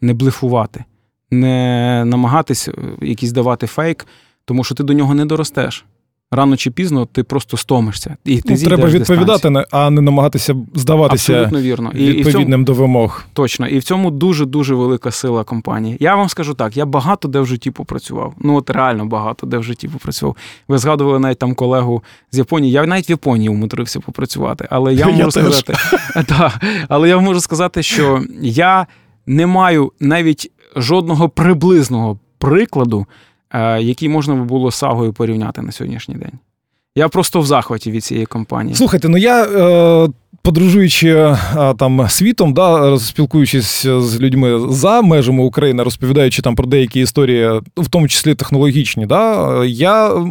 не 0.00 0.14
блефувати, 0.14 0.84
не 1.30 2.04
намагатись 2.06 2.68
е, 2.68 2.72
якийсь 3.02 3.32
давати 3.32 3.66
фейк, 3.66 4.06
тому 4.44 4.64
що 4.64 4.74
ти 4.74 4.82
до 4.82 4.92
нього 4.92 5.14
не 5.14 5.26
доростеш. 5.26 5.84
Рано 6.30 6.56
чи 6.56 6.70
пізно 6.70 7.06
ти 7.06 7.22
просто 7.22 7.56
стомишся. 7.56 8.16
І 8.24 8.40
ти 8.40 8.54
ну, 8.54 8.64
Треба 8.64 8.88
відповідати, 8.88 9.64
а 9.70 9.90
не 9.90 10.00
намагатися 10.00 10.56
здаватися 10.74 11.32
Абсолютно 11.32 11.60
вірно. 11.60 11.92
І, 11.94 12.06
відповідним 12.06 12.60
і 12.60 12.64
цьому, 12.64 12.64
до 12.64 12.72
вимог. 12.72 13.24
Точно. 13.32 13.68
І 13.68 13.78
в 13.78 13.84
цьому 13.84 14.10
дуже-дуже 14.10 14.74
велика 14.74 15.10
сила 15.10 15.44
компанії. 15.44 15.96
Я 16.00 16.16
вам 16.16 16.28
скажу 16.28 16.54
так: 16.54 16.76
я 16.76 16.86
багато 16.86 17.28
де 17.28 17.40
в 17.40 17.46
житті 17.46 17.70
попрацював. 17.70 18.34
Ну, 18.38 18.56
от 18.56 18.70
реально 18.70 19.06
багато 19.06 19.46
де 19.46 19.58
в 19.58 19.62
житті 19.62 19.88
попрацював. 19.88 20.36
Ви 20.68 20.78
згадували 20.78 21.18
навіть 21.18 21.38
там 21.38 21.54
колегу 21.54 22.02
з 22.32 22.38
Японії. 22.38 22.72
Я 22.72 22.86
навіть 22.86 23.08
в 23.08 23.10
Японії 23.10 23.48
умудрився 23.48 24.00
попрацювати. 24.00 24.68
Але 24.70 24.94
я 24.94 25.06
можу 25.08 25.30
сказати, 25.30 25.74
але 26.88 27.08
я 27.08 27.18
можу 27.18 27.40
сказати, 27.40 27.82
що 27.82 28.22
я 28.40 28.86
не 29.26 29.46
маю 29.46 29.92
навіть 30.00 30.52
жодного 30.76 31.28
приблизного 31.28 32.18
прикладу. 32.38 33.06
Е, 33.50 33.82
який 33.82 34.08
можна 34.08 34.34
було 34.34 34.70
з 34.70 34.74
сагою 34.74 35.12
порівняти 35.12 35.62
на 35.62 35.72
сьогоднішній 35.72 36.14
день. 36.14 36.32
Я 36.94 37.08
просто 37.08 37.40
в 37.40 37.46
захваті 37.46 37.90
від 37.90 38.04
цієї 38.04 38.26
компанії. 38.26 38.74
Слухайте, 38.74 39.08
ну 39.08 39.16
я. 39.16 39.44
Е... 39.44 40.08
Подорожуючи 40.46 41.08
е, 41.08 41.38
там 41.78 42.08
світом, 42.08 42.54
да, 42.54 42.98
спілкуючись 42.98 43.86
з 43.86 44.20
людьми 44.20 44.60
за 44.70 45.02
межами 45.02 45.42
України, 45.42 45.82
розповідаючи 45.82 46.42
там 46.42 46.54
про 46.54 46.66
деякі 46.66 47.00
історії, 47.00 47.60
в 47.76 47.88
тому 47.88 48.08
числі 48.08 48.34
технологічні, 48.34 49.06
да, 49.06 49.64
я 49.64 50.24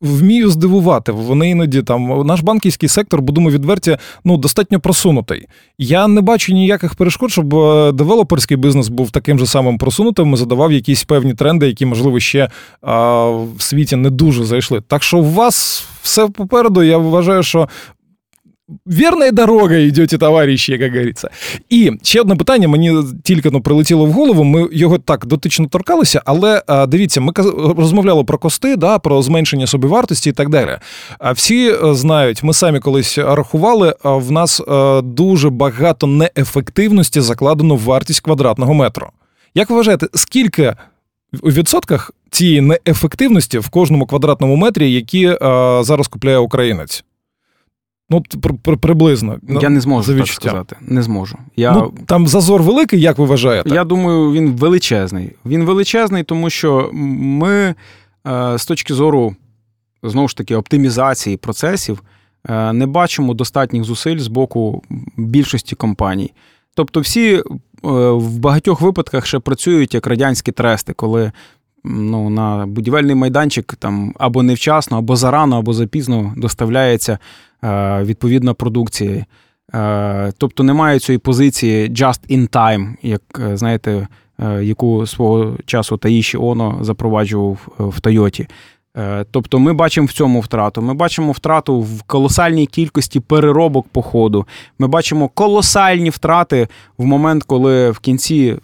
вмію 0.00 0.50
здивувати. 0.50 1.12
Вони 1.12 1.50
іноді 1.50 1.82
там 1.82 2.26
наш 2.26 2.40
банківський 2.40 2.88
сектор, 2.88 3.22
будемо 3.22 3.50
відверті, 3.50 3.96
ну 4.24 4.36
достатньо 4.36 4.80
просунутий. 4.80 5.46
Я 5.78 6.08
не 6.08 6.20
бачу 6.20 6.52
ніяких 6.52 6.94
перешкод, 6.94 7.30
щоб 7.30 7.54
е, 7.54 7.92
девелоперський 7.92 8.56
бізнес 8.56 8.88
був 8.88 9.10
таким 9.10 9.38
же 9.38 9.46
самим 9.46 9.78
просунутим 9.78 10.32
і 10.32 10.36
задавав 10.36 10.72
якісь 10.72 11.04
певні 11.04 11.34
тренди, 11.34 11.66
які, 11.66 11.86
можливо, 11.86 12.20
ще 12.20 12.48
а, 12.82 13.26
в 13.56 13.62
світі 13.62 13.96
не 13.96 14.10
дуже 14.10 14.44
зайшли. 14.44 14.80
Так 14.80 15.02
що 15.02 15.18
у 15.18 15.30
вас 15.30 15.86
все 16.02 16.26
попереду. 16.26 16.82
Я 16.82 16.98
вважаю, 16.98 17.42
що 17.42 17.68
Вірною 18.86 19.32
дорогою 19.32 19.86
йдете, 19.86 20.18
товариші, 20.18 20.72
як 20.72 20.92
говориться. 20.92 21.28
І 21.68 21.92
ще 22.02 22.20
одне 22.20 22.36
питання, 22.36 22.68
мені 22.68 23.02
тільки 23.24 23.50
ну, 23.50 23.60
прилетіло 23.60 24.06
в 24.06 24.12
голову. 24.12 24.44
Ми 24.44 24.68
його 24.72 24.98
так 24.98 25.26
дотично 25.26 25.66
торкалися, 25.66 26.22
але 26.24 26.62
дивіться, 26.88 27.20
ми 27.20 27.32
розмовляли 27.76 28.24
про 28.24 28.38
кости, 28.38 28.76
да, 28.76 28.98
про 28.98 29.22
зменшення 29.22 29.66
собівартості 29.66 30.30
і 30.30 30.32
так 30.32 30.48
далі. 30.48 30.78
А 31.18 31.32
всі 31.32 31.70
е, 31.70 31.94
знають, 31.94 32.42
ми 32.42 32.54
самі 32.54 32.80
колись 32.80 33.18
рахували, 33.18 33.94
в 34.04 34.30
нас 34.30 34.60
е, 34.60 35.02
дуже 35.02 35.50
багато 35.50 36.06
неефективності 36.06 37.20
закладено 37.20 37.76
в 37.76 37.80
вартість 37.80 38.20
квадратного 38.20 38.74
метру. 38.74 39.06
Як 39.54 39.70
ви 39.70 39.76
вважаєте, 39.76 40.06
скільки 40.14 40.74
у 41.42 41.50
відсотках 41.50 42.10
цієї 42.30 42.60
неефективності 42.60 43.58
в 43.58 43.68
кожному 43.68 44.06
квадратному 44.06 44.56
метрі, 44.56 44.92
які 44.92 45.26
е, 45.26 45.38
зараз 45.82 46.08
купляє 46.08 46.38
українець? 46.38 47.04
Ну, 48.12 48.76
приблизно. 48.76 49.38
Я 49.60 49.68
не 49.68 49.80
зможу 49.80 50.18
так 50.18 50.26
сказати. 50.26 50.76
Не 50.80 51.02
зможу. 51.02 51.38
Я... 51.56 51.72
Ну, 51.72 51.92
Там 52.06 52.28
зазор 52.28 52.62
великий, 52.62 53.00
як 53.00 53.18
ви 53.18 53.24
вважаєте? 53.24 53.70
Я 53.70 53.84
думаю, 53.84 54.32
він 54.32 54.50
величезний. 54.50 55.30
Він 55.46 55.64
величезний, 55.64 56.22
тому 56.22 56.50
що 56.50 56.90
ми 56.92 57.74
е, 58.26 58.58
з 58.58 58.66
точки 58.66 58.94
зору, 58.94 59.36
знову 60.02 60.28
ж 60.28 60.36
таки, 60.36 60.56
оптимізації 60.56 61.36
процесів 61.36 62.02
е, 62.48 62.72
не 62.72 62.86
бачимо 62.86 63.34
достатніх 63.34 63.84
зусиль 63.84 64.18
з 64.18 64.28
боку 64.28 64.82
більшості 65.16 65.74
компаній. 65.76 66.32
Тобто, 66.74 67.00
всі 67.00 67.34
е, 67.34 67.42
в 68.10 68.38
багатьох 68.38 68.80
випадках 68.80 69.26
ще 69.26 69.38
працюють 69.38 69.94
як 69.94 70.06
радянські 70.06 70.52
трести, 70.52 70.92
коли 70.92 71.32
ну, 71.84 72.30
на 72.30 72.66
будівельний 72.66 73.14
майданчик 73.14 73.74
там 73.78 74.14
або 74.18 74.42
невчасно, 74.42 74.98
або 74.98 75.16
зарано, 75.16 75.58
або 75.58 75.72
запізно 75.72 76.32
доставляється 76.36 77.18
відповідна 78.02 78.54
продукція. 78.54 79.24
Е, 79.74 80.32
тобто 80.38 80.62
немає 80.62 80.98
цієї 80.98 81.18
позиції 81.18 81.90
just 81.90 82.30
in 82.30 82.48
time, 82.48 82.94
як 83.02 83.22
е, 83.40 83.56
знаєте, 83.56 84.08
яку 84.60 85.06
свого 85.06 85.56
часу 85.66 85.96
Таїші 85.96 86.36
Оно 86.36 86.78
запроваджував 86.80 87.68
в 87.78 88.00
Тойоті. 88.00 88.48
Тобто 89.30 89.58
ми 89.58 89.72
бачимо 89.72 90.06
в 90.06 90.12
цьому 90.12 90.40
втрату. 90.40 90.82
Ми 90.82 90.94
бачимо 90.94 91.32
втрату 91.32 91.80
в 91.80 92.02
колосальній 92.02 92.66
кількості 92.66 93.20
переробок 93.20 93.86
по 93.92 94.02
ходу. 94.02 94.46
Ми 94.78 94.86
бачимо 94.86 95.28
колосальні 95.28 96.10
втрати 96.10 96.68
в 96.98 97.04
момент, 97.04 97.42
коли 97.42 97.90
в 97.90 97.98
кінці 97.98 98.56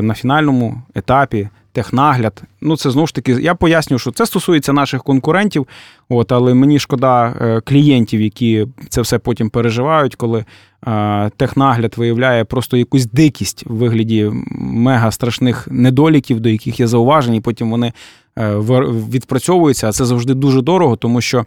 на 0.00 0.14
фінальному 0.14 0.82
етапі 0.94 1.48
технагляд. 1.78 2.42
Ну, 2.60 2.76
це 2.76 2.90
знову 2.90 3.06
ж 3.06 3.14
таки, 3.14 3.32
я 3.32 3.54
поясню, 3.54 3.98
що 3.98 4.10
це 4.10 4.26
стосується 4.26 4.72
наших 4.72 5.02
конкурентів, 5.02 5.66
от, 6.08 6.32
але 6.32 6.54
мені 6.54 6.78
шкода 6.78 7.34
е, 7.40 7.60
клієнтів, 7.60 8.20
які 8.20 8.66
це 8.88 9.00
все 9.00 9.18
потім 9.18 9.50
переживають, 9.50 10.14
коли 10.14 10.44
е, 10.86 11.30
технагляд 11.36 11.94
виявляє 11.96 12.44
просто 12.44 12.76
якусь 12.76 13.06
дикість 13.06 13.64
в 13.66 13.74
вигляді 13.74 14.30
мега 14.60 15.10
страшних 15.10 15.68
недоліків, 15.70 16.40
до 16.40 16.48
яких 16.48 16.80
є 16.80 16.86
зауваження, 16.86 17.36
і 17.36 17.40
потім 17.40 17.70
вони 17.70 17.92
е, 18.38 18.56
відпрацьовуються. 19.10 19.88
А 19.88 19.92
це 19.92 20.04
завжди 20.04 20.34
дуже 20.34 20.62
дорого, 20.62 20.96
тому 20.96 21.20
що 21.20 21.44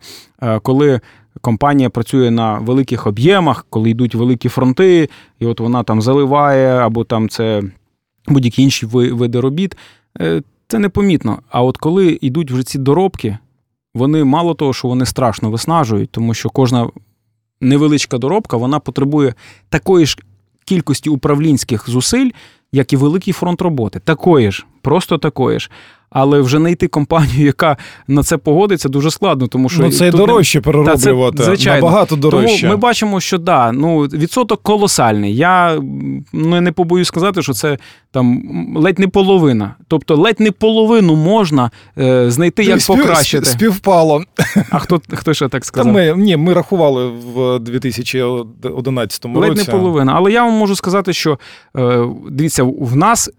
коли. 0.62 1.00
Компанія 1.42 1.90
працює 1.90 2.32
на 2.32 2.60
великих 2.60 3.08
об'ємах, 3.08 3.66
коли 3.70 3.90
йдуть 3.90 4.16
великі 4.16 4.50
фронти, 4.50 5.10
і 5.40 5.46
от 5.46 5.60
вона 5.60 5.84
там 5.84 6.02
заливає, 6.02 6.78
або 6.78 7.04
там 7.04 7.30
це 7.30 7.62
будь-які 8.28 8.64
інші 8.64 8.86
види 8.86 9.40
робіт. 9.40 9.76
Е, 10.20 10.42
це 10.68 10.80
непомітно. 10.80 11.40
А 11.50 11.64
от 11.64 11.78
коли 11.78 12.20
йдуть 12.22 12.52
вже 12.52 12.64
ці 12.64 12.78
доробки, 12.78 13.38
вони 13.94 14.24
мало 14.24 14.54
того, 14.54 14.74
що 14.74 14.88
вони 14.88 15.06
страшно 15.06 15.52
виснажують, 15.52 16.12
тому 16.12 16.34
що 16.34 16.50
кожна 16.50 16.90
невеличка 17.62 18.18
доробка 18.18 18.58
вона 18.58 18.80
потребує 18.80 19.34
такої 19.70 20.06
ж 20.06 20.18
кількості 20.66 21.10
управлінських 21.10 21.90
зусиль, 21.90 22.30
як 22.72 22.94
і 22.94 22.98
великий 22.98 23.34
фронт 23.34 23.62
роботи. 23.62 24.00
Такої 24.00 24.52
ж, 24.52 24.66
просто 24.82 25.18
такої 25.18 25.60
ж. 25.60 25.72
Але 26.12 26.42
вже 26.42 26.58
знайти 26.58 26.88
компанію, 26.88 27.46
яка 27.46 27.78
на 28.08 28.24
це 28.24 28.38
погодиться, 28.38 28.90
дуже 28.90 29.12
складно, 29.12 29.48
тому 29.48 29.70
що 29.70 29.82
Ну, 29.82 29.92
це 29.92 30.12
тут 30.12 30.20
не- 30.20 30.26
дорожче 30.28 30.62
перероблювати. 30.62 31.32
Та, 31.32 31.38
це, 31.38 31.44
звичайно. 31.44 31.86
Набагато 31.86 32.16
дорожче. 32.16 32.62
Тому 32.62 32.74
ми 32.74 32.78
бачимо, 32.78 33.20
що 33.20 33.38
да, 33.38 33.72
ну 33.72 34.00
відсоток 34.00 34.62
колосальний. 34.64 35.36
Я 35.36 35.82
ну, 36.34 36.62
не 36.62 36.72
побоюсь 36.72 37.08
сказати, 37.08 37.42
що 37.42 37.54
це 37.54 37.78
там 38.12 38.44
ледь 38.78 39.00
не 39.00 39.08
половина. 39.08 39.76
Тобто, 39.88 40.16
ледь 40.16 40.40
не 40.40 40.52
половину 40.52 41.16
можна 41.16 41.72
е, 41.98 42.32
знайти, 42.32 42.64
як 42.64 42.80
Спів- 42.82 42.98
покращити. 42.98 43.46
Співпало. 43.46 44.24
А 44.70 44.80
хто, 44.80 45.02
хто 45.14 45.34
ще 45.34 45.48
так 45.48 45.62
Та 45.62 45.68
сказав? 45.68 45.94
ми, 45.94 46.14
ні, 46.18 46.38
ми 46.38 46.54
рахували 46.54 47.08
в 47.36 47.60
2011 47.60 49.26
Ледь 49.26 49.36
році. 49.50 49.66
не 49.66 49.72
половина. 49.78 50.14
Але 50.16 50.32
я 50.32 50.44
вам 50.46 50.54
можу 50.54 50.76
сказати, 50.76 51.14
що 51.14 51.40
е, 51.78 52.06
дивіться, 52.30 52.64
в 52.64 52.96
нас 52.96 53.30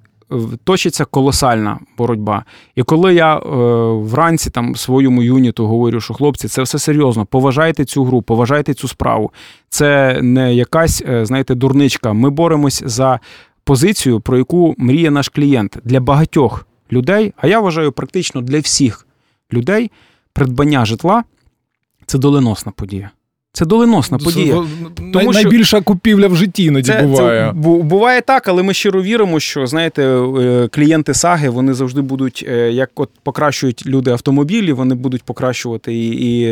точиться 0.64 1.05
колосальна 1.05 1.78
боротьба. 1.99 2.45
І 2.74 2.83
коли 2.83 3.14
я 3.14 3.37
е, 3.37 3.41
вранці 3.93 4.51
там 4.51 4.76
своєму 4.76 5.22
юніту 5.22 5.66
говорю, 5.66 6.01
що 6.01 6.14
хлопці, 6.14 6.49
це 6.49 6.62
все 6.62 6.78
серйозно, 6.78 7.26
поважайте 7.26 7.85
цю 7.85 8.05
гру, 8.05 8.22
поважайте 8.22 8.74
цю 8.74 8.89
справу. 8.89 9.33
Це 9.68 10.18
не 10.22 10.55
якась, 10.55 11.03
е, 11.09 11.26
знаєте, 11.26 11.55
дурничка. 11.55 12.12
Ми 12.12 12.30
боремось 12.30 12.83
за 12.87 13.20
позицію, 13.64 14.20
про 14.20 14.39
яку 14.39 14.74
мріє 14.78 15.11
наш 15.11 15.28
клієнт 15.28 15.76
для 15.85 16.01
багатьох 16.01 16.66
людей. 16.93 17.33
А 17.37 17.47
я 17.47 17.61
вважаю, 17.61 17.93
практично 17.93 18.41
для 18.41 18.61
всіх 18.61 19.07
людей 19.53 19.91
придбання 20.33 20.85
житла 20.85 21.24
це 22.07 22.18
доленосна 22.18 22.72
подія. 22.72 23.11
Це 23.55 23.65
доленосна 23.67 24.19
подія. 24.19 24.55
Най- 24.55 25.13
Тому 25.13 25.33
що- 25.33 25.43
Найбільша 25.43 25.81
купівля 25.81 26.29
в 26.29 26.37
житті 26.37 26.65
іноді 26.65 26.93
буває. 27.03 27.47
Це, 27.49 27.53
буває 27.83 28.21
так, 28.21 28.49
але 28.49 28.63
ми 28.63 28.75
щиро 28.75 29.03
віримо, 29.03 29.41
що 29.41 29.67
знаєте, 29.67 30.03
е, 30.07 30.69
клієнти 30.69 31.15
саги 31.15 31.49
вони 31.49 31.75
завжди 31.75 32.01
будуть, 32.01 32.45
е, 32.49 32.73
як 32.73 32.91
от 32.95 33.11
покращують 33.23 33.87
люди 33.87 34.11
автомобілі, 34.11 34.73
вони 34.73 34.95
будуть 34.95 35.23
покращувати 35.23 35.95
і, 35.95 36.09
і 36.09 36.45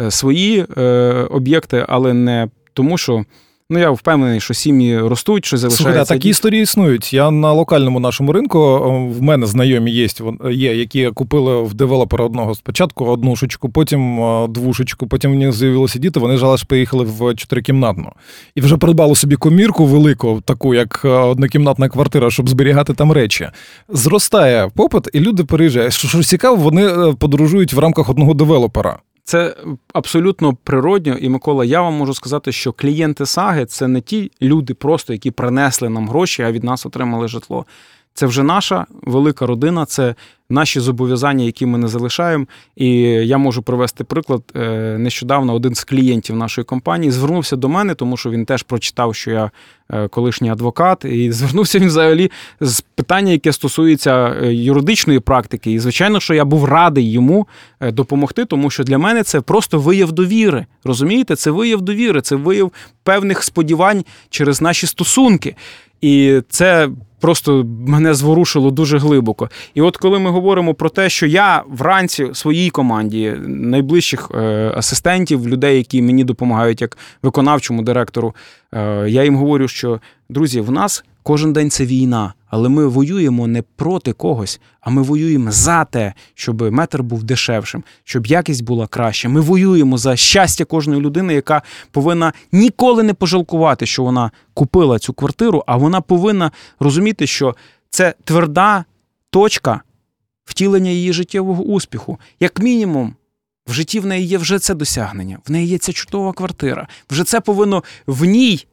е, 0.00 0.10
свої 0.10 0.64
е, 0.76 0.82
об'єкти, 1.30 1.84
але 1.88 2.14
не 2.14 2.48
тому, 2.74 2.98
що 2.98 3.24
ну 3.70 3.78
я 3.78 3.90
впевнений, 3.90 4.40
що 4.40 4.54
сім'ї 4.54 4.98
ростуть, 4.98 5.44
що 5.44 5.58
Слухайте, 5.58 5.76
а 5.76 5.80
залишається. 5.82 6.14
такі 6.14 6.28
історії 6.28 6.62
існують. 6.62 7.12
Я 7.12 7.30
на 7.30 7.52
локальному 7.52 8.00
нашому 8.00 8.32
ринку 8.32 8.78
в 9.18 9.22
мене 9.22 9.46
знайомі 9.46 9.90
є, 9.90 10.08
є, 10.50 10.76
які 10.76 11.10
купили 11.10 11.62
в 11.62 11.74
девелопера 11.74 12.24
одного 12.24 12.54
спочатку 12.54 13.04
однушечку, 13.04 13.68
потім 13.68 14.20
двушечку, 14.48 15.06
потім 15.06 15.32
в 15.32 15.34
них 15.34 15.52
з'явилися 15.52 15.98
діти. 15.98 16.20
Вони 16.20 16.36
ж 16.36 16.66
поїхали 16.66 17.04
в 17.04 17.34
чотирикімнатну 17.34 18.12
і 18.54 18.60
вже 18.60 18.76
придбали 18.76 19.14
собі 19.14 19.36
комірку 19.36 19.86
велику, 19.86 20.40
таку 20.44 20.74
як 20.74 21.02
е, 21.04 21.08
однокімнатна 21.08 21.88
квартира, 21.88 22.30
щоб 22.30 22.48
зберігати 22.48 22.94
там 22.94 23.12
речі. 23.12 23.48
Зростає 23.88 24.70
попит, 24.74 25.08
і 25.12 25.20
люди 25.20 25.44
переїжджають. 25.44 25.92
Що, 25.92 26.08
що 26.08 26.22
цікаво, 26.22 26.56
вони 26.56 26.86
е, 26.86 27.14
подорожують 27.18 27.72
в 27.72 27.78
рамках 27.78 28.10
одного 28.10 28.34
девелопера. 28.34 28.98
Це 29.30 29.56
абсолютно 29.92 30.54
природньо. 30.54 31.16
І 31.20 31.28
Микола, 31.28 31.64
я 31.64 31.82
вам 31.82 31.94
можу 31.94 32.14
сказати, 32.14 32.52
що 32.52 32.72
клієнти 32.72 33.26
саги 33.26 33.66
це 33.66 33.88
не 33.88 34.00
ті 34.00 34.30
люди, 34.42 34.74
просто 34.74 35.12
які 35.12 35.30
принесли 35.30 35.88
нам 35.88 36.08
гроші, 36.08 36.42
а 36.42 36.52
від 36.52 36.64
нас 36.64 36.86
отримали 36.86 37.28
житло. 37.28 37.66
Це 38.14 38.26
вже 38.26 38.42
наша 38.42 38.86
велика 39.02 39.46
родина, 39.46 39.86
це 39.86 40.14
наші 40.50 40.80
зобов'язання, 40.80 41.44
які 41.44 41.66
ми 41.66 41.78
не 41.78 41.88
залишаємо. 41.88 42.46
І 42.76 42.90
я 43.02 43.38
можу 43.38 43.62
привести 43.62 44.04
приклад. 44.04 44.42
Е, 44.56 44.96
Нещодавно 44.98 45.54
один 45.54 45.74
з 45.74 45.84
клієнтів 45.84 46.36
нашої 46.36 46.64
компанії 46.64 47.10
звернувся 47.10 47.56
до 47.56 47.68
мене, 47.68 47.94
тому 47.94 48.16
що 48.16 48.30
він 48.30 48.44
теж 48.44 48.62
прочитав, 48.62 49.14
що 49.14 49.30
я 49.30 49.50
е, 49.90 50.08
колишній 50.08 50.50
адвокат, 50.50 51.04
і 51.04 51.32
звернувся 51.32 51.78
він 51.78 51.86
взагалі 51.86 52.30
з 52.60 52.80
питання, 52.80 53.32
яке 53.32 53.52
стосується 53.52 54.36
е, 54.42 54.54
юридичної 54.54 55.20
практики. 55.20 55.72
І 55.72 55.78
звичайно, 55.78 56.20
що 56.20 56.34
я 56.34 56.44
був 56.44 56.64
радий 56.64 57.12
йому 57.12 57.46
допомогти, 57.80 58.44
тому 58.44 58.70
що 58.70 58.84
для 58.84 58.98
мене 58.98 59.22
це 59.22 59.40
просто 59.40 59.78
вияв 59.78 60.12
довіри. 60.12 60.66
Розумієте, 60.84 61.36
це 61.36 61.50
вияв 61.50 61.80
довіри, 61.80 62.20
це 62.20 62.36
вияв 62.36 62.72
певних 63.02 63.42
сподівань 63.42 64.04
через 64.30 64.62
наші 64.62 64.86
стосунки. 64.86 65.56
І 66.00 66.40
це 66.48 66.88
просто 67.20 67.66
мене 67.86 68.14
зворушило 68.14 68.70
дуже 68.70 68.98
глибоко. 68.98 69.50
І 69.74 69.82
от 69.82 69.96
коли 69.96 70.18
ми 70.18 70.30
говоримо 70.30 70.74
про 70.74 70.88
те, 70.88 71.08
що 71.08 71.26
я 71.26 71.62
вранці 71.68 72.30
своїй 72.32 72.70
команді, 72.70 73.36
найближчих 73.46 74.30
е, 74.34 74.72
асистентів, 74.76 75.48
людей, 75.48 75.76
які 75.76 76.02
мені 76.02 76.24
допомагають 76.24 76.80
як 76.80 76.98
виконавчому 77.22 77.82
директору, 77.82 78.34
е, 78.74 79.04
я 79.08 79.24
їм 79.24 79.36
говорю, 79.36 79.68
що 79.68 80.00
друзі, 80.28 80.60
в 80.60 80.70
нас 80.70 81.04
кожен 81.22 81.52
день 81.52 81.70
це 81.70 81.86
війна, 81.86 82.34
але 82.46 82.68
ми 82.68 82.86
воюємо 82.86 83.46
не 83.46 83.62
проти 83.62 84.12
когось, 84.12 84.60
а 84.80 84.90
ми 84.90 85.02
воюємо 85.02 85.52
за 85.52 85.84
те, 85.84 86.14
щоб 86.34 86.62
метр 86.72 87.02
був 87.02 87.22
дешевшим, 87.22 87.84
щоб 88.04 88.26
якість 88.26 88.64
була 88.64 88.86
краща. 88.86 89.28
Ми 89.28 89.40
воюємо 89.40 89.98
за 89.98 90.16
щастя 90.16 90.64
кожної 90.64 91.00
людини, 91.00 91.34
яка 91.34 91.62
повинна 91.90 92.32
ніколи 92.52 93.02
не 93.02 93.14
пожалкувати, 93.14 93.86
що 93.86 94.02
вона 94.02 94.30
купила 94.54 94.98
цю 94.98 95.12
квартиру, 95.12 95.64
а 95.66 95.76
вона 95.76 96.00
повинна 96.00 96.50
розуміти, 96.80 97.26
що 97.26 97.56
це 97.90 98.14
тверда 98.24 98.84
точка 99.30 99.80
втілення 100.44 100.90
її 100.90 101.12
життєвого 101.12 101.62
успіху. 101.62 102.18
Як 102.40 102.58
мінімум, 102.60 103.14
в 103.66 103.72
житті 103.72 104.00
в 104.00 104.06
неї 104.06 104.26
є 104.26 104.38
вже 104.38 104.58
це 104.58 104.74
досягнення, 104.74 105.38
в 105.46 105.50
неї 105.50 105.68
є 105.68 105.78
ця 105.78 105.92
чудова 105.92 106.32
квартира. 106.32 106.88
Вже 107.10 107.24
це 107.24 107.40
повинно 107.40 107.84
в 108.06 108.24
ній 108.24 108.66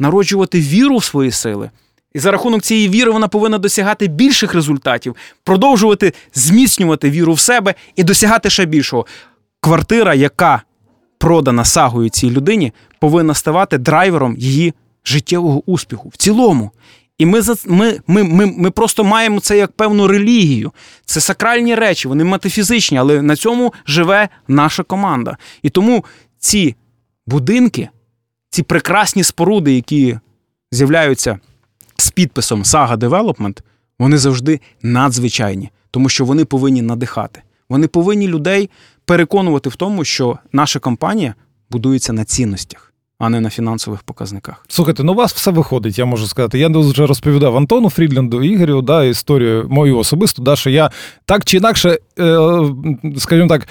народжувати 0.00 0.60
віру 0.60 0.96
в 0.96 1.04
свої 1.04 1.30
сили. 1.30 1.70
І 2.12 2.18
за 2.18 2.30
рахунок 2.30 2.62
цієї 2.62 2.88
віри 2.88 3.10
вона 3.10 3.28
повинна 3.28 3.58
досягати 3.58 4.06
більших 4.06 4.54
результатів, 4.54 5.16
продовжувати 5.44 6.12
зміцнювати 6.34 7.10
віру 7.10 7.32
в 7.32 7.40
себе 7.40 7.74
і 7.96 8.04
досягати 8.04 8.50
ще 8.50 8.64
більшого. 8.64 9.06
Квартира, 9.60 10.14
яка 10.14 10.62
продана 11.18 11.64
сагою 11.64 12.08
цій 12.08 12.30
людині, 12.30 12.72
повинна 12.98 13.34
ставати 13.34 13.78
драйвером 13.78 14.36
її 14.38 14.74
життєвого 15.04 15.62
успіху 15.66 16.08
в 16.08 16.16
цілому. 16.16 16.70
І 17.18 17.26
ми, 17.26 17.40
ми, 17.66 18.00
ми, 18.06 18.24
ми, 18.24 18.46
ми 18.46 18.70
просто 18.70 19.04
маємо 19.04 19.40
це 19.40 19.58
як 19.58 19.72
певну 19.72 20.06
релігію. 20.06 20.72
Це 21.04 21.20
сакральні 21.20 21.74
речі, 21.74 22.08
вони 22.08 22.24
метафізичні, 22.24 22.98
але 22.98 23.22
на 23.22 23.36
цьому 23.36 23.72
живе 23.86 24.28
наша 24.48 24.82
команда. 24.82 25.36
І 25.62 25.70
тому 25.70 26.04
ці 26.38 26.76
будинки, 27.26 27.88
ці 28.50 28.62
прекрасні 28.62 29.24
споруди, 29.24 29.74
які 29.74 30.18
з'являються 30.72 31.38
з 31.96 32.10
підписом 32.10 32.62
Saga 32.62 32.96
Development, 32.96 33.58
вони 33.98 34.18
завжди 34.18 34.60
надзвичайні, 34.82 35.70
тому 35.90 36.08
що 36.08 36.24
вони 36.24 36.44
повинні 36.44 36.82
надихати. 36.82 37.42
Вони 37.68 37.86
повинні 37.88 38.28
людей 38.28 38.70
переконувати 39.04 39.68
в 39.68 39.76
тому, 39.76 40.04
що 40.04 40.38
наша 40.52 40.78
компанія 40.78 41.34
будується 41.70 42.12
на 42.12 42.24
цінностях, 42.24 42.92
а 43.18 43.28
не 43.28 43.40
на 43.40 43.50
фінансових 43.50 44.02
показниках. 44.02 44.64
Слухайте, 44.68 45.04
ну 45.04 45.12
у 45.12 45.14
вас 45.14 45.34
все 45.34 45.50
виходить, 45.50 45.98
я 45.98 46.04
можу 46.04 46.26
сказати. 46.26 46.58
Я 46.58 46.68
вже 46.68 47.06
розповідав 47.06 47.56
Антону 47.56 47.90
Фрідленду 47.90 48.42
Ігорю, 48.42 48.82
да, 48.82 49.04
історію 49.04 49.66
мою 49.70 49.98
особисту, 49.98 50.42
да, 50.42 50.56
що 50.56 50.70
я 50.70 50.90
так 51.24 51.44
чи 51.44 51.56
інакше, 51.56 51.98
е, 52.18 52.38
скажімо 53.18 53.48
так, 53.48 53.68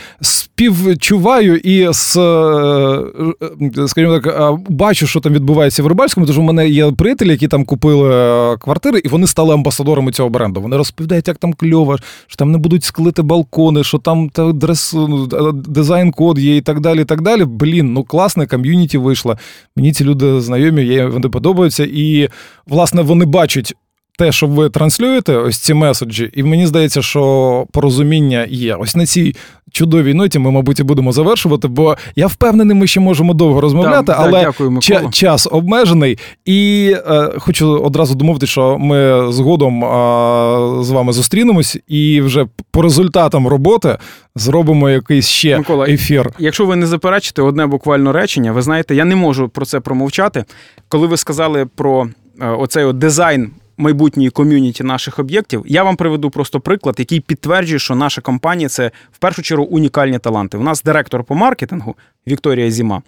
співчуваю 0.60 1.58
і 1.58 1.94
з, 1.94 2.18
е, 2.18 3.88
скажімо 3.88 4.20
так, 4.20 4.28
е, 4.28 4.64
бачу, 4.70 5.08
що 5.08 5.20
там 5.20 5.34
відбувається 5.34 5.84
в 5.84 5.88
Рибальському, 5.88 6.26
тому 6.26 6.34
що 6.34 6.42
в 6.42 6.46
мене 6.46 6.70
є 6.70 6.92
приятелі, 6.92 7.30
які 7.30 7.48
там 7.48 7.66
купили 7.66 8.10
е, 8.14 8.58
квартири, 8.58 9.02
і 9.06 9.08
вони 9.08 9.28
стали 9.28 9.54
амбасадорами 9.54 10.12
цього 10.12 10.30
бренду. 10.30 10.62
Вони 10.62 10.78
розповідають, 10.78 11.28
як 11.28 11.38
там 11.38 11.54
кльово, 11.54 11.98
що 12.28 12.36
там 12.36 12.52
не 12.52 12.58
будуть 12.58 12.84
склити 12.84 13.22
балкони, 13.22 13.84
що 13.84 13.98
там 13.98 14.30
та 14.30 14.52
дрес, 14.52 14.94
ну, 14.94 15.28
дизайн-код 15.54 16.40
є 16.40 16.58
і 16.58 16.62
так 16.62 16.80
далі. 16.80 17.02
і 17.02 17.06
так 17.06 17.22
далі. 17.22 17.46
Блін, 17.46 17.94
ну 17.94 18.04
класне 18.04 18.48
ком'юніті 18.48 18.98
вийшло. 18.98 19.38
Мені 19.76 19.94
ці 19.94 20.04
люди 20.04 20.42
знайомі, 20.42 21.06
вони 21.06 21.30
подобаються. 21.30 21.84
І, 21.84 22.30
власне, 22.68 23.02
вони 23.02 23.26
бачать 23.26 23.76
те, 24.20 24.32
що 24.32 24.48
ви 24.48 24.70
транслюєте, 24.70 25.38
ось 25.38 25.58
ці 25.58 25.74
меседжі, 25.74 26.30
і 26.34 26.44
мені 26.44 26.68
здається, 26.68 27.02
що 27.02 27.66
порозуміння 27.72 28.46
є. 28.50 28.76
Ось 28.76 28.96
на 28.96 29.06
цій 29.06 29.36
чудовій 29.72 30.14
ноті 30.14 30.40
ми, 30.40 30.52
мабуть, 30.52 30.80
і 30.80 30.84
будемо 30.84 31.12
завершувати, 31.12 31.68
бо 31.68 31.98
я 32.16 32.28
впевнений, 32.28 32.76
ми 32.78 32.88
ще 32.88 33.00
можемо 33.00 33.34
довго 33.34 33.62
розмовляти, 33.62 34.06
Так, 34.06 34.06
так, 34.06 34.16
але 34.20 34.42
дякую, 34.44 34.70
ча- 34.70 35.12
час 35.12 35.48
обмежений. 35.52 36.18
І 36.46 36.92
е, 37.08 37.30
хочу 37.38 37.68
одразу 37.78 38.16
домовити, 38.16 38.48
що 38.48 38.78
ми 38.80 39.32
згодом 39.32 39.86
е, 39.86 40.84
з 40.84 40.90
вами 40.90 41.14
зустрінемось 41.14 41.78
і 41.88 42.22
вже 42.22 42.46
по 42.72 42.82
результатам 42.82 43.48
роботи 43.48 43.98
зробимо 44.36 44.90
якийсь 44.90 45.28
ще 45.28 45.58
Микола, 45.58 45.86
ефір. 45.86 46.30
Якщо 46.40 46.66
ви 46.66 46.76
не 46.76 46.86
заперечите 46.86 47.42
одне 47.42 47.68
буквально 47.68 48.12
речення, 48.12 48.52
ви 48.52 48.62
знаєте, 48.62 48.96
я 48.96 49.06
не 49.06 49.16
можу 49.16 49.50
про 49.50 49.66
це 49.66 49.80
промовчати. 49.80 50.46
Коли 50.88 51.08
ви 51.08 51.18
сказали 51.18 51.66
про 51.76 52.08
е, 52.42 52.48
оцей 52.50 52.84
от 52.84 52.98
дизайн 52.98 53.52
майбутньої 53.80 54.30
ком'юніті 54.30 54.84
наших 54.84 55.20
об'єктів, 55.20 55.64
я 55.68 55.84
вам 55.84 55.96
приведу 55.96 56.30
просто 56.30 56.60
приклад, 56.60 56.96
який 57.00 57.20
підтверджує, 57.20 57.80
що 57.80 57.96
наша 57.96 58.22
компанія 58.22 58.70
це 58.70 58.92
в 59.12 59.18
першу 59.18 59.42
чергу 59.42 59.66
унікальні 59.66 60.20
таланти. 60.20 60.58
У 60.58 60.64
нас 60.64 60.84
директор 60.84 61.24
по 61.24 61.36
маркетингу 61.36 61.96
Вікторія 62.28 62.72
Зіма. 62.72 63.02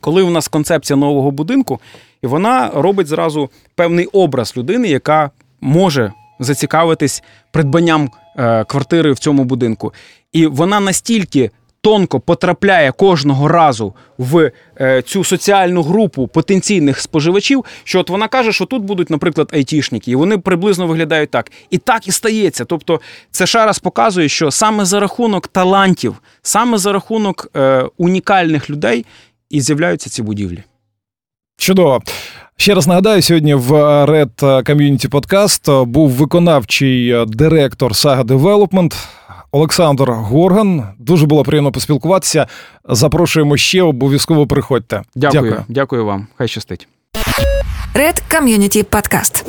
Коли 0.00 0.22
у 0.22 0.30
нас 0.30 0.48
концепція 0.48 0.96
нового 0.96 1.30
будинку, 1.30 1.80
і 2.22 2.26
вона 2.26 2.70
робить 2.74 3.06
зразу 3.06 3.50
певний 3.74 4.06
образ 4.06 4.56
людини, 4.56 4.88
яка 4.88 5.30
може 5.60 6.12
зацікавитись 6.40 7.22
придбанням 7.52 8.10
е, 8.36 8.64
квартири 8.64 9.12
в 9.12 9.18
цьому 9.18 9.44
будинку. 9.44 9.92
І 10.32 10.46
вона 10.46 10.80
настільки 10.80 11.50
тонко 11.80 12.20
потрапляє 12.20 12.92
кожного 12.92 13.48
разу 13.48 13.94
в 14.18 14.50
е, 14.80 15.02
цю 15.02 15.24
соціальну 15.24 15.82
групу 15.82 16.26
потенційних 16.26 17.00
споживачів, 17.00 17.64
що 17.84 18.00
от 18.00 18.10
вона 18.10 18.28
каже, 18.28 18.52
що 18.52 18.64
тут 18.64 18.82
будуть, 18.82 19.10
наприклад, 19.10 19.50
айтішники, 19.52 20.10
і 20.10 20.16
вони 20.16 20.38
приблизно 20.38 20.86
виглядають 20.86 21.30
так. 21.30 21.52
І 21.70 21.78
так 21.78 22.08
і 22.08 22.12
стається. 22.12 22.64
Тобто, 22.64 23.00
це 23.30 23.46
ще 23.46 23.66
раз 23.66 23.78
показує, 23.78 24.28
що 24.28 24.50
саме 24.50 24.84
за 24.84 25.00
рахунок 25.00 25.48
талантів, 25.48 26.14
саме 26.42 26.78
за 26.78 26.92
рахунок 26.92 27.50
е, 27.56 27.84
унікальних 27.96 28.70
людей 28.70 29.06
і 29.50 29.60
з'являються 29.60 30.10
ці 30.10 30.22
будівлі. 30.22 30.62
Чудово. 31.56 32.02
Ще 32.56 32.74
раз 32.74 32.86
нагадаю, 32.86 33.22
сьогодні 33.22 33.54
в 33.54 33.72
Red 34.04 34.34
Community 34.40 35.08
Podcast 35.08 35.84
був 35.84 36.10
виконавчий 36.10 37.24
директор 37.26 37.92
Saga 37.92 38.24
Development 38.24 38.94
Олександр 39.52 40.10
Горган. 40.10 40.84
Дуже 40.98 41.26
було 41.26 41.42
приємно 41.44 41.72
поспілкуватися. 41.72 42.46
Запрошуємо 42.88 43.56
ще, 43.56 43.82
обов'язково 43.82 44.46
приходьте. 44.46 45.02
Дякую, 45.14 45.42
дякую, 45.42 45.64
дякую 45.68 46.04
вам. 46.04 46.26
Хай 46.36 46.48
щастить. 46.48 46.88
Red 47.94 48.22
Community 48.30 48.84
Podcast. 48.84 49.44